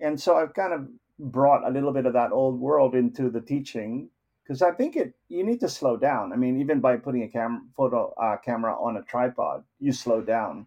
and 0.00 0.20
so 0.20 0.36
I've 0.36 0.54
kind 0.54 0.72
of 0.72 0.88
brought 1.18 1.66
a 1.66 1.70
little 1.70 1.92
bit 1.92 2.06
of 2.06 2.12
that 2.12 2.32
old 2.32 2.60
world 2.60 2.94
into 2.94 3.30
the 3.30 3.40
teaching 3.40 4.10
because 4.42 4.62
I 4.62 4.72
think 4.72 4.96
it 4.96 5.14
you 5.28 5.44
need 5.44 5.60
to 5.60 5.68
slow 5.68 5.96
down. 5.96 6.32
I 6.32 6.36
mean, 6.36 6.60
even 6.60 6.80
by 6.80 6.96
putting 6.96 7.22
a 7.22 7.28
cam 7.28 7.70
photo 7.76 8.12
uh, 8.14 8.36
camera 8.38 8.74
on 8.74 8.96
a 8.96 9.02
tripod, 9.02 9.64
you 9.78 9.92
slow 9.92 10.22
down. 10.22 10.66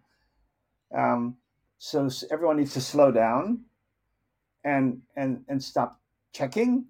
Um, 0.94 1.38
so 1.78 2.08
everyone 2.30 2.58
needs 2.58 2.74
to 2.74 2.80
slow 2.80 3.10
down 3.10 3.64
and 4.64 5.02
and 5.16 5.44
and 5.48 5.62
stop 5.62 6.00
checking 6.32 6.86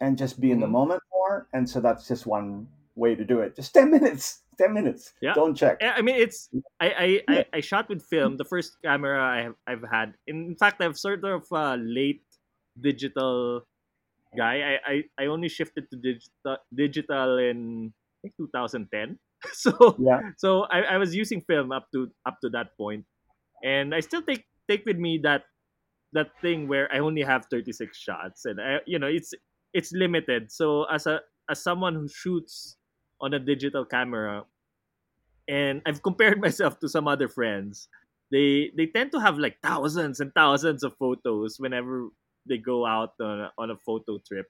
and 0.00 0.18
just 0.18 0.40
be 0.40 0.50
in 0.50 0.60
the 0.60 0.66
hmm 0.66 0.72
moment 0.72 1.02
more 1.12 1.48
and 1.52 1.68
so 1.68 1.80
that's 1.80 2.06
just 2.06 2.26
one 2.26 2.68
way 2.96 3.14
to 3.14 3.24
do 3.24 3.40
it 3.40 3.56
just 3.56 3.72
10 3.74 3.90
minutes 3.96 4.42
10 4.58 4.72
minutes 4.72 5.14
Yeah. 5.20 5.34
don't 5.34 5.54
check 5.54 5.80
I 5.80 6.02
mean, 6.02 6.16
it's 6.16 6.50
I, 6.80 6.88
I, 6.88 7.20
I, 7.28 7.44
I 7.54 7.60
shot 7.60 7.88
with 7.88 8.02
film. 8.02 8.36
The 8.36 8.44
first 8.44 8.76
camera 8.82 9.22
I 9.22 9.42
have 9.42 9.54
I've 9.66 9.84
had. 9.90 10.14
In 10.26 10.54
fact, 10.56 10.80
I've 10.80 10.98
sort 10.98 11.24
of 11.24 11.44
uh, 11.50 11.76
late 11.80 12.22
digital 12.80 13.62
guy. 14.36 14.60
I, 14.60 14.92
I, 14.92 15.02
I 15.18 15.26
only 15.26 15.48
shifted 15.48 15.90
to 15.90 15.96
digital 15.96 16.58
digital 16.74 17.38
in 17.38 17.92
I 17.94 18.28
think 18.28 18.34
2010. 18.38 19.18
So 19.52 19.94
yeah 20.00 20.32
so 20.38 20.64
I, 20.72 20.94
I 20.94 20.96
was 20.96 21.14
using 21.14 21.42
film 21.42 21.70
up 21.70 21.92
to 21.92 22.08
up 22.24 22.40
to 22.40 22.48
that 22.56 22.76
point, 22.78 23.04
and 23.62 23.94
I 23.94 24.00
still 24.00 24.22
take 24.22 24.46
take 24.70 24.86
with 24.86 24.96
me 24.96 25.20
that 25.22 25.44
that 26.14 26.30
thing 26.40 26.66
where 26.68 26.88
I 26.92 27.00
only 27.00 27.22
have 27.22 27.46
36 27.50 27.92
shots, 27.98 28.46
and 28.46 28.60
I, 28.60 28.78
you 28.86 28.98
know 28.98 29.06
it's 29.06 29.34
it's 29.74 29.92
limited. 29.92 30.50
So 30.50 30.84
as 30.84 31.06
a 31.06 31.20
as 31.50 31.62
someone 31.62 31.94
who 31.94 32.08
shoots 32.08 32.76
on 33.20 33.34
a 33.34 33.38
digital 33.38 33.84
camera, 33.84 34.44
and 35.48 35.82
I've 35.86 36.02
compared 36.02 36.40
myself 36.46 36.78
to 36.80 36.88
some 36.88 37.08
other 37.08 37.28
friends. 37.28 37.88
They 38.32 38.72
they 38.76 38.86
tend 38.86 39.12
to 39.12 39.20
have 39.20 39.38
like 39.38 39.58
thousands 39.62 40.18
and 40.20 40.32
thousands 40.34 40.82
of 40.82 40.96
photos 40.96 41.56
whenever 41.58 42.08
they 42.46 42.58
go 42.58 42.86
out 42.86 43.12
on 43.20 43.40
a, 43.40 43.52
on 43.58 43.70
a 43.70 43.76
photo 43.78 44.18
trip, 44.26 44.46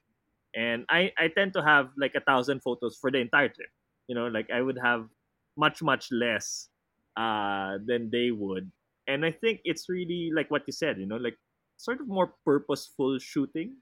and 0.55 0.85
I 0.89 1.13
I 1.19 1.29
tend 1.29 1.53
to 1.55 1.63
have 1.63 1.91
like 1.99 2.15
a 2.15 2.21
thousand 2.21 2.61
photos 2.63 2.97
for 3.01 3.11
the 3.11 3.19
entire 3.19 3.49
trip. 3.49 3.71
You 4.09 4.15
know, 4.15 4.29
like 4.29 4.51
I 4.51 4.61
would 4.63 4.79
have 4.83 5.09
much 5.57 5.83
much 5.83 6.09
less 6.11 6.69
uh 7.17 7.79
than 7.87 8.11
they 8.11 8.31
would, 8.31 8.71
and 9.07 9.25
I 9.25 9.33
think 9.33 9.61
it's 9.65 9.89
really 9.89 10.31
like 10.35 10.51
what 10.51 10.63
you 10.67 10.73
said. 10.73 10.99
You 10.99 11.07
know, 11.07 11.17
like 11.17 11.39
sort 11.77 12.01
of 12.01 12.09
more 12.09 12.35
purposeful 12.45 13.19
shooting, 13.19 13.77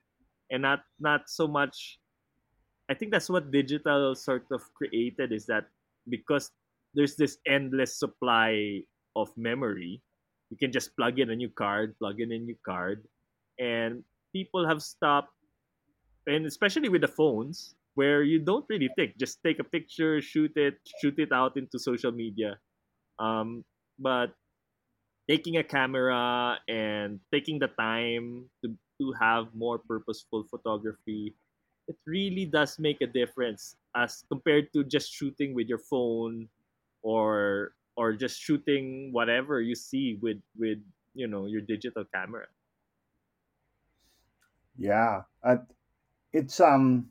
and 0.51 0.63
not 0.63 0.85
not 1.01 1.29
so 1.29 1.49
much 1.49 1.99
I 2.89 2.95
think 2.95 3.13
that's 3.13 3.31
what 3.31 3.51
digital 3.51 4.15
sort 4.15 4.47
of 4.51 4.63
created 4.75 5.33
is 5.33 5.47
that 5.47 5.67
because 6.09 6.51
there's 6.95 7.17
this 7.17 7.39
endless 7.47 7.99
supply 7.99 8.83
of 9.17 9.33
memory, 9.37 10.03
you 10.51 10.57
can 10.57 10.73
just 10.73 10.95
plug 10.97 11.19
in 11.19 11.31
a 11.31 11.37
new 11.37 11.49
card, 11.49 11.97
plug 11.99 12.21
in 12.21 12.33
a 12.33 12.39
new 12.39 12.57
card, 12.67 13.07
and 13.63 14.03
people 14.35 14.67
have 14.67 14.83
stopped, 14.83 15.31
and 16.27 16.47
especially 16.47 16.91
with 16.91 17.03
the 17.03 17.09
phones, 17.09 17.79
where 17.95 18.27
you 18.27 18.43
don't 18.43 18.67
really 18.69 18.91
think, 18.99 19.15
just 19.19 19.39
take 19.47 19.61
a 19.61 19.65
picture, 19.65 20.19
shoot 20.21 20.51
it, 20.57 20.75
shoot 20.99 21.15
it 21.19 21.31
out 21.31 21.57
into 21.57 21.79
social 21.79 22.11
media. 22.11 22.59
Um, 23.23 23.63
but 23.99 24.35
taking 25.31 25.59
a 25.59 25.63
camera 25.63 26.59
and 26.67 27.21
taking 27.31 27.61
the 27.61 27.69
time 27.79 28.51
to, 28.65 28.75
to 28.99 29.13
have 29.21 29.55
more 29.55 29.79
purposeful 29.79 30.43
photography 30.51 31.35
it 31.89 31.97
really 32.07 32.47
does 32.47 32.79
make 32.79 33.01
a 33.01 33.07
difference 33.07 33.77
as 33.97 34.25
compared 34.31 34.73
to 34.73 34.85
just 34.85 35.13
shooting 35.13 35.55
with 35.55 35.69
your 35.69 35.79
phone 35.79 36.49
or 37.03 37.75
or 37.97 38.13
just 38.15 38.41
shooting 38.41 39.13
whatever 39.13 39.61
you 39.61 39.75
see 39.75 40.19
with 40.23 40.39
with 40.57 40.79
you 41.15 41.27
know 41.27 41.47
your 41.47 41.61
digital 41.61 42.05
camera 42.15 42.47
Yeah, 44.77 45.23
I, 45.45 45.59
it's 46.33 46.61
um, 46.61 47.11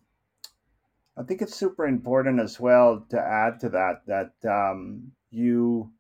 I 1.17 1.23
think 1.23 1.41
it's 1.41 1.55
super 1.55 1.85
important 1.85 2.39
as 2.39 2.59
well 2.59 3.05
to 3.09 3.19
add 3.19 3.59
to 3.61 3.69
that 3.69 4.05
that 4.07 4.33
um, 4.49 5.11
you 5.29 5.91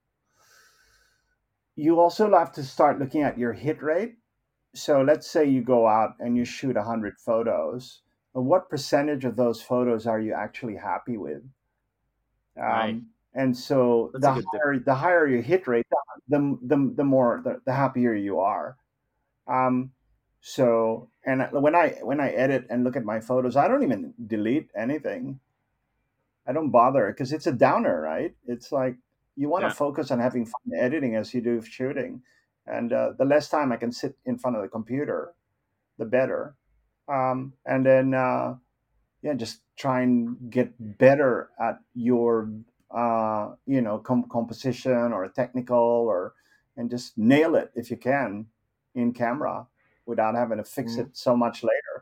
you 1.75 1.99
also 1.99 2.29
have 2.37 2.51
to 2.53 2.63
start 2.63 2.99
looking 2.99 3.23
at 3.23 3.37
your 3.37 3.53
hit 3.53 3.81
rate. 3.81 4.15
So 4.75 5.01
let's 5.01 5.29
say 5.29 5.45
you 5.45 5.63
go 5.63 5.87
out 5.87 6.15
and 6.19 6.37
you 6.37 6.45
shoot 6.45 6.77
a 6.77 6.83
hundred 6.83 7.19
photos. 7.19 8.01
uh, 8.35 8.41
What 8.41 8.69
percentage 8.69 9.25
of 9.25 9.35
those 9.35 9.61
photos 9.61 10.07
are 10.07 10.19
you 10.19 10.33
actually 10.33 10.77
happy 10.77 11.17
with? 11.17 11.43
right 12.57 12.89
Um, 12.91 13.07
and 13.33 13.57
so 13.57 14.11
that's 14.13 14.43
the 14.43 14.43
higher 14.51 14.79
the 14.79 14.95
higher 14.95 15.27
your 15.27 15.41
hit 15.41 15.67
rate, 15.67 15.85
the 16.27 16.57
the, 16.61 16.93
the 16.95 17.03
more 17.03 17.41
the, 17.43 17.61
the 17.65 17.73
happier 17.73 18.13
you 18.13 18.39
are. 18.39 18.77
Um, 19.47 19.91
so 20.41 21.09
and 21.23 21.47
when 21.51 21.75
I 21.75 21.99
when 22.01 22.19
I 22.19 22.29
edit 22.31 22.65
and 22.69 22.83
look 22.83 22.95
at 22.95 23.05
my 23.05 23.19
photos, 23.19 23.55
I 23.55 23.67
don't 23.67 23.83
even 23.83 24.13
delete 24.27 24.69
anything. 24.75 25.39
I 26.47 26.51
don't 26.51 26.71
bother 26.71 27.07
because 27.07 27.31
it's 27.31 27.45
a 27.45 27.51
downer, 27.51 28.01
right? 28.01 28.35
It's 28.47 28.71
like 28.71 28.95
you 29.37 29.49
want 29.49 29.63
to 29.63 29.67
yeah 29.67 29.73
focus 29.73 30.09
on 30.09 30.19
having 30.19 30.45
fun 30.45 30.73
editing 30.75 31.15
as 31.15 31.33
you 31.33 31.41
do 31.41 31.61
shooting, 31.61 32.23
and 32.65 32.91
uh, 32.91 33.13
the 33.17 33.25
less 33.25 33.49
time 33.49 33.71
I 33.71 33.77
can 33.77 33.91
sit 33.91 34.17
in 34.25 34.39
front 34.39 34.57
of 34.57 34.63
the 34.63 34.67
computer, 34.67 35.33
the 35.99 36.05
better. 36.05 36.55
Um, 37.07 37.53
and 37.65 37.85
then 37.85 38.15
uh, 38.15 38.55
yeah, 39.21 39.35
just 39.35 39.61
try 39.77 40.01
and 40.01 40.49
get 40.49 40.73
better 40.97 41.51
at 41.59 41.79
your 41.93 42.49
uh, 42.89 43.51
you 43.67 43.81
know 43.81 43.99
com- 43.99 44.27
composition 44.27 45.13
or 45.13 45.27
technical 45.29 45.77
or 45.77 46.33
and 46.77 46.89
just 46.89 47.15
nail 47.15 47.53
it 47.53 47.71
if 47.75 47.91
you 47.91 47.97
can 47.97 48.47
in 48.95 49.13
camera 49.13 49.67
without 50.11 50.35
having 50.35 50.59
to 50.59 50.67
fix 50.67 50.95
Mhm. 50.99 51.07
it 51.07 51.09
so 51.15 51.33
much 51.39 51.63
later. 51.63 51.95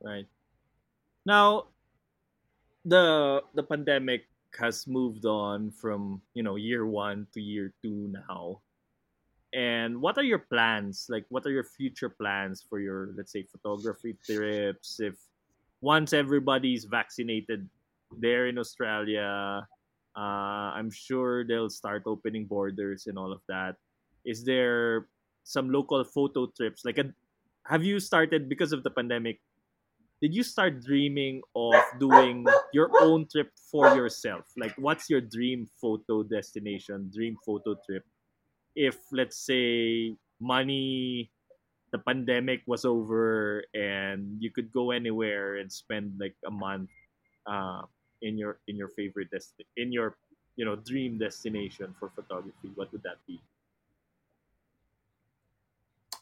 right. 0.00 0.28
Now 1.24 1.68
the 2.84 3.42
the 3.54 3.62
pandemic 3.64 4.28
has 4.58 4.86
moved 4.86 5.26
on 5.26 5.70
from 5.72 6.22
you 6.32 6.42
know 6.42 6.56
year 6.56 6.86
one 6.86 7.26
to 7.34 7.40
year 7.42 7.72
two 7.82 8.08
now. 8.08 8.62
And 9.52 10.00
what 10.04 10.18
are 10.18 10.26
your 10.26 10.44
plans? 10.46 11.06
Like 11.08 11.24
what 11.28 11.44
are 11.46 11.50
your 11.54 11.64
future 11.64 12.08
plans 12.12 12.62
for 12.62 12.78
your 12.78 13.12
let's 13.16 13.32
say 13.32 13.42
photography 13.44 14.16
trips? 14.24 15.00
If 15.00 15.16
once 15.80 16.12
everybody's 16.12 16.84
vaccinated 16.88 17.68
there 18.22 18.46
in 18.48 18.56
australia 18.56 19.60
uh, 20.16 20.68
i'm 20.78 20.88
sure 20.88 21.44
they'll 21.44 21.68
start 21.68 22.06
opening 22.06 22.46
borders 22.46 23.06
and 23.10 23.18
all 23.18 23.28
of 23.34 23.42
that. 23.50 23.76
Is 24.24 24.40
there 24.46 25.10
some 25.46 25.70
local 25.70 26.04
photo 26.04 26.46
trips? 26.56 26.84
Like 26.84 26.98
a, 26.98 27.14
have 27.66 27.84
you 27.84 28.00
started 28.00 28.48
because 28.48 28.72
of 28.72 28.82
the 28.82 28.90
pandemic 28.90 29.40
did 30.20 30.34
you 30.34 30.42
start 30.42 30.80
dreaming 30.82 31.42
of 31.54 31.74
doing 32.00 32.46
your 32.72 32.90
own 33.02 33.26
trip 33.28 33.52
for 33.70 33.94
yourself? 33.94 34.44
Like 34.56 34.72
what's 34.78 35.10
your 35.10 35.20
dream 35.20 35.68
photo 35.80 36.22
destination 36.22 37.10
dream 37.12 37.36
photo 37.44 37.76
trip? 37.86 38.04
If 38.76 38.98
let's 39.12 39.38
say 39.38 40.16
money 40.40 41.32
the 41.92 41.98
pandemic 41.98 42.62
was 42.66 42.84
over 42.84 43.64
and 43.74 44.36
you 44.40 44.50
could 44.50 44.72
go 44.72 44.90
anywhere 44.90 45.56
and 45.56 45.72
spend 45.72 46.18
like 46.20 46.36
a 46.46 46.50
month 46.50 46.90
uh, 47.46 47.82
in 48.22 48.38
your 48.38 48.60
in 48.68 48.76
your 48.76 48.88
favorite 48.88 49.30
desti- 49.30 49.68
in 49.76 49.92
your 49.92 50.16
you 50.56 50.64
know 50.64 50.76
dream 50.76 51.18
destination 51.18 51.94
for 51.98 52.10
photography 52.10 52.70
what 52.74 52.92
would 52.92 53.02
that 53.02 53.18
be 53.26 53.40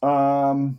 Um, 0.03 0.78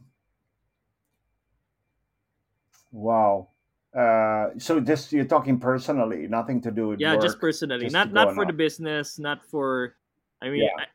wow. 2.91 3.49
Uh, 3.95 4.49
so 4.57 4.79
just 4.79 5.13
you're 5.13 5.25
talking 5.25 5.57
personally, 5.57 6.27
nothing 6.27 6.59
to 6.61 6.71
do 6.71 6.89
with 6.89 6.99
yeah 6.99 7.15
just 7.15 7.39
personally 7.39 7.85
just 7.85 7.93
not 7.93 8.11
not 8.11 8.35
for 8.35 8.45
the 8.45 8.51
business 8.51 9.17
not 9.19 9.39
for 9.47 9.95
i 10.41 10.49
mean 10.49 10.63
Yeah. 10.63 10.83
I, 10.83 10.85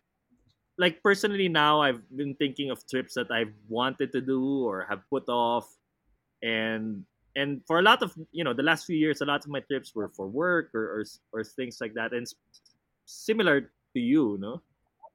like 0.77 1.03
personally 1.03 1.49
now 1.49 1.81
i've 1.81 2.05
been 2.15 2.35
thinking 2.35 2.71
of 2.71 2.85
trips 2.87 3.15
that 3.15 3.31
i've 3.31 3.53
wanted 3.69 4.13
to 4.13 4.21
do 4.21 4.65
or 4.65 4.85
have 4.89 5.01
put 5.09 5.29
off 5.29 5.65
and 6.43 7.05
and 7.37 7.63
for 7.67 7.79
a 7.79 7.83
lot 7.83 8.03
of 8.03 8.13
you 8.33 8.45
know 8.45 8.53
the 8.53 8.63
last 8.63 8.85
few 8.85 8.97
years 8.97 9.21
a 9.21 9.25
lot 9.25 9.45
of 9.45 9.51
my 9.51 9.61
trips 9.61 9.95
were 9.95 10.09
for 10.09 10.29
work 10.29 10.75
or 10.75 11.01
or, 11.01 11.05
or 11.33 11.45
things 11.45 11.81
like 11.81 11.95
that 11.95 12.13
and 12.13 12.27
similar 13.07 13.73
to 13.93 14.01
you 14.01 14.37
no 14.41 14.61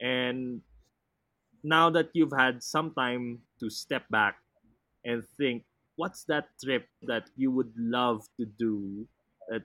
and 0.01 0.61
now 1.66 1.89
that 1.89 2.09
you've 2.13 2.34
had 2.38 2.61
some 2.63 2.93
time 2.93 3.41
to 3.59 3.70
step 3.70 4.05
back 4.11 4.38
and 5.05 5.24
think 5.38 5.63
what's 5.97 6.24
that 6.26 6.49
trip 6.63 6.88
that 7.03 7.30
you 7.36 7.51
would 7.51 7.74
love 7.78 8.22
to 8.39 8.45
do 8.59 9.07
that 9.49 9.63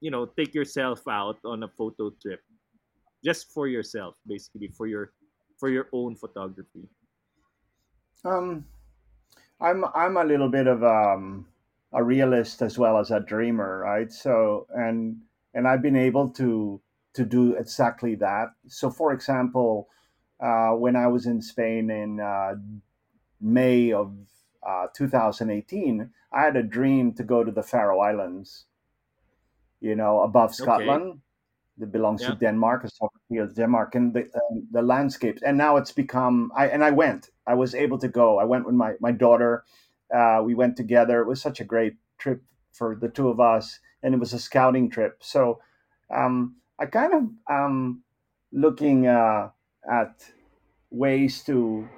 you 0.00 0.10
know 0.10 0.26
take 0.26 0.54
yourself 0.54 1.02
out 1.08 1.38
on 1.44 1.62
a 1.64 1.68
photo 1.68 2.10
trip 2.22 2.40
just 3.24 3.52
for 3.52 3.66
yourself 3.68 4.14
basically 4.26 4.68
for 4.76 4.86
your 4.86 5.12
for 5.58 5.68
your 5.68 5.88
own 5.92 6.16
photography 6.16 6.88
Um, 8.24 8.66
I'm 9.60 9.84
I'm 9.94 10.16
a 10.16 10.24
little 10.24 10.48
bit 10.48 10.66
of 10.66 10.82
um, 10.84 11.46
a 11.92 12.02
realist 12.02 12.62
as 12.62 12.78
well 12.78 12.98
as 12.98 13.10
a 13.10 13.20
dreamer, 13.20 13.78
right? 13.80 14.12
So 14.12 14.66
and 14.74 15.22
and 15.54 15.66
I've 15.68 15.82
been 15.82 15.96
able 15.96 16.30
to 16.30 16.80
to 17.14 17.24
do 17.24 17.54
exactly 17.56 18.14
that. 18.16 18.48
So, 18.68 18.90
for 18.90 19.12
example, 19.12 19.88
uh, 20.42 20.72
when 20.72 20.96
I 20.96 21.06
was 21.06 21.26
in 21.26 21.40
Spain 21.40 21.90
in 21.90 22.20
uh, 22.20 22.56
May 23.40 23.92
of 23.92 24.12
uh, 24.66 24.88
2018, 24.94 26.10
I 26.32 26.42
had 26.42 26.56
a 26.56 26.62
dream 26.62 27.14
to 27.14 27.22
go 27.24 27.44
to 27.44 27.52
the 27.52 27.62
Faroe 27.62 28.00
Islands, 28.00 28.66
you 29.80 29.94
know, 29.94 30.22
above 30.22 30.50
okay 30.50 30.56
Scotland 30.62 31.20
that 31.78 31.92
belongs 31.92 32.24
to 32.24 32.32
yeah 32.32 32.34
Denmark, 32.34 32.84
a 32.84 32.90
sovereignty 32.90 33.38
of 33.38 33.54
Denmark, 33.54 33.94
and 33.94 34.14
the 34.14 34.22
um, 34.22 34.68
the 34.70 34.82
landscapes. 34.82 35.42
And 35.42 35.56
now 35.58 35.76
it's 35.76 35.92
become. 35.92 36.52
I 36.56 36.68
and 36.68 36.84
I 36.84 36.90
went. 36.90 37.30
I 37.46 37.54
was 37.54 37.74
able 37.74 37.98
to 37.98 38.08
go. 38.08 38.38
I 38.38 38.44
went 38.44 38.66
with 38.66 38.74
my 38.74 38.94
my 39.00 39.12
daughter. 39.12 39.64
Uh, 40.14 40.42
we 40.44 40.54
went 40.54 40.76
together. 40.76 41.20
It 41.22 41.28
was 41.28 41.40
such 41.40 41.60
a 41.60 41.64
great 41.64 41.96
trip 42.18 42.42
for 42.72 42.96
the 42.96 43.08
two 43.08 43.28
of 43.28 43.40
us, 43.40 43.80
and 44.02 44.14
it 44.14 44.18
was 44.18 44.32
a 44.32 44.38
scouting 44.38 44.90
trip. 44.90 45.22
So 45.22 45.60
um, 46.10 46.56
I 46.78 46.86
kind 46.86 47.14
of 47.14 47.22
um, 47.50 48.02
looking 48.52 49.06
uh, 49.06 49.50
at 49.90 50.32
ways 50.90 51.44
to 51.44 51.88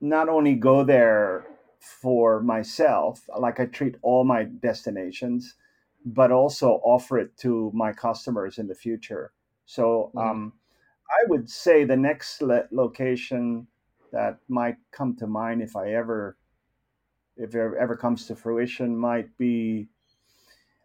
not 0.00 0.28
only 0.28 0.54
go 0.54 0.84
there 0.84 1.46
for 1.78 2.40
myself, 2.42 3.28
like 3.38 3.60
I 3.60 3.66
treat 3.66 3.96
all 4.02 4.24
my 4.24 4.44
destinations, 4.44 5.54
but 6.04 6.30
also 6.32 6.80
offer 6.84 7.18
it 7.18 7.36
to 7.38 7.70
my 7.74 7.92
customers 7.92 8.58
in 8.58 8.66
the 8.68 8.74
future. 8.74 9.32
So 9.66 10.12
Mhm. 10.14 10.30
um, 10.30 10.52
I 11.10 11.24
would 11.28 11.50
say 11.50 11.84
the 11.84 11.96
next 11.96 12.42
le- 12.42 12.68
location 12.72 13.68
that 14.12 14.40
might 14.48 14.78
come 14.92 15.16
to 15.16 15.26
mind 15.26 15.62
if 15.62 15.76
I 15.76 15.92
ever, 15.92 16.38
if 17.36 17.54
it 17.54 17.74
ever 17.78 17.96
comes 17.96 18.26
to 18.26 18.36
fruition, 18.36 18.96
might 18.96 19.36
be 19.38 19.88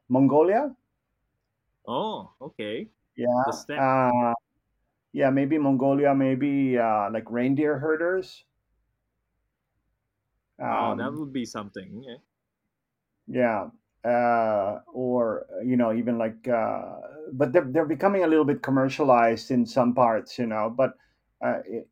Mongolia. 0.08 0.76
oh 1.86 2.34
okay 2.42 2.90
Yeah, 3.16 3.28
uh, 3.78 4.34
yeah, 5.14 5.30
maybe 5.32 5.58
Mongolia, 5.60 6.16
maybe 6.16 6.78
uh, 6.78 7.10
like 7.12 7.30
reindeer 7.32 7.80
herders. 7.80 8.46
wow 10.66 10.94
that 10.96 11.14
Um, 11.14 11.14
would 11.14 11.32
be 11.32 11.46
something 11.46 12.04
yeah 12.04 12.18
Yeah, 13.28 13.70
uh, 14.04 14.80
or 14.92 15.48
you 15.64 15.78
know, 15.78 15.94
even 15.94 16.18
like, 16.18 16.48
uh, 16.48 17.00
but 17.32 17.54
they're 17.54 17.66
they're 17.66 17.86
becoming 17.86 18.24
a 18.24 18.28
little 18.28 18.46
bit 18.46 18.62
commercialized 18.62 19.50
in 19.52 19.66
some 19.66 19.94
parts, 19.94 20.38
you 20.38 20.46
know. 20.46 20.70
But, 20.70 20.98
uh, 21.42 21.62
it, 21.66 21.90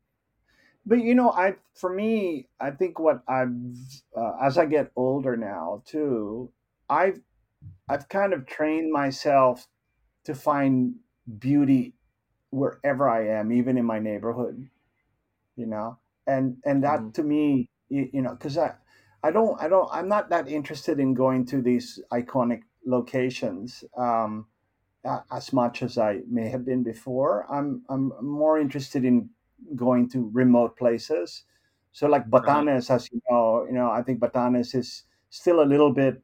but 0.86 0.96
you 1.00 1.14
know, 1.14 1.32
I 1.32 1.56
for 1.74 1.92
me, 1.92 2.48
I 2.60 2.70
think 2.72 2.98
what 2.98 3.22
I've 3.28 3.54
uh, 4.16 4.36
as 4.42 4.58
I 4.58 4.66
get 4.66 4.92
older 4.96 5.36
now 5.36 5.82
too, 5.86 6.52
I've 6.90 7.22
I've 7.88 8.08
kind 8.08 8.32
of 8.34 8.46
trained 8.46 8.92
myself 8.92 9.68
to 10.24 10.34
find 10.34 10.96
beauty 11.38 11.94
wherever 12.52 13.08
I 13.08 13.26
am, 13.40 13.50
even 13.50 13.76
in 13.76 13.84
my 13.84 13.98
neighborhood, 13.98 14.68
you 15.56 15.66
know, 15.66 15.98
and 16.26 16.58
and 16.64 16.84
that 16.84 17.14
to 17.14 17.24
me 17.24 17.68
you, 17.92 18.08
you 18.12 18.22
know, 18.22 18.30
because 18.30 18.56
I, 18.58 18.74
I 19.22 19.30
don't, 19.30 19.60
I 19.60 19.68
don't, 19.68 19.88
I'm 19.92 20.08
not 20.08 20.30
that 20.30 20.48
interested 20.48 20.98
in 20.98 21.14
going 21.14 21.44
to 21.46 21.60
these 21.60 22.00
iconic 22.12 22.62
locations 22.86 23.84
um, 23.96 24.46
as 25.30 25.52
much 25.52 25.82
as 25.82 25.98
I 25.98 26.20
may 26.28 26.48
have 26.48 26.64
been 26.64 26.82
before. 26.82 27.46
I'm, 27.52 27.82
I'm 27.88 28.12
more 28.22 28.58
interested 28.58 29.04
in 29.04 29.28
going 29.76 30.08
to 30.10 30.30
remote 30.32 30.76
places. 30.76 31.44
So 31.92 32.08
like 32.08 32.28
Batanes, 32.30 32.88
right. 32.88 32.96
as 32.96 33.08
you 33.12 33.20
know, 33.30 33.66
you 33.66 33.74
know, 33.74 33.90
I 33.90 34.02
think 34.02 34.18
Batanes 34.18 34.74
is 34.74 35.04
still 35.28 35.62
a 35.62 35.68
little 35.68 35.92
bit. 35.92 36.22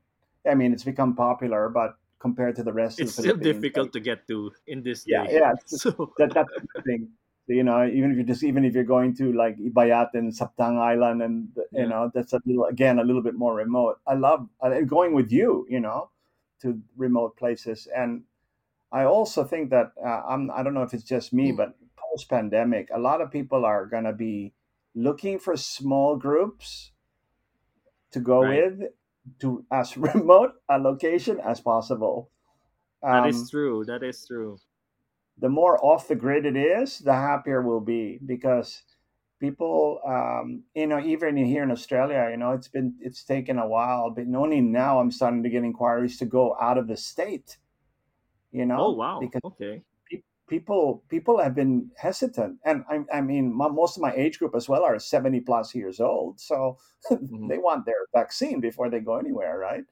I 0.49 0.55
mean, 0.55 0.72
it's 0.72 0.85
become 0.85 1.14
popular, 1.14 1.68
but 1.68 1.97
compared 2.18 2.56
to 2.56 2.62
the 2.62 2.72
rest, 2.72 3.00
it's 3.00 3.12
still 3.12 3.36
difficult 3.36 3.92
to 3.92 4.00
get 4.00 4.26
to 4.28 4.52
in 4.66 4.82
this 4.82 5.04
yeah, 5.06 5.26
day. 5.26 5.38
Yeah, 5.40 5.52
so 5.66 6.12
that, 6.18 6.34
that's 6.34 6.52
the 6.74 6.82
thing 6.82 7.08
you 7.48 7.62
know 7.62 7.86
even 7.86 8.10
if 8.10 8.16
you're 8.16 8.26
just 8.26 8.44
even 8.44 8.64
if 8.64 8.74
you're 8.74 8.84
going 8.84 9.14
to 9.16 9.32
like 9.32 9.56
Itbayat 9.58 10.10
and 10.14 10.32
Sabtang 10.32 10.78
Island 10.78 11.22
and 11.22 11.48
you 11.56 11.64
yeah. 11.72 11.86
know 11.86 12.10
that's 12.14 12.32
a 12.32 12.40
little 12.44 12.66
again 12.66 12.98
a 12.98 13.04
little 13.04 13.22
bit 13.22 13.34
more 13.34 13.54
remote 13.54 13.98
I 14.06 14.14
love 14.14 14.48
going 14.86 15.14
with 15.14 15.32
you 15.32 15.66
you 15.68 15.80
know 15.80 16.10
to 16.62 16.80
remote 16.96 17.36
places 17.36 17.88
and 17.94 18.24
I 18.92 19.04
also 19.04 19.44
think 19.44 19.70
that 19.70 19.92
uh, 20.04 20.22
I'm 20.28 20.50
I 20.50 20.62
don't 20.62 20.74
know 20.74 20.82
if 20.82 20.94
it's 20.94 21.04
just 21.04 21.32
me 21.32 21.52
mm. 21.52 21.56
but 21.56 21.74
post 21.96 22.28
pandemic 22.28 22.88
a 22.94 22.98
lot 22.98 23.20
of 23.20 23.30
people 23.30 23.64
are 23.64 23.86
going 23.86 24.04
to 24.04 24.12
be 24.12 24.52
looking 24.94 25.38
for 25.38 25.56
small 25.56 26.16
groups 26.16 26.92
to 28.10 28.20
go 28.20 28.42
right. 28.42 28.78
with 28.78 28.90
to 29.41 29.64
as 29.72 29.97
remote 30.09 30.53
a 30.68 30.79
location 30.79 31.41
as 31.41 31.61
possible 31.61 32.31
um, 33.03 33.12
that 33.12 33.29
is 33.29 33.37
um, 33.37 33.49
true 33.51 33.85
that 33.85 34.03
is 34.03 34.26
true 34.26 34.59
the 35.41 35.49
more 35.49 35.83
off 35.85 36.09
the 36.09 36.16
grid 36.16 36.47
it 36.47 36.57
is, 36.57 36.99
the 36.99 37.12
happier 37.12 37.62
we'll 37.62 37.81
be 37.81 38.18
because 38.26 38.83
people, 39.41 40.01
um, 40.07 40.64
you 40.74 40.87
know, 40.87 41.01
even 41.01 41.37
here 41.37 41.62
in 41.62 41.70
Australia, 41.70 42.29
you 42.31 42.37
know, 42.37 42.53
it's 42.53 42.68
been 42.68 42.95
it's 43.01 43.22
taken 43.22 43.59
a 43.59 43.66
while, 43.66 44.11
but 44.11 44.24
only 44.37 44.61
now 44.61 44.99
I'm 44.99 45.11
starting 45.11 45.43
to 45.45 45.49
get 45.49 45.64
inquiries 45.64 46.18
to 46.18 46.26
go 46.26 46.57
out 46.61 46.79
of 46.79 46.89
the 46.89 46.97
state. 46.97 47.59
You 48.51 48.66
know, 48.66 48.79
oh 48.79 48.91
wow, 48.93 49.20
because 49.20 49.43
okay. 49.45 49.83
People 50.49 51.05
people 51.09 51.38
have 51.38 51.55
been 51.55 51.90
hesitant, 51.96 52.59
and 52.64 52.84
I, 52.90 53.18
I 53.18 53.20
mean, 53.20 53.55
my, 53.55 53.68
most 53.68 53.96
of 53.96 54.03
my 54.03 54.12
age 54.14 54.38
group 54.38 54.55
as 54.55 54.68
well 54.68 54.84
are 54.84 54.99
seventy 54.99 55.40
plus 55.40 55.74
years 55.74 56.01
old, 56.01 56.40
so 56.40 56.78
mm-hmm. 57.11 57.49
they 57.49 57.59
want 57.59 57.86
their 57.86 58.07
vaccine 58.14 58.61
before 58.61 58.90
they 58.90 59.01
go 59.01 59.16
anywhere, 59.16 59.59
right? 59.59 59.84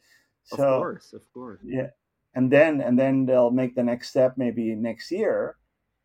So, 0.45 0.57
of 0.57 0.81
course, 0.81 1.13
of 1.13 1.23
course. 1.33 1.61
Yeah, 1.65 1.91
and 2.35 2.51
then 2.51 2.81
and 2.81 2.99
then 2.99 3.27
they'll 3.27 3.51
make 3.51 3.75
the 3.75 3.83
next 3.83 4.11
step 4.11 4.35
maybe 4.37 4.75
next 4.75 5.11
year 5.11 5.57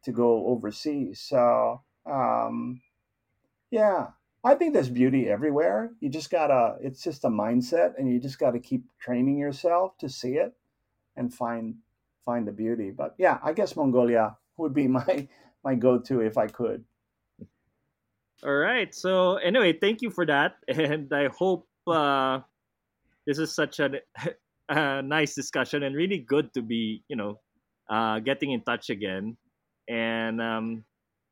to 0.03 0.11
go 0.11 0.47
overseas. 0.47 1.21
So 1.21 1.81
um, 2.05 2.81
yeah. 3.69 4.07
I 4.43 4.55
think 4.55 4.73
there's 4.73 4.89
beauty 4.89 5.29
everywhere. 5.29 5.91
You 5.99 6.09
just 6.09 6.31
gotta 6.31 6.77
it's 6.81 7.03
just 7.03 7.25
a 7.25 7.29
mindset 7.29 7.93
and 7.99 8.11
you 8.11 8.19
just 8.19 8.39
gotta 8.39 8.57
keep 8.59 8.83
training 8.99 9.37
yourself 9.37 9.99
to 9.99 10.09
see 10.09 10.33
it 10.33 10.53
and 11.15 11.31
find 11.31 11.75
find 12.25 12.47
the 12.47 12.51
beauty. 12.51 12.89
But 12.89 13.13
yeah 13.19 13.37
i 13.43 13.53
guess 13.53 13.75
mongolia 13.75 14.37
would 14.57 14.73
be 14.73 14.87
my 14.99 15.27
my 15.63 15.75
go-to 15.75 16.21
if 16.21 16.37
i 16.37 16.47
could 16.47 16.83
all 18.43 18.53
right 18.53 18.95
so 18.95 19.35
anyway 19.37 19.73
thank 19.73 20.01
you 20.01 20.09
for 20.09 20.25
that 20.25 20.55
and 20.67 21.11
i 21.13 21.27
hope 21.27 21.67
uh 21.87 22.39
this 23.25 23.37
is 23.37 23.53
such 23.53 23.79
a, 23.79 23.99
uh, 24.69 25.01
nice 25.01 25.35
discussion 25.35 25.83
and 25.83 25.95
really 25.95 26.19
good 26.19 26.53
to 26.53 26.61
be, 26.61 27.03
you 27.07 27.15
know, 27.15 27.39
uh, 27.89 28.19
getting 28.19 28.51
in 28.51 28.61
touch 28.61 28.89
again. 28.89 29.37
And 29.87 30.41
um, 30.41 30.85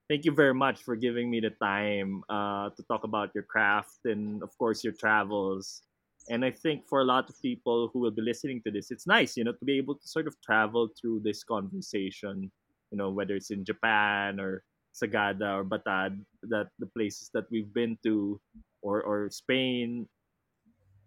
thank 0.09 0.25
you 0.25 0.31
very 0.31 0.53
much 0.53 0.83
for 0.83 0.95
giving 0.95 1.29
me 1.29 1.39
the 1.39 1.51
time 1.51 2.23
uh, 2.29 2.69
to 2.71 2.83
talk 2.83 3.03
about 3.03 3.31
your 3.33 3.43
craft 3.43 4.05
and, 4.05 4.43
of 4.43 4.55
course, 4.57 4.83
your 4.83 4.93
travels. 4.93 5.83
And 6.29 6.43
I 6.43 6.51
think 6.51 6.87
for 6.87 7.01
a 7.01 7.05
lot 7.05 7.29
of 7.29 7.41
people 7.41 7.89
who 7.91 7.99
will 7.99 8.11
be 8.11 8.21
listening 8.21 8.61
to 8.65 8.71
this, 8.71 8.91
it's 8.91 9.07
nice, 9.07 9.37
you 9.37 9.43
know, 9.43 9.53
to 9.53 9.65
be 9.65 9.77
able 9.77 9.95
to 9.95 10.07
sort 10.07 10.27
of 10.27 10.35
travel 10.41 10.89
through 10.99 11.21
this 11.23 11.43
conversation, 11.43 12.51
you 12.91 12.97
know, 12.97 13.09
whether 13.09 13.35
it's 13.35 13.51
in 13.51 13.65
Japan 13.65 14.39
or 14.39 14.63
Sagada 14.93 15.61
or 15.61 15.65
Batad, 15.65 16.19
that 16.49 16.69
the 16.79 16.87
places 16.87 17.29
that 17.33 17.45
we've 17.51 17.71
been 17.73 17.97
to, 18.03 18.39
or 18.81 19.01
or 19.01 19.29
Spain. 19.29 20.07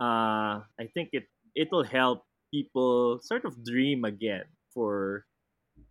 Uh, 0.01 0.63
I 0.81 0.91
think 0.95 1.11
it 1.13 1.25
it'll 1.55 1.85
help 1.85 2.25
people 2.53 3.19
sort 3.23 3.45
of 3.45 3.65
dream 3.65 4.05
again 4.05 4.45
for 4.75 5.25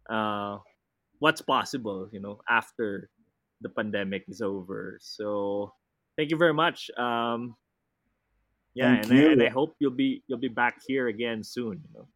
uh, 0.10 0.58
what's 1.20 1.42
possible, 1.42 2.10
you 2.12 2.20
know, 2.20 2.42
after 2.50 3.10
the 3.62 3.70
pandemic 3.70 4.26
is 4.28 4.42
over. 4.42 4.98
So 5.02 5.74
thank 6.18 6.32
you 6.32 6.38
very 6.38 6.54
much. 6.54 6.90
Um, 6.98 7.56
yeah, 8.74 9.02
and 9.02 9.12
I, 9.12 9.16
and 9.34 9.44
I, 9.44 9.50
hope 9.50 9.76
you'll 9.80 9.92
be 9.92 10.24
you'll 10.28 10.40
be 10.40 10.48
back 10.48 10.80
here 10.88 11.08
again 11.08 11.44
soon. 11.44 11.84
You 11.84 11.90
know. 11.94 12.08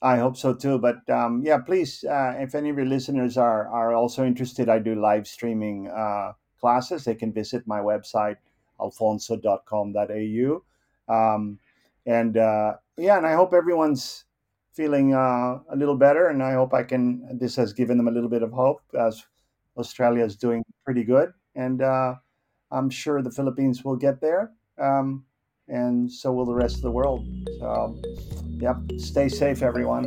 I 0.00 0.18
hope 0.18 0.36
so 0.36 0.54
too. 0.54 0.78
But 0.78 1.08
um, 1.10 1.42
yeah, 1.44 1.58
please, 1.58 2.04
uh, 2.04 2.34
if 2.38 2.54
any 2.54 2.70
of 2.70 2.76
your 2.76 2.86
listeners 2.86 3.36
are 3.36 3.66
are 3.68 3.94
also 3.94 4.24
interested, 4.24 4.68
I 4.68 4.78
do 4.78 4.94
live 4.94 5.26
streaming 5.26 5.88
uh, 5.88 6.32
classes. 6.60 7.04
They 7.04 7.14
can 7.14 7.32
visit 7.32 7.66
my 7.66 7.80
website 7.80 8.36
alfonso.com.au. 8.80 10.62
Um, 11.08 11.58
and 12.06 12.36
uh, 12.36 12.74
yeah, 12.96 13.18
and 13.18 13.26
I 13.26 13.34
hope 13.34 13.52
everyone's 13.52 14.24
feeling 14.72 15.14
uh, 15.14 15.58
a 15.70 15.76
little 15.76 15.96
better, 15.96 16.28
and 16.28 16.42
I 16.42 16.52
hope 16.52 16.72
I 16.72 16.84
can. 16.84 17.38
This 17.38 17.56
has 17.56 17.72
given 17.72 17.96
them 17.96 18.08
a 18.08 18.12
little 18.12 18.30
bit 18.30 18.42
of 18.42 18.52
hope 18.52 18.82
as 18.98 19.26
Australia 19.76 20.24
is 20.24 20.36
doing 20.36 20.64
pretty 20.84 21.04
good, 21.04 21.32
and 21.54 21.82
uh, 21.82 22.14
I'm 22.70 22.90
sure 22.90 23.20
the 23.22 23.30
Philippines 23.30 23.84
will 23.84 23.96
get 23.96 24.20
there, 24.20 24.52
um, 24.78 25.24
and 25.66 26.10
so 26.10 26.32
will 26.32 26.46
the 26.46 26.54
rest 26.54 26.76
of 26.76 26.82
the 26.82 26.90
world. 26.90 27.26
So, 27.58 28.00
yep, 28.60 28.76
stay 28.98 29.28
safe, 29.28 29.62
everyone. 29.62 30.04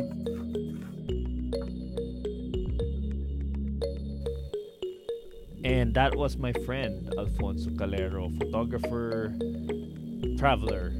And 5.64 5.94
that 5.94 6.14
was 6.16 6.36
my 6.36 6.52
friend 6.64 7.12
Alfonso 7.18 7.70
Calero, 7.70 8.36
photographer, 8.38 9.34
traveler, 10.38 10.92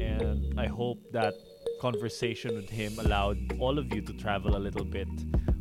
and 0.00 0.58
I 0.58 0.66
hope 0.66 0.98
that 1.12 1.34
conversation 1.80 2.54
with 2.54 2.68
him 2.68 2.98
allowed 2.98 3.38
all 3.60 3.78
of 3.78 3.92
you 3.94 4.02
to 4.02 4.12
travel 4.12 4.56
a 4.56 4.58
little 4.58 4.84
bit 4.84 5.08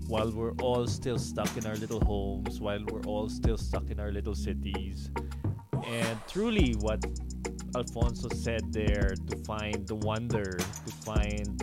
while 0.07 0.32
we're 0.32 0.53
all 0.61 0.88
still 0.88 1.18
stuck 1.18 1.55
in 1.57 1.65
our 1.65 1.76
little 1.76 2.03
homes, 2.05 2.59
while 2.59 2.84
we're 2.91 3.03
all 3.03 3.30
still 3.30 3.57
stuck 3.57 3.89
in 3.89 3.99
our 3.99 4.11
little 4.11 4.36
cities. 4.36 5.09
And 5.86 6.18
truly, 6.28 6.74
what 6.80 7.05
Alfonso 7.76 8.30
said 8.30 8.72
there 8.72 9.13
to 9.30 9.36
find 9.38 9.88
the 9.88 9.95
wonder, 9.95 10.57
to 10.57 10.91
find 11.03 11.59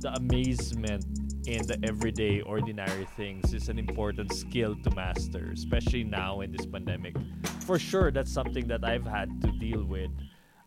the 0.00 0.12
amazement 0.16 1.04
in 1.46 1.66
the 1.66 1.78
everyday, 1.82 2.40
ordinary 2.42 3.06
things 3.16 3.54
is 3.54 3.68
an 3.68 3.78
important 3.78 4.32
skill 4.32 4.76
to 4.84 4.90
master, 4.94 5.50
especially 5.52 6.04
now 6.04 6.40
in 6.42 6.52
this 6.52 6.66
pandemic. 6.66 7.16
For 7.60 7.78
sure, 7.78 8.10
that's 8.10 8.30
something 8.30 8.68
that 8.68 8.84
I've 8.84 9.06
had 9.06 9.40
to 9.42 9.50
deal 9.52 9.84
with 9.84 10.10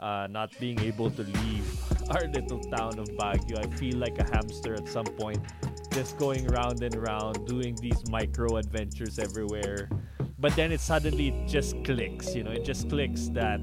uh, 0.02 0.28
not 0.30 0.52
being 0.60 0.80
able 0.82 1.12
to 1.12 1.24
leave 1.24 2.10
our 2.10 2.28
little 2.28 2.60
town 2.60 2.98
of 2.98 3.08
Baguio. 3.10 3.60
I 3.64 3.70
feel 3.78 3.98
like 3.98 4.18
a 4.20 4.24
hamster 4.24 4.74
at 4.74 4.88
some 4.88 5.06
point, 5.06 5.40
just 5.94 6.18
going 6.18 6.48
round 6.48 6.82
and 6.82 6.96
round, 6.96 7.48
doing 7.48 7.76
these 7.76 8.10
micro 8.10 8.58
adventures 8.58 9.20
everywhere. 9.20 9.90
But 10.40 10.56
then 10.56 10.72
it 10.72 10.80
suddenly 10.80 11.46
just 11.48 11.76
clicks, 11.84 12.34
you 12.34 12.44
know, 12.44 12.52
it 12.52 12.66
just 12.66 12.90
clicks 12.90 13.28
that, 13.30 13.62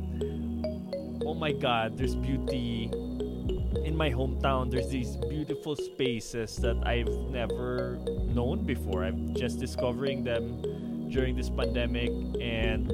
my 1.38 1.52
god, 1.52 1.96
there's 1.96 2.16
beauty 2.16 2.90
in 3.84 3.94
my 3.96 4.10
hometown. 4.10 4.70
There's 4.70 4.88
these 4.88 5.16
beautiful 5.30 5.76
spaces 5.76 6.56
that 6.56 6.76
I've 6.84 7.08
never 7.30 7.98
known 8.26 8.66
before. 8.66 9.04
I'm 9.04 9.34
just 9.36 9.60
discovering 9.60 10.24
them 10.24 11.08
during 11.10 11.36
this 11.36 11.48
pandemic 11.48 12.10
and 12.40 12.90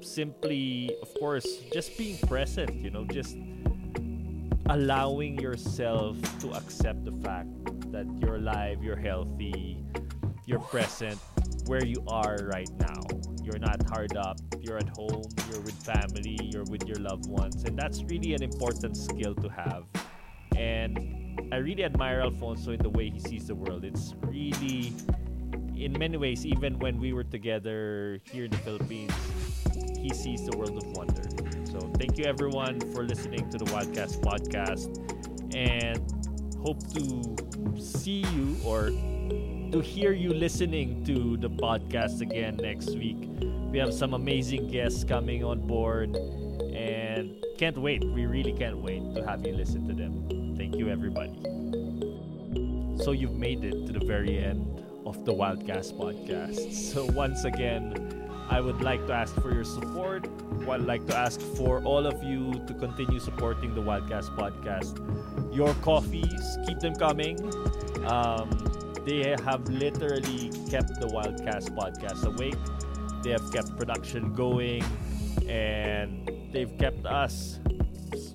simply, 0.00 0.94
of 1.02 1.12
course, 1.18 1.46
just 1.74 1.98
being 1.98 2.16
present, 2.28 2.72
you 2.74 2.90
know, 2.90 3.04
just 3.06 3.36
allowing 4.70 5.40
yourself 5.40 6.16
to 6.38 6.52
accept 6.52 7.04
the 7.04 7.12
fact 7.26 7.50
that 7.90 8.06
you're 8.20 8.36
alive, 8.36 8.84
you're 8.84 8.96
healthy, 8.96 9.84
you're 10.46 10.60
present 10.60 11.18
where 11.70 11.84
you 11.84 12.02
are 12.08 12.36
right 12.52 12.68
now. 12.80 13.00
You're 13.44 13.60
not 13.60 13.80
hard 13.88 14.16
up, 14.16 14.40
you're 14.58 14.78
at 14.78 14.88
home, 14.88 15.22
you're 15.48 15.60
with 15.60 15.78
family, 15.84 16.36
you're 16.52 16.64
with 16.64 16.82
your 16.88 16.96
loved 16.96 17.26
ones, 17.26 17.62
and 17.62 17.78
that's 17.78 18.02
really 18.02 18.34
an 18.34 18.42
important 18.42 18.96
skill 18.96 19.36
to 19.36 19.48
have. 19.48 19.84
And 20.56 21.48
I 21.52 21.58
really 21.58 21.84
admire 21.84 22.22
Alfonso 22.22 22.72
in 22.72 22.82
the 22.82 22.90
way 22.90 23.08
he 23.08 23.20
sees 23.20 23.46
the 23.46 23.54
world. 23.54 23.84
It's 23.84 24.14
really, 24.22 24.92
in 25.76 25.96
many 25.96 26.16
ways, 26.16 26.44
even 26.44 26.76
when 26.80 26.98
we 26.98 27.12
were 27.12 27.22
together 27.22 28.18
here 28.24 28.46
in 28.46 28.50
the 28.50 28.62
Philippines, 28.66 29.14
he 29.96 30.12
sees 30.12 30.44
the 30.44 30.56
world 30.58 30.76
of 30.76 30.84
wonder. 30.96 31.22
So 31.70 31.78
thank 32.00 32.18
you 32.18 32.24
everyone 32.24 32.80
for 32.92 33.04
listening 33.04 33.48
to 33.50 33.58
the 33.58 33.66
Wildcast 33.66 34.20
podcast 34.22 34.90
and 35.54 36.02
hope 36.64 36.82
to 36.94 37.80
see 37.80 38.24
you 38.34 38.56
or 38.64 38.90
to 39.72 39.80
hear 39.80 40.12
you 40.12 40.30
listening 40.32 41.04
to 41.04 41.36
the 41.36 41.48
podcast 41.48 42.20
again 42.20 42.56
next 42.56 42.90
week. 42.90 43.16
We 43.70 43.78
have 43.78 43.92
some 43.94 44.14
amazing 44.14 44.68
guests 44.68 45.04
coming 45.04 45.44
on 45.44 45.60
board 45.66 46.16
And 46.74 47.44
can't 47.58 47.76
wait. 47.78 48.04
We 48.04 48.26
really 48.26 48.52
can't 48.52 48.78
wait 48.78 49.02
to 49.14 49.24
have 49.26 49.44
you 49.46 49.52
listen 49.52 49.86
to 49.88 49.94
them. 49.94 50.54
Thank 50.56 50.76
you, 50.76 50.88
everybody. 50.88 51.38
So 53.04 53.12
you've 53.12 53.36
made 53.36 53.64
it 53.64 53.86
to 53.86 53.92
the 53.92 54.04
very 54.04 54.38
end 54.38 54.82
of 55.06 55.24
the 55.24 55.32
Wildcast 55.32 55.94
podcast. 55.96 56.72
So 56.92 57.04
once 57.06 57.44
again, 57.44 58.28
I 58.50 58.60
would 58.60 58.80
like 58.80 59.06
to 59.06 59.12
ask 59.12 59.34
for 59.40 59.52
your 59.52 59.64
support. 59.64 60.26
I'd 60.68 60.82
like 60.82 61.06
to 61.06 61.16
ask 61.16 61.40
for 61.40 61.82
all 61.82 62.06
of 62.06 62.22
you 62.22 62.52
to 62.66 62.74
continue 62.74 63.20
supporting 63.20 63.74
the 63.74 63.80
Wildcast 63.80 64.36
podcast. 64.36 64.98
Your 65.54 65.74
coffees, 65.74 66.58
keep 66.66 66.80
them 66.80 66.94
coming. 66.94 67.38
Um, 68.06 68.69
they 69.04 69.36
have 69.44 69.68
literally 69.68 70.50
kept 70.68 71.00
the 71.00 71.06
Wildcast 71.06 71.74
podcast 71.76 72.24
awake. 72.24 72.56
They 73.22 73.30
have 73.30 73.52
kept 73.52 73.76
production 73.76 74.32
going, 74.32 74.84
and 75.48 76.30
they've 76.52 76.76
kept 76.78 77.06
us 77.06 77.60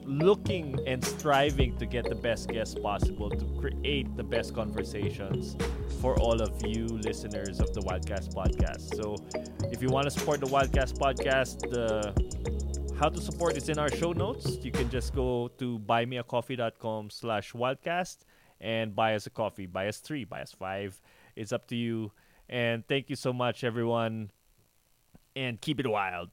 looking 0.03 0.80
and 0.88 1.03
striving 1.03 1.78
to 1.78 1.86
get 1.86 2.07
the 2.07 2.16
best 2.16 2.49
guests 2.49 2.76
possible 2.76 3.30
to 3.30 3.45
create 3.59 4.16
the 4.16 4.24
best 4.24 4.53
conversations 4.53 5.57
for 5.99 6.18
all 6.20 6.41
of 6.41 6.66
you 6.66 6.86
listeners 6.86 7.59
of 7.59 7.74
the 7.74 7.82
Wildcast 7.82 8.34
podcast. 8.34 8.95
So, 8.95 9.16
if 9.72 9.82
you 9.82 9.89
want 9.89 10.05
to 10.05 10.11
support 10.11 10.39
the 10.39 10.47
Wildcast 10.47 10.97
podcast, 10.97 11.59
the 11.70 12.13
how 12.97 13.09
to 13.09 13.20
support 13.20 13.57
is 13.57 13.68
in 13.70 13.78
our 13.78 13.91
show 13.91 14.13
notes. 14.13 14.57
You 14.63 14.72
can 14.72 14.89
just 14.89 15.13
go 15.13 15.49
to 15.57 15.80
buymeacoffee.com 15.80 17.09
slash 17.09 17.51
wildcast 17.51 18.20
and 18.60 18.95
buy 18.95 19.16
us 19.16 19.26
a 19.26 19.30
coffee. 19.30 19.66
Buy 19.66 19.88
us 19.88 19.97
three, 19.97 20.24
buy 20.24 20.41
us 20.41 20.51
five. 20.51 20.99
It's 21.36 21.51
up 21.51 21.68
to 21.68 21.76
you. 21.76 22.12
And 22.49 22.88
thank 22.88 23.10
you 23.10 23.16
so 23.16 23.34
much, 23.34 23.64
everyone. 23.64 24.32
And 25.36 25.60
keep 25.60 25.80
it 25.80 25.88
wild. 25.88 26.30